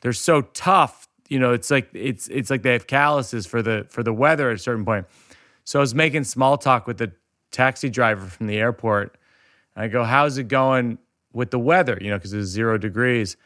they're 0.00 0.12
so 0.12 0.42
tough. 0.42 1.08
You 1.28 1.38
know, 1.38 1.52
it's 1.52 1.70
like 1.70 1.90
it's 1.92 2.28
it's 2.28 2.50
like 2.50 2.62
they 2.62 2.72
have 2.72 2.86
calluses 2.86 3.46
for 3.46 3.62
the 3.62 3.86
for 3.90 4.02
the 4.02 4.12
weather 4.12 4.50
at 4.50 4.56
a 4.56 4.58
certain 4.58 4.84
point. 4.84 5.06
So 5.64 5.78
I 5.78 5.82
was 5.82 5.94
making 5.94 6.24
small 6.24 6.56
talk 6.56 6.86
with 6.86 6.98
the 6.98 7.12
taxi 7.50 7.90
driver 7.90 8.26
from 8.26 8.46
the 8.46 8.56
airport. 8.56 9.16
And 9.74 9.84
I 9.84 9.88
go, 9.88 10.04
"How's 10.04 10.38
it 10.38 10.48
going 10.48 10.98
with 11.32 11.50
the 11.50 11.58
weather?" 11.58 11.98
You 12.00 12.10
know, 12.10 12.16
because 12.16 12.32
it's 12.32 12.48
zero 12.48 12.78
degrees. 12.78 13.36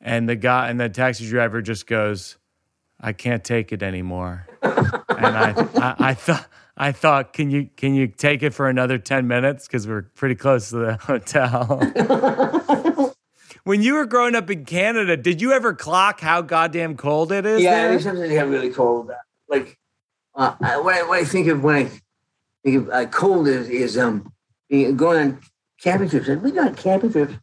And 0.00 0.28
the 0.28 0.36
guy 0.36 0.68
and 0.68 0.78
the 0.78 0.88
taxi 0.88 1.28
driver 1.28 1.62
just 1.62 1.86
goes, 1.86 2.36
"I 3.00 3.12
can't 3.12 3.42
take 3.42 3.72
it 3.72 3.82
anymore." 3.82 4.46
and 4.62 4.76
I, 5.08 5.54
I, 5.76 5.94
I 6.10 6.14
thought. 6.14 6.46
I 6.78 6.92
thought, 6.92 7.32
can 7.32 7.50
you 7.50 7.70
can 7.74 7.94
you 7.94 8.06
take 8.06 8.42
it 8.42 8.52
for 8.52 8.68
another 8.68 8.98
ten 8.98 9.26
minutes 9.26 9.66
because 9.66 9.88
we're 9.88 10.02
pretty 10.02 10.34
close 10.34 10.68
to 10.70 10.76
the 10.76 10.96
hotel. 11.00 11.80
when 13.66 13.82
you 13.82 13.94
were 13.94 14.06
growing 14.06 14.36
up 14.36 14.48
in 14.48 14.64
Canada, 14.64 15.16
did 15.16 15.40
you 15.40 15.50
ever 15.50 15.74
clock 15.74 16.20
how 16.20 16.40
goddamn 16.40 16.96
cold 16.96 17.32
it 17.32 17.44
is? 17.44 17.60
Yeah, 17.60 17.74
there? 17.74 17.90
there's 17.90 18.04
something 18.04 18.32
got 18.32 18.46
really 18.46 18.70
cold. 18.70 19.10
Like 19.48 19.76
uh, 20.36 20.54
I, 20.60 20.78
what, 20.78 20.94
I, 20.94 21.02
what 21.02 21.18
I 21.18 21.24
think 21.24 21.48
of 21.48 21.64
when 21.64 21.86
I 21.86 21.90
think 22.62 22.76
of 22.76 22.90
uh, 22.90 23.06
cold 23.06 23.48
is 23.48 23.68
is 23.68 23.98
um 23.98 24.32
going 24.70 25.18
on 25.18 25.40
camping 25.82 26.08
trips. 26.08 26.28
And 26.28 26.42
we 26.42 26.52
go 26.52 26.60
on 26.60 26.76
camping 26.76 27.10
trips 27.10 27.34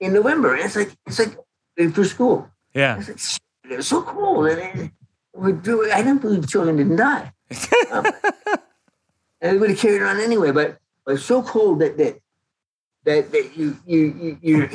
in 0.00 0.12
November. 0.12 0.54
And 0.54 0.66
it's 0.66 0.76
like 0.76 0.94
it's 1.06 1.18
like 1.18 1.94
for 1.94 2.04
school. 2.04 2.50
Yeah. 2.74 2.98
It's 2.98 3.40
like 3.64 3.72
it 3.72 3.76
was 3.78 3.88
so 3.88 4.02
cold, 4.02 4.48
and 4.48 4.80
it, 4.80 4.90
we 5.32 5.52
do. 5.52 5.90
I 5.90 6.02
don't 6.02 6.20
believe 6.20 6.46
children 6.46 6.76
didn't 6.76 6.96
die. 6.96 7.32
Um, 7.90 8.06
and 9.40 9.54
we 9.54 9.58
would 9.58 9.70
have 9.70 9.78
carried 9.80 10.02
on 10.02 10.20
anyway. 10.20 10.52
But 10.52 10.78
but 11.04 11.14
it's 11.14 11.24
so 11.24 11.42
cold 11.42 11.80
that 11.80 11.96
that 11.96 12.20
that, 13.04 13.32
that 13.32 13.56
you 13.56 13.76
you 13.84 14.38
you 14.42 14.68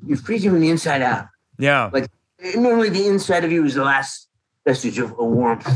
you're, 0.00 0.08
you're 0.08 0.18
freezing 0.18 0.50
from 0.50 0.60
the 0.60 0.70
inside 0.70 1.02
out. 1.02 1.26
Yeah. 1.58 1.90
Like 1.92 2.10
normally 2.56 2.88
the 2.90 3.06
inside 3.06 3.44
of 3.44 3.52
you 3.52 3.64
is 3.64 3.74
the 3.74 3.84
last 3.84 4.28
vestige 4.66 4.98
of, 4.98 5.12
of 5.12 5.18
warmth. 5.18 5.66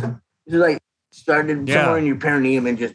It's 0.47 0.57
like 0.57 0.79
started 1.11 1.69
Yeah. 1.69 1.83
somewhere 1.83 1.99
in 1.99 2.07
your 2.07 2.17
perineum 2.17 2.67
and 2.67 2.79
just 2.79 2.95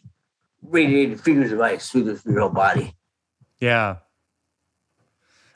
radiated 0.61 1.19
figures 1.21 1.51
of 1.51 1.61
ice 1.61 1.89
through, 1.89 2.03
the, 2.03 2.17
through 2.17 2.33
your 2.33 2.41
whole 2.41 2.49
body. 2.49 2.95
Yeah. 3.59 3.97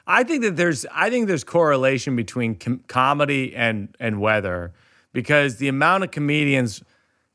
I 0.05 0.23
think 0.23 0.43
that 0.43 0.55
there's 0.55 0.85
I 0.93 1.09
think 1.09 1.27
there's 1.27 1.43
correlation 1.43 2.15
between 2.15 2.55
com- 2.55 2.81
comedy 2.87 3.53
and 3.55 3.93
and 3.99 4.21
weather 4.21 4.73
because 5.11 5.57
the 5.57 5.67
amount 5.67 6.05
of 6.05 6.11
comedians 6.11 6.81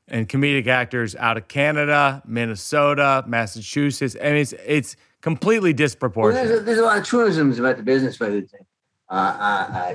and 0.08 0.26
comedic 0.28 0.66
actors 0.66 1.14
out 1.16 1.36
of 1.36 1.48
Canada, 1.48 2.22
Minnesota, 2.26 3.24
Massachusetts, 3.26 4.16
I 4.18 4.24
mean 4.24 4.36
it's 4.36 4.54
it's 4.64 4.96
completely 5.22 5.70
Well, 5.70 5.76
disproportionate. 5.78 6.48
there's, 6.48 6.60
a, 6.60 6.64
there's 6.64 6.78
a 6.78 6.82
lot 6.82 6.98
of 6.98 7.04
truisms 7.04 7.58
about 7.58 7.78
the 7.78 7.82
business 7.82 8.18
the 8.18 8.42
thing. 8.42 8.66
Uh, 9.08 9.14
uh, 9.14 9.72
uh, 9.72 9.94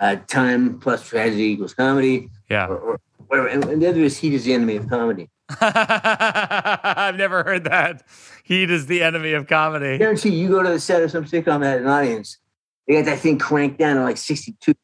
uh, 0.00 0.16
time 0.26 0.78
plus 0.78 1.06
tragedy 1.06 1.44
equals 1.44 1.74
comedy, 1.74 2.28
yeah. 2.48 2.66
or, 2.66 2.78
or 2.78 3.00
whatever. 3.26 3.48
And, 3.48 3.64
and 3.64 3.82
the 3.82 3.88
other 3.88 4.00
is 4.00 4.18
heat 4.18 4.32
is 4.32 4.44
the 4.44 4.54
enemy 4.54 4.76
of 4.76 4.88
comedy. 4.88 5.28
I've 5.60 7.16
never 7.16 7.44
heard 7.44 7.64
that. 7.64 8.06
Heat 8.42 8.70
is 8.70 8.86
the 8.86 9.02
enemy 9.02 9.32
of 9.32 9.46
comedy. 9.46 9.94
I 9.94 9.96
guarantee 9.98 10.30
you 10.30 10.48
go 10.48 10.62
to 10.62 10.70
the 10.70 10.80
set 10.80 11.02
of 11.02 11.10
some 11.10 11.24
sitcom 11.24 11.60
that 11.60 11.66
had 11.66 11.80
an 11.82 11.88
audience, 11.88 12.38
they 12.86 12.94
got 12.94 13.04
that 13.04 13.18
thing 13.20 13.38
cranked 13.38 13.78
down 13.78 13.96
to 13.96 14.02
like 14.02 14.16
62. 14.16 14.74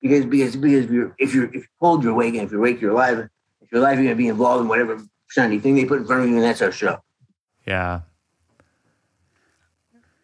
Because 0.00 0.26
because 0.26 0.56
because 0.56 0.84
if 0.84 0.90
you're 0.90 1.14
if 1.18 1.34
you're 1.34 1.46
if 1.46 1.54
you're 1.54 1.64
cold, 1.80 2.04
you're 2.04 2.22
and 2.22 2.36
if 2.36 2.52
you're 2.52 2.60
awake, 2.60 2.80
you're 2.80 2.92
alive. 2.92 3.28
If 3.60 3.72
you're 3.72 3.80
alive, 3.80 3.98
you're 3.98 4.04
gonna 4.04 4.16
be 4.16 4.28
involved 4.28 4.62
in 4.62 4.68
whatever 4.68 5.02
shiny 5.26 5.58
thing 5.58 5.74
they 5.74 5.84
put 5.84 5.98
in 5.98 6.06
front 6.06 6.22
of 6.22 6.28
you, 6.28 6.36
and 6.36 6.44
that's 6.44 6.62
our 6.62 6.70
show. 6.70 7.02
Yeah. 7.66 8.02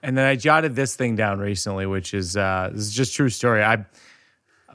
And 0.05 0.19
then 0.19 0.27
I 0.27 0.37
jotted 0.37 0.77
this 0.77 0.95
thing 0.95 1.17
down 1.17 1.39
recently, 1.39 1.87
which 1.87 2.13
is 2.13 2.37
uh, 2.37 2.69
this 2.71 2.83
is 2.83 2.93
just 2.93 3.17
true 3.17 3.31
story. 3.31 3.65
I 3.65 3.87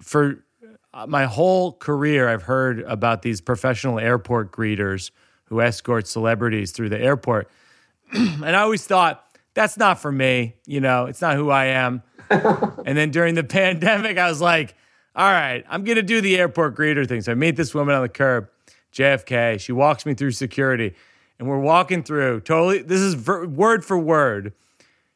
for 0.01 0.43
uh, 0.91 1.05
my 1.05 1.25
whole 1.25 1.73
career, 1.73 2.27
I've 2.27 2.41
heard 2.41 2.79
about 2.81 3.21
these 3.21 3.39
professional 3.39 3.99
airport 3.99 4.51
greeters 4.51 5.11
who 5.45 5.61
escort 5.61 6.07
celebrities 6.07 6.71
through 6.71 6.89
the 6.89 6.99
airport, 6.99 7.47
and 8.11 8.43
I 8.43 8.61
always 8.61 8.87
thought 8.87 9.23
that's 9.53 9.77
not 9.77 9.99
for 9.99 10.11
me. 10.11 10.55
You 10.65 10.81
know, 10.81 11.05
it's 11.05 11.21
not 11.21 11.35
who 11.35 11.51
I 11.51 11.65
am. 11.65 12.01
and 12.31 12.97
then 12.97 13.11
during 13.11 13.35
the 13.35 13.43
pandemic, 13.43 14.17
I 14.17 14.29
was 14.29 14.41
like, 14.41 14.73
all 15.15 15.31
right, 15.31 15.63
I'm 15.69 15.83
gonna 15.83 16.01
do 16.01 16.21
the 16.21 16.39
airport 16.39 16.75
greeter 16.75 17.07
thing. 17.07 17.21
So 17.21 17.33
I 17.33 17.35
meet 17.35 17.55
this 17.55 17.75
woman 17.75 17.93
on 17.93 18.01
the 18.01 18.09
curb, 18.09 18.49
JFK. 18.93 19.59
She 19.59 19.73
walks 19.73 20.07
me 20.07 20.15
through 20.15 20.31
security, 20.31 20.95
and 21.37 21.47
we're 21.47 21.59
walking 21.59 22.01
through. 22.01 22.39
Totally, 22.39 22.79
this 22.79 22.99
is 22.99 23.13
ver- 23.13 23.45
word 23.45 23.85
for 23.85 23.95
word. 23.95 24.53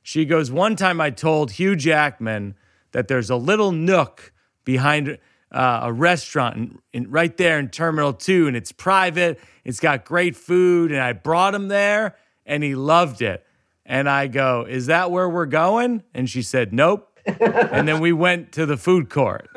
She 0.03 0.25
goes, 0.25 0.51
One 0.51 0.75
time 0.75 1.01
I 1.01 1.09
told 1.09 1.51
Hugh 1.51 1.75
Jackman 1.75 2.55
that 2.91 3.07
there's 3.07 3.29
a 3.29 3.35
little 3.35 3.71
nook 3.71 4.33
behind 4.65 5.17
uh, 5.51 5.79
a 5.83 5.93
restaurant 5.93 6.55
in, 6.57 6.79
in, 6.91 7.09
right 7.09 7.35
there 7.37 7.57
in 7.57 7.69
Terminal 7.69 8.13
2, 8.13 8.47
and 8.47 8.55
it's 8.55 8.71
private. 8.71 9.39
It's 9.63 9.79
got 9.79 10.05
great 10.05 10.35
food, 10.35 10.91
and 10.91 11.01
I 11.01 11.13
brought 11.13 11.55
him 11.55 11.69
there, 11.69 12.17
and 12.45 12.63
he 12.63 12.75
loved 12.75 13.21
it. 13.21 13.45
And 13.85 14.09
I 14.09 14.27
go, 14.27 14.65
Is 14.67 14.87
that 14.87 15.09
where 15.09 15.29
we're 15.29 15.45
going? 15.45 16.03
And 16.13 16.29
she 16.29 16.41
said, 16.41 16.73
Nope. 16.73 17.09
and 17.25 17.87
then 17.87 18.01
we 18.01 18.11
went 18.11 18.51
to 18.51 18.65
the 18.65 18.75
food 18.75 19.09
court. 19.09 19.47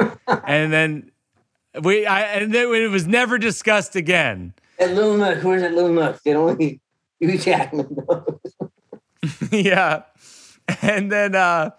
And 0.45 0.73
then 0.73 1.11
we, 1.83 2.07
I, 2.07 2.21
and 2.23 2.55
then 2.55 2.73
it 2.73 2.91
was 2.91 3.09
never 3.09 3.39
discussed 3.39 3.97
again. 3.97 4.55
That 4.79 4.95
little 4.95 5.17
nook, 5.17 5.43
where's 5.43 5.63
that 5.63 5.75
little 5.75 5.93
nook? 5.93 6.21
Only 6.27 6.81
Hugh 7.21 7.39
Jackman 7.39 7.97
knows. 8.09 8.71
yeah. 9.51 10.03
And 10.83 11.11
then 11.11 11.35
uh, 11.35 11.71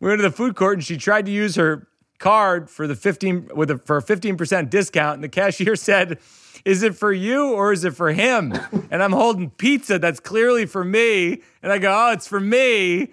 we 0.00 0.08
went 0.08 0.20
to 0.20 0.22
the 0.22 0.34
food 0.34 0.56
court, 0.56 0.74
and 0.74 0.84
she 0.84 0.96
tried 0.96 1.26
to 1.26 1.32
use 1.32 1.56
her 1.56 1.86
card 2.18 2.70
for 2.70 2.86
the 2.86 2.94
fifteen 2.94 3.48
with 3.54 3.70
a, 3.70 3.78
for 3.78 3.96
a 3.96 4.02
fifteen 4.02 4.36
percent 4.36 4.70
discount, 4.70 5.16
and 5.16 5.24
the 5.24 5.28
cashier 5.28 5.76
said, 5.76 6.18
"Is 6.64 6.82
it 6.82 6.94
for 6.94 7.12
you 7.12 7.52
or 7.52 7.72
is 7.72 7.84
it 7.84 7.94
for 7.94 8.12
him?" 8.12 8.52
And 8.90 9.02
I'm 9.02 9.12
holding 9.12 9.50
pizza 9.50 9.98
that's 9.98 10.20
clearly 10.20 10.64
for 10.64 10.84
me, 10.84 11.42
and 11.62 11.72
I 11.72 11.78
go, 11.78 11.92
"Oh, 11.92 12.12
it's 12.12 12.26
for 12.26 12.40
me." 12.40 13.12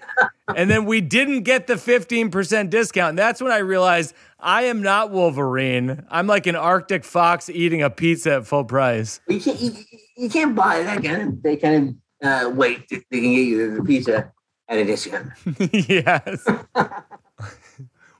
And 0.55 0.69
then 0.69 0.85
we 0.85 1.01
didn't 1.01 1.43
get 1.43 1.67
the 1.67 1.77
fifteen 1.77 2.29
percent 2.29 2.69
discount. 2.69 3.09
And 3.09 3.17
that's 3.17 3.41
when 3.41 3.51
I 3.51 3.57
realized 3.57 4.13
I 4.39 4.63
am 4.63 4.81
not 4.81 5.09
Wolverine. 5.09 6.05
I'm 6.09 6.27
like 6.27 6.47
an 6.47 6.55
Arctic 6.55 7.03
fox 7.05 7.49
eating 7.49 7.81
a 7.81 7.89
pizza 7.89 8.35
at 8.35 8.47
full 8.47 8.65
price. 8.65 9.19
You 9.27 9.39
can't, 9.39 9.59
you, 9.59 9.71
you 10.15 10.29
can't 10.29 10.55
buy 10.55 10.83
that 10.83 11.03
kind 11.03 11.21
of 11.21 11.41
they 11.41 11.57
kind 11.57 11.89
of 11.89 11.95
uh, 12.23 12.49
that 12.49 13.03
they 13.09 13.21
can 13.21 13.33
get 13.33 13.45
you 13.45 13.75
the 13.75 13.83
pizza 13.83 14.31
discount. 14.69 15.31
yes. 15.71 16.47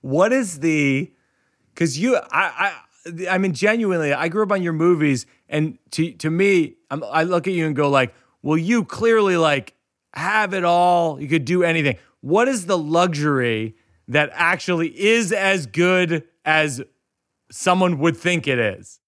what 0.02 0.34
is 0.34 0.60
the? 0.60 1.12
Because 1.74 1.98
you, 1.98 2.18
I, 2.18 2.22
I, 2.32 3.28
I 3.30 3.38
mean, 3.38 3.54
genuinely, 3.54 4.14
I 4.14 4.28
grew 4.28 4.44
up 4.44 4.52
on 4.52 4.62
your 4.62 4.74
movies, 4.74 5.26
and 5.50 5.78
to 5.92 6.12
to 6.14 6.30
me, 6.30 6.76
I'm, 6.90 7.04
I 7.04 7.24
look 7.24 7.48
at 7.48 7.54
you 7.54 7.66
and 7.66 7.76
go 7.76 7.90
like, 7.90 8.14
well, 8.42 8.58
you 8.58 8.86
clearly 8.86 9.38
like 9.38 9.76
have 10.14 10.54
it 10.54 10.64
all. 10.64 11.20
You 11.20 11.28
could 11.28 11.46
do 11.46 11.64
anything. 11.64 11.98
What 12.22 12.48
is 12.48 12.66
the 12.66 12.78
luxury 12.78 13.76
that 14.08 14.30
actually 14.34 14.90
is 15.00 15.32
as 15.32 15.66
good 15.66 16.24
as 16.46 16.82
someone 17.52 18.00
would 18.00 18.18
think 18.18 18.48
it 18.48 18.60
is? 18.60 19.00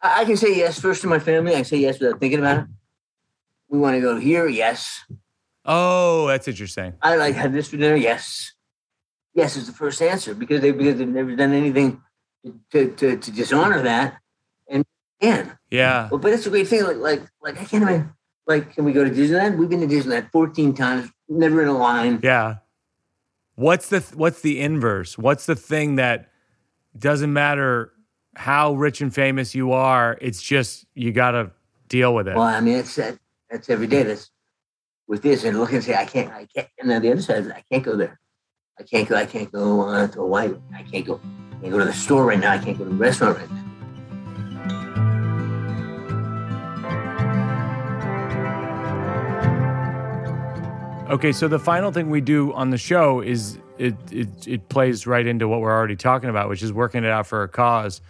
I 0.00 0.24
can 0.24 0.36
say 0.36 0.56
yes 0.56 0.80
first 0.80 1.02
to 1.02 1.08
my 1.08 1.18
family. 1.18 1.54
I 1.54 1.62
say 1.62 1.78
yes 1.78 1.98
without 1.98 2.20
thinking 2.20 2.38
about 2.38 2.58
it. 2.58 2.64
We 3.68 3.78
want 3.78 3.96
to 3.96 4.00
go 4.00 4.18
here, 4.18 4.46
yes. 4.46 5.04
Oh, 5.68 6.26
that's 6.26 6.46
what 6.46 6.58
you're 6.58 6.66
saying. 6.66 6.94
I 7.02 7.16
like 7.16 7.34
have 7.34 7.52
this 7.52 7.68
for 7.68 7.76
dinner, 7.76 7.94
yes. 7.94 8.52
Yes 9.34 9.56
is 9.56 9.66
the 9.66 9.72
first 9.72 10.02
answer 10.02 10.34
because 10.34 10.60
they 10.60 10.72
because 10.72 10.98
they've 10.98 11.06
never 11.06 11.36
done 11.36 11.52
anything 11.52 12.00
to 12.72 12.90
to, 12.92 13.16
to 13.16 13.30
dishonor 13.30 13.82
that. 13.82 14.18
And 14.68 14.84
can. 15.20 15.56
Yeah. 15.70 16.08
Well, 16.10 16.18
but 16.18 16.32
it's 16.32 16.46
a 16.46 16.50
great 16.50 16.68
thing. 16.68 16.84
Like, 16.84 16.96
like, 16.96 17.22
like 17.40 17.60
I 17.60 17.64
can't 17.64 17.82
even 17.82 18.12
Like, 18.46 18.74
can 18.74 18.84
we 18.84 18.92
go 18.92 19.04
to 19.04 19.10
Disneyland? 19.10 19.58
We've 19.58 19.68
been 19.68 19.86
to 19.86 19.86
Disneyland 19.86 20.30
14 20.32 20.74
times, 20.74 21.10
never 21.28 21.62
in 21.62 21.68
a 21.68 21.76
line. 21.76 22.20
Yeah. 22.22 22.56
What's 23.54 23.88
the 23.90 24.00
what's 24.14 24.40
the 24.40 24.60
inverse? 24.60 25.18
What's 25.18 25.46
the 25.46 25.56
thing 25.56 25.96
that 25.96 26.30
doesn't 26.98 27.32
matter 27.32 27.92
how 28.38 28.72
rich 28.74 29.00
and 29.00 29.12
famous 29.12 29.52
you 29.54 29.72
are, 29.72 30.16
it's 30.20 30.40
just 30.40 30.86
you 30.94 31.10
got 31.10 31.32
to 31.32 31.50
deal 31.88 32.14
with 32.14 32.28
it. 32.28 32.36
Well, 32.36 32.44
I 32.44 32.60
mean, 32.60 32.76
it's 32.76 32.94
that 32.94 33.18
that's 33.50 33.68
every 33.68 33.88
day. 33.88 34.04
That's 34.04 34.30
with 35.08 35.22
this 35.22 35.42
and 35.44 35.58
look 35.58 35.72
and 35.72 35.82
say, 35.82 35.94
I 35.94 36.04
can't, 36.04 36.30
I 36.30 36.46
can't. 36.54 36.68
And 36.78 36.88
then 36.88 37.02
the 37.02 37.10
other 37.10 37.22
side, 37.22 37.50
I 37.50 37.64
can't 37.72 37.82
go 37.82 37.96
there. 37.96 38.20
I 38.78 38.84
can't 38.84 39.08
go. 39.08 39.16
I 39.16 39.26
can't 39.26 39.50
go 39.50 39.88
uh, 39.88 40.06
to 40.06 40.20
Hawaii. 40.20 40.54
I 40.72 40.82
can't 40.82 41.04
go. 41.04 41.20
I 41.50 41.62
can't 41.62 41.72
go 41.72 41.78
to 41.78 41.84
the 41.84 41.92
store 41.92 42.26
right 42.26 42.38
now. 42.38 42.52
I 42.52 42.58
can't 42.58 42.78
go 42.78 42.84
to 42.84 42.90
the 42.90 42.96
restaurant 42.96 43.38
right 43.38 43.50
now. 43.50 43.64
Okay, 51.10 51.32
so 51.32 51.48
the 51.48 51.58
final 51.58 51.90
thing 51.90 52.10
we 52.10 52.20
do 52.20 52.52
on 52.52 52.68
the 52.68 52.76
show 52.76 53.22
is 53.22 53.58
it, 53.78 53.96
it 54.12 54.28
it 54.46 54.68
plays 54.68 55.06
right 55.06 55.26
into 55.26 55.48
what 55.48 55.62
we're 55.62 55.72
already 55.72 55.96
talking 55.96 56.28
about, 56.28 56.50
which 56.50 56.62
is 56.62 56.70
working 56.70 57.02
it 57.02 57.10
out 57.10 57.26
for 57.26 57.42
a 57.42 57.48
cause. 57.48 58.02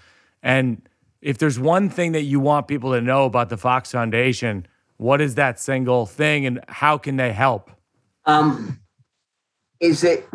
And 0.42 0.82
if 1.22 1.38
there's 1.38 1.60
one 1.60 1.90
thing 1.90 2.12
that 2.12 2.22
you 2.22 2.40
want 2.40 2.66
people 2.66 2.92
to 2.92 3.00
know 3.00 3.24
about 3.24 3.50
the 3.50 3.56
Fox 3.56 3.92
Foundation, 3.92 4.66
what 4.98 5.20
is 5.20 5.36
that 5.36 5.58
single 5.58 6.04
thing, 6.06 6.44
and 6.44 6.60
how 6.68 6.98
can 6.98 7.16
they 7.16 7.32
help? 7.32 7.70
Um, 8.26 8.80
is 9.80 10.04
it, 10.04 10.28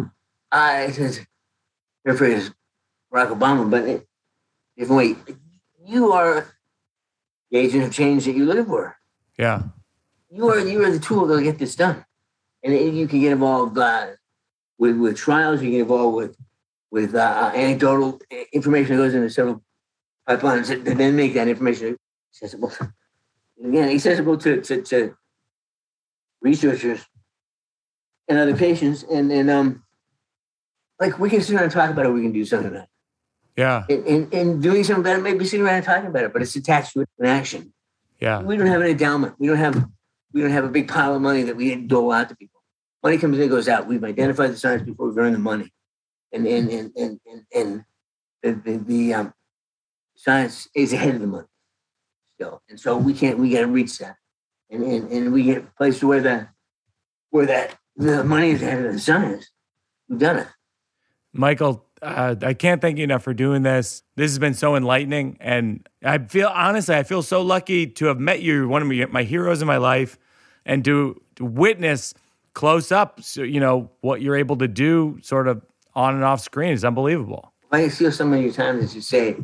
I 0.52 0.90
says 0.92 1.22
paraphrase 2.06 2.50
Barack 3.14 3.30
Obama, 3.38 3.70
but 3.70 4.04
different 4.78 4.98
way. 4.98 5.36
You 5.86 6.12
are 6.14 6.48
the 7.52 7.58
agent 7.60 7.84
of 7.84 7.92
change 7.94 8.26
that 8.26 8.36
you 8.36 8.46
live 8.46 8.66
for. 8.68 8.98
Yeah, 9.38 9.64
You 10.30 10.48
are 10.50 10.60
you 10.60 10.84
are 10.84 10.92
the 10.92 11.00
tool 11.00 11.28
that'll 11.28 11.44
get 11.44 11.60
this 11.60 11.76
done, 11.76 12.04
and 12.64 12.74
it- 12.74 12.94
you 12.94 13.08
can 13.08 13.20
get 13.22 13.32
involved 13.34 13.78
uh, 13.78 14.08
with 14.80 14.98
with 14.98 15.18
trials. 15.18 15.62
You 15.62 15.68
can 15.68 15.72
get 15.72 15.82
involved 15.82 16.16
with 16.16 16.38
with 16.90 17.16
uh, 17.16 17.52
anecdotal 17.54 18.20
information 18.54 18.96
that 18.96 19.04
goes 19.04 19.14
into 19.14 19.30
several 19.30 19.62
pipelines 20.30 20.68
that, 20.68 20.86
that 20.86 20.98
then 20.98 21.16
make 21.16 21.34
that 21.34 21.48
information 21.48 21.98
accessible. 22.32 22.72
Again, 23.64 23.90
accessible 23.90 24.38
to, 24.40 24.62
to, 24.62 24.82
to 24.82 25.16
researchers 26.42 27.06
and 28.28 28.38
other 28.38 28.56
patients, 28.56 29.04
and 29.04 29.32
and 29.32 29.50
um, 29.50 29.84
like 31.00 31.18
we 31.18 31.30
can 31.30 31.42
sit 31.42 31.56
around 31.56 31.64
and 31.64 31.72
talk 31.72 31.90
about 31.90 32.06
it. 32.06 32.10
We 32.10 32.22
can 32.22 32.34
do 32.34 32.46
something 32.46 32.70
about 32.72 32.84
it. 32.84 32.90
yeah, 33.58 33.84
And, 33.90 34.06
and, 34.06 34.34
and 34.34 34.64
doing 34.64 34.84
something 34.84 35.02
about 35.02 35.20
it, 35.20 35.24
maybe 35.24 35.46
sitting 35.46 35.66
around 35.66 35.76
and 35.76 35.86
talking 35.86 36.08
about 36.08 36.24
it, 36.24 36.34
but 36.34 36.42
it's 36.42 36.56
attached 36.56 36.94
to 36.94 37.06
an 37.20 37.26
action. 37.26 37.74
yeah, 38.20 38.42
We 38.42 38.58
don't 38.58 38.68
have 38.68 38.82
an 38.82 38.88
endowment. 38.88 39.36
We 39.40 39.48
don't 39.48 39.58
have 39.58 39.86
we 40.34 40.42
don't 40.42 40.52
have 40.52 40.66
a 40.66 40.70
big 40.70 40.88
pile 40.88 41.16
of 41.16 41.22
money 41.22 41.44
that 41.44 41.56
we 41.56 41.76
dole 41.76 42.12
out 42.12 42.30
to 42.30 42.36
people. 42.36 42.62
Money 43.04 43.18
comes 43.18 43.38
in, 43.38 43.50
goes 43.50 43.68
out. 43.68 43.88
We've 43.88 44.04
identified 44.04 44.52
the 44.52 44.58
science 44.58 44.84
before 44.84 45.08
we've 45.08 45.18
earned 45.18 45.36
the 45.36 45.40
money, 45.40 45.72
and 46.32 46.48
and 46.48 46.70
and 46.70 46.92
and 46.98 47.20
and, 47.26 47.46
and 47.54 47.86
the 48.42 48.72
the, 48.72 48.78
the 48.78 49.14
um, 49.14 49.34
science 50.16 50.68
is 50.76 50.92
ahead 50.94 51.16
of 51.16 51.22
the 51.22 51.28
money 51.28 51.48
and 52.70 52.80
so 52.80 52.98
we 52.98 53.14
can't. 53.14 53.40
We 53.40 53.50
got 53.50 53.62
to 53.62 53.68
reach 53.68 53.98
that, 54.00 54.18
and 54.70 54.84
and 54.84 55.12
and 55.12 55.34
we 55.34 55.44
get 55.44 55.58
a 55.58 55.68
place 55.78 56.00
to 56.00 56.08
where 56.08 56.22
that 56.22 56.50
where 57.30 57.46
that 57.46 57.78
the 57.96 58.24
money 58.24 58.52
is 58.52 58.62
ahead 58.62 58.86
of 58.86 58.94
the 58.94 59.00
science. 59.00 59.50
We've 60.08 60.20
done 60.20 60.40
it. 60.40 60.48
Michael. 61.34 61.86
Uh, 62.02 62.36
I 62.42 62.54
can't 62.54 62.82
thank 62.82 62.98
you 62.98 63.06
enough 63.06 63.24
for 63.24 63.34
doing 63.34 63.64
this. 63.64 64.04
This 64.18 64.30
has 64.30 64.38
been 64.38 64.56
so 64.56 64.76
enlightening, 64.76 65.38
and 65.40 65.88
I 66.04 66.18
feel 66.18 66.50
honestly, 66.50 66.96
I 66.96 67.04
feel 67.04 67.22
so 67.22 67.42
lucky 67.42 67.88
to 67.88 68.08
have 68.08 68.20
met 68.20 68.42
you. 68.42 68.68
One 68.68 68.82
of 68.82 68.90
my, 68.90 69.06
my 69.06 69.24
heroes 69.24 69.62
in 69.62 69.68
my 69.70 69.78
life, 69.78 70.18
and 70.66 70.84
to, 70.84 71.22
to 71.38 71.46
witness 71.46 72.14
close 72.54 72.92
up, 72.92 73.24
so, 73.24 73.42
you 73.42 73.62
know 73.62 73.90
what 74.02 74.22
you're 74.22 74.36
able 74.36 74.58
to 74.58 74.68
do, 74.68 75.18
sort 75.22 75.48
of 75.48 75.62
on 75.96 76.14
and 76.14 76.26
off 76.26 76.42
screen, 76.42 76.74
is 76.74 76.84
unbelievable. 76.84 77.54
I 77.72 77.88
steal 77.88 78.12
some 78.12 78.34
of 78.34 78.42
your 78.42 78.52
time, 78.52 78.80
as 78.80 78.94
you 78.94 79.02
say, 79.02 79.38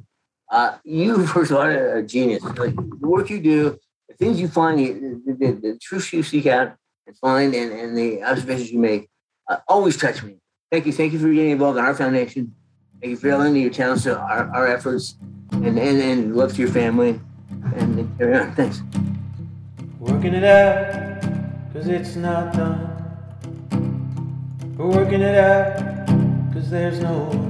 uh, 0.49 0.77
you 0.83 1.25
first 1.27 1.51
of 1.51 1.57
all 1.57 1.63
are 1.63 1.97
a 1.97 2.03
genius. 2.03 2.43
Like 2.43 2.75
the 2.75 3.07
work 3.07 3.29
you 3.29 3.39
do, 3.39 3.79
the 4.07 4.15
things 4.15 4.39
you 4.39 4.47
find, 4.47 4.79
the, 4.79 5.33
the, 5.33 5.51
the, 5.53 5.79
truths 5.81 6.11
you 6.11 6.23
seek 6.23 6.47
out 6.47 6.75
and 7.07 7.17
find, 7.17 7.53
and, 7.53 7.71
and 7.71 7.97
the 7.97 8.23
observations 8.23 8.71
you 8.71 8.79
make, 8.79 9.09
uh, 9.47 9.57
always 9.67 9.97
touch 9.97 10.23
me. 10.23 10.37
Thank 10.71 10.85
you, 10.85 10.93
thank 10.93 11.13
you 11.13 11.19
for 11.19 11.31
getting 11.31 11.51
involved 11.51 11.77
in 11.77 11.85
our 11.85 11.95
foundation. 11.95 12.53
Thank 13.01 13.11
you 13.11 13.17
for 13.17 13.35
lending 13.35 13.61
your 13.61 13.71
talents 13.71 14.03
to 14.03 14.17
our, 14.17 14.53
our 14.53 14.67
efforts, 14.67 15.15
and, 15.51 15.79
and 15.79 15.79
and 15.79 16.35
love 16.35 16.53
to 16.55 16.61
your 16.61 16.69
family, 16.69 17.19
and, 17.75 17.99
and 17.99 18.17
carry 18.17 18.37
on. 18.37 18.53
Thanks. 18.55 18.81
Working 19.99 20.33
it 20.33 20.43
out, 20.43 21.21
cause 21.73 21.87
it's 21.87 22.15
not 22.15 22.53
done. 22.53 22.85
We're 24.77 24.87
working 24.87 25.21
it 25.21 25.35
out, 25.35 26.07
cause 26.53 26.69
there's 26.69 26.99
no 26.99 27.49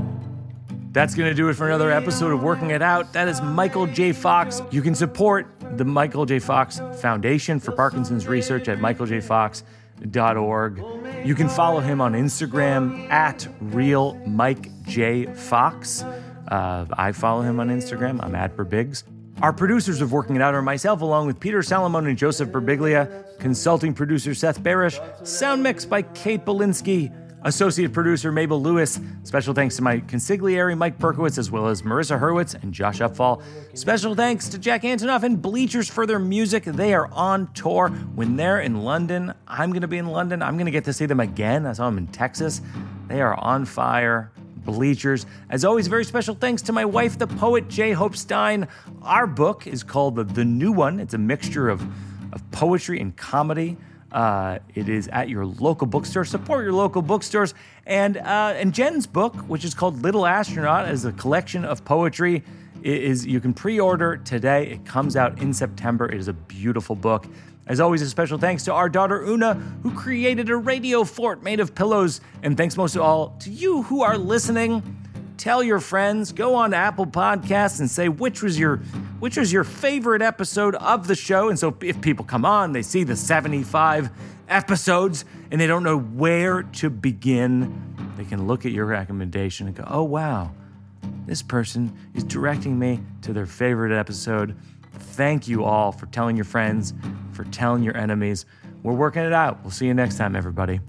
That's 0.91 1.13
going 1.13 1.29
to 1.29 1.35
do 1.35 1.49
it 1.49 1.53
for 1.53 1.67
another 1.67 1.91
episode 1.91 2.31
of 2.31 2.41
Working 2.41 2.71
It 2.71 2.81
Out. 2.81 3.13
That 3.13 3.27
is 3.27 3.43
Michael 3.43 3.85
J. 3.85 4.11
Fox. 4.11 4.63
You 4.71 4.81
can 4.81 4.95
support 4.95 5.45
the 5.77 5.85
Michael 5.85 6.25
J. 6.25 6.39
Fox 6.39 6.79
Foundation 6.99 7.59
for 7.59 7.73
Parkinson's 7.73 8.27
Research 8.27 8.67
at 8.67 8.79
michaeljfox.org. 8.79 11.27
You 11.27 11.35
can 11.35 11.47
follow 11.47 11.79
him 11.79 12.01
on 12.01 12.13
Instagram 12.13 13.07
at 13.11 13.47
real 13.61 14.15
Mike 14.25 14.67
J. 14.85 15.31
Fox. 15.31 16.01
Uh, 16.47 16.87
I 16.93 17.11
follow 17.11 17.43
him 17.43 17.59
on 17.59 17.69
Instagram. 17.69 18.19
I'm 18.23 18.33
at 18.33 18.57
birbigs. 18.57 19.03
Our 19.43 19.53
producers 19.53 20.01
of 20.01 20.11
Working 20.11 20.37
It 20.37 20.41
Out 20.41 20.55
are 20.55 20.63
myself, 20.63 21.01
along 21.01 21.27
with 21.27 21.39
Peter 21.39 21.59
Salamone 21.59 22.09
and 22.09 22.17
Joseph 22.17 22.49
Birbiglia, 22.49 23.37
consulting 23.39 23.93
producer 23.93 24.33
Seth 24.33 24.59
Barish, 24.61 24.99
sound 25.25 25.61
mix 25.61 25.85
by 25.85 26.01
Kate 26.01 26.43
Belinsky, 26.43 27.13
associate 27.43 27.93
producer 27.93 28.31
Mabel 28.31 28.61
Lewis. 28.61 28.99
Special 29.23 29.53
thanks 29.53 29.75
to 29.77 29.81
my 29.81 29.99
consigliere 29.99 30.77
Mike 30.77 30.97
Berkowitz, 30.97 31.37
as 31.37 31.51
well 31.51 31.67
as 31.67 31.81
Marissa 31.81 32.19
Hurwitz 32.19 32.61
and 32.61 32.73
Josh 32.73 32.99
Upfall. 32.99 33.41
Special 33.73 34.15
thanks 34.15 34.49
to 34.49 34.57
Jack 34.57 34.83
Antonoff 34.83 35.23
and 35.23 35.41
Bleachers 35.41 35.89
for 35.89 36.05
their 36.05 36.19
music. 36.19 36.63
They 36.63 36.93
are 36.93 37.07
on 37.11 37.51
tour. 37.53 37.89
When 37.89 38.35
they're 38.35 38.59
in 38.59 38.83
London, 38.83 39.33
I'm 39.47 39.71
going 39.71 39.81
to 39.81 39.87
be 39.87 39.97
in 39.97 40.07
London. 40.07 40.41
I'm 40.41 40.55
going 40.55 40.65
to 40.65 40.71
get 40.71 40.85
to 40.85 40.93
see 40.93 41.05
them 41.05 41.19
again. 41.19 41.65
I 41.65 41.73
saw 41.73 41.85
them 41.85 41.97
in 41.97 42.07
Texas. 42.07 42.61
They 43.07 43.21
are 43.21 43.35
on 43.35 43.65
fire. 43.65 44.31
Bleachers. 44.65 45.25
As 45.49 45.65
always, 45.65 45.87
very 45.87 46.05
special 46.05 46.35
thanks 46.35 46.61
to 46.63 46.73
my 46.73 46.85
wife, 46.85 47.17
the 47.17 47.25
poet 47.25 47.69
J. 47.69 47.91
Hope 47.91 48.15
Stein. 48.15 48.67
Our 49.01 49.25
book 49.25 49.65
is 49.65 49.83
called 49.83 50.15
The, 50.15 50.25
the 50.25 50.45
New 50.45 50.71
One. 50.71 50.99
It's 50.99 51.13
a 51.13 51.17
mixture 51.17 51.69
of, 51.69 51.81
of 52.33 52.51
poetry 52.51 52.99
and 52.99 53.15
comedy. 53.15 53.77
Uh, 54.11 54.59
it 54.73 54.89
is 54.89 55.07
at 55.09 55.29
your 55.29 55.45
local 55.45 55.85
bookstore. 55.85 56.25
Support 56.25 56.63
your 56.63 56.73
local 56.73 57.01
bookstores. 57.01 57.53
And 57.85 58.17
uh, 58.17 58.53
and 58.55 58.73
Jen's 58.73 59.05
book, 59.05 59.35
which 59.47 59.63
is 59.63 59.73
called 59.73 60.01
Little 60.01 60.25
Astronaut, 60.25 60.89
is 60.89 61.05
a 61.05 61.11
collection 61.11 61.65
of 61.65 61.85
poetry. 61.85 62.43
It 62.81 63.03
is 63.03 63.25
you 63.25 63.39
can 63.39 63.53
pre-order 63.53 64.17
today. 64.17 64.67
It 64.67 64.85
comes 64.85 65.15
out 65.15 65.41
in 65.41 65.53
September. 65.53 66.05
It 66.09 66.17
is 66.17 66.27
a 66.27 66.33
beautiful 66.33 66.95
book. 66.95 67.27
As 67.67 67.79
always, 67.79 68.01
a 68.01 68.09
special 68.09 68.39
thanks 68.39 68.63
to 68.63 68.73
our 68.73 68.89
daughter 68.89 69.21
Oona, 69.21 69.53
who 69.83 69.93
created 69.93 70.49
a 70.49 70.57
radio 70.57 71.03
fort 71.03 71.43
made 71.43 71.59
of 71.59 71.75
pillows. 71.75 72.19
And 72.41 72.57
thanks 72.57 72.75
most 72.75 72.95
of 72.95 73.03
all 73.03 73.35
to 73.41 73.51
you 73.51 73.83
who 73.83 74.01
are 74.01 74.17
listening. 74.17 74.97
Tell 75.37 75.61
your 75.61 75.79
friends, 75.79 76.31
go 76.31 76.55
on 76.55 76.71
to 76.71 76.77
Apple 76.77 77.05
Podcasts 77.05 77.79
and 77.79 77.89
say 77.89 78.09
which 78.09 78.41
was 78.41 78.59
your 78.59 78.81
which 79.19 79.37
was 79.37 79.51
your 79.51 79.63
favorite 79.63 80.21
episode 80.21 80.75
of 80.75 81.07
the 81.07 81.15
show. 81.15 81.49
And 81.49 81.57
so 81.59 81.75
if 81.81 81.99
people 82.01 82.25
come 82.25 82.45
on, 82.45 82.71
they 82.71 82.81
see 82.81 83.03
the 83.03 83.15
75 83.15 84.09
episodes 84.47 85.25
and 85.51 85.59
they 85.59 85.67
don't 85.67 85.83
know 85.83 85.97
where 85.97 86.63
to 86.63 86.89
begin, 86.89 88.13
they 88.17 88.25
can 88.25 88.47
look 88.47 88.65
at 88.65 88.71
your 88.71 88.85
recommendation 88.85 89.67
and 89.67 89.75
go, 89.75 89.83
"Oh 89.87 90.03
wow, 90.03 90.51
this 91.25 91.41
person 91.41 91.95
is 92.13 92.23
directing 92.23 92.77
me 92.77 93.01
to 93.21 93.33
their 93.33 93.45
favorite 93.45 93.97
episode. 93.97 94.55
Thank 94.91 95.47
you 95.47 95.63
all 95.63 95.91
for 95.91 96.07
telling 96.07 96.35
your 96.35 96.45
friends, 96.45 96.93
for 97.31 97.43
telling 97.45 97.83
your 97.83 97.95
enemies. 97.95 98.45
We're 98.83 98.93
working 98.93 99.23
it 99.23 99.33
out. 99.33 99.59
We'll 99.63 99.71
see 99.71 99.87
you 99.87 99.93
next 99.93 100.17
time, 100.17 100.35
everybody. 100.35 100.79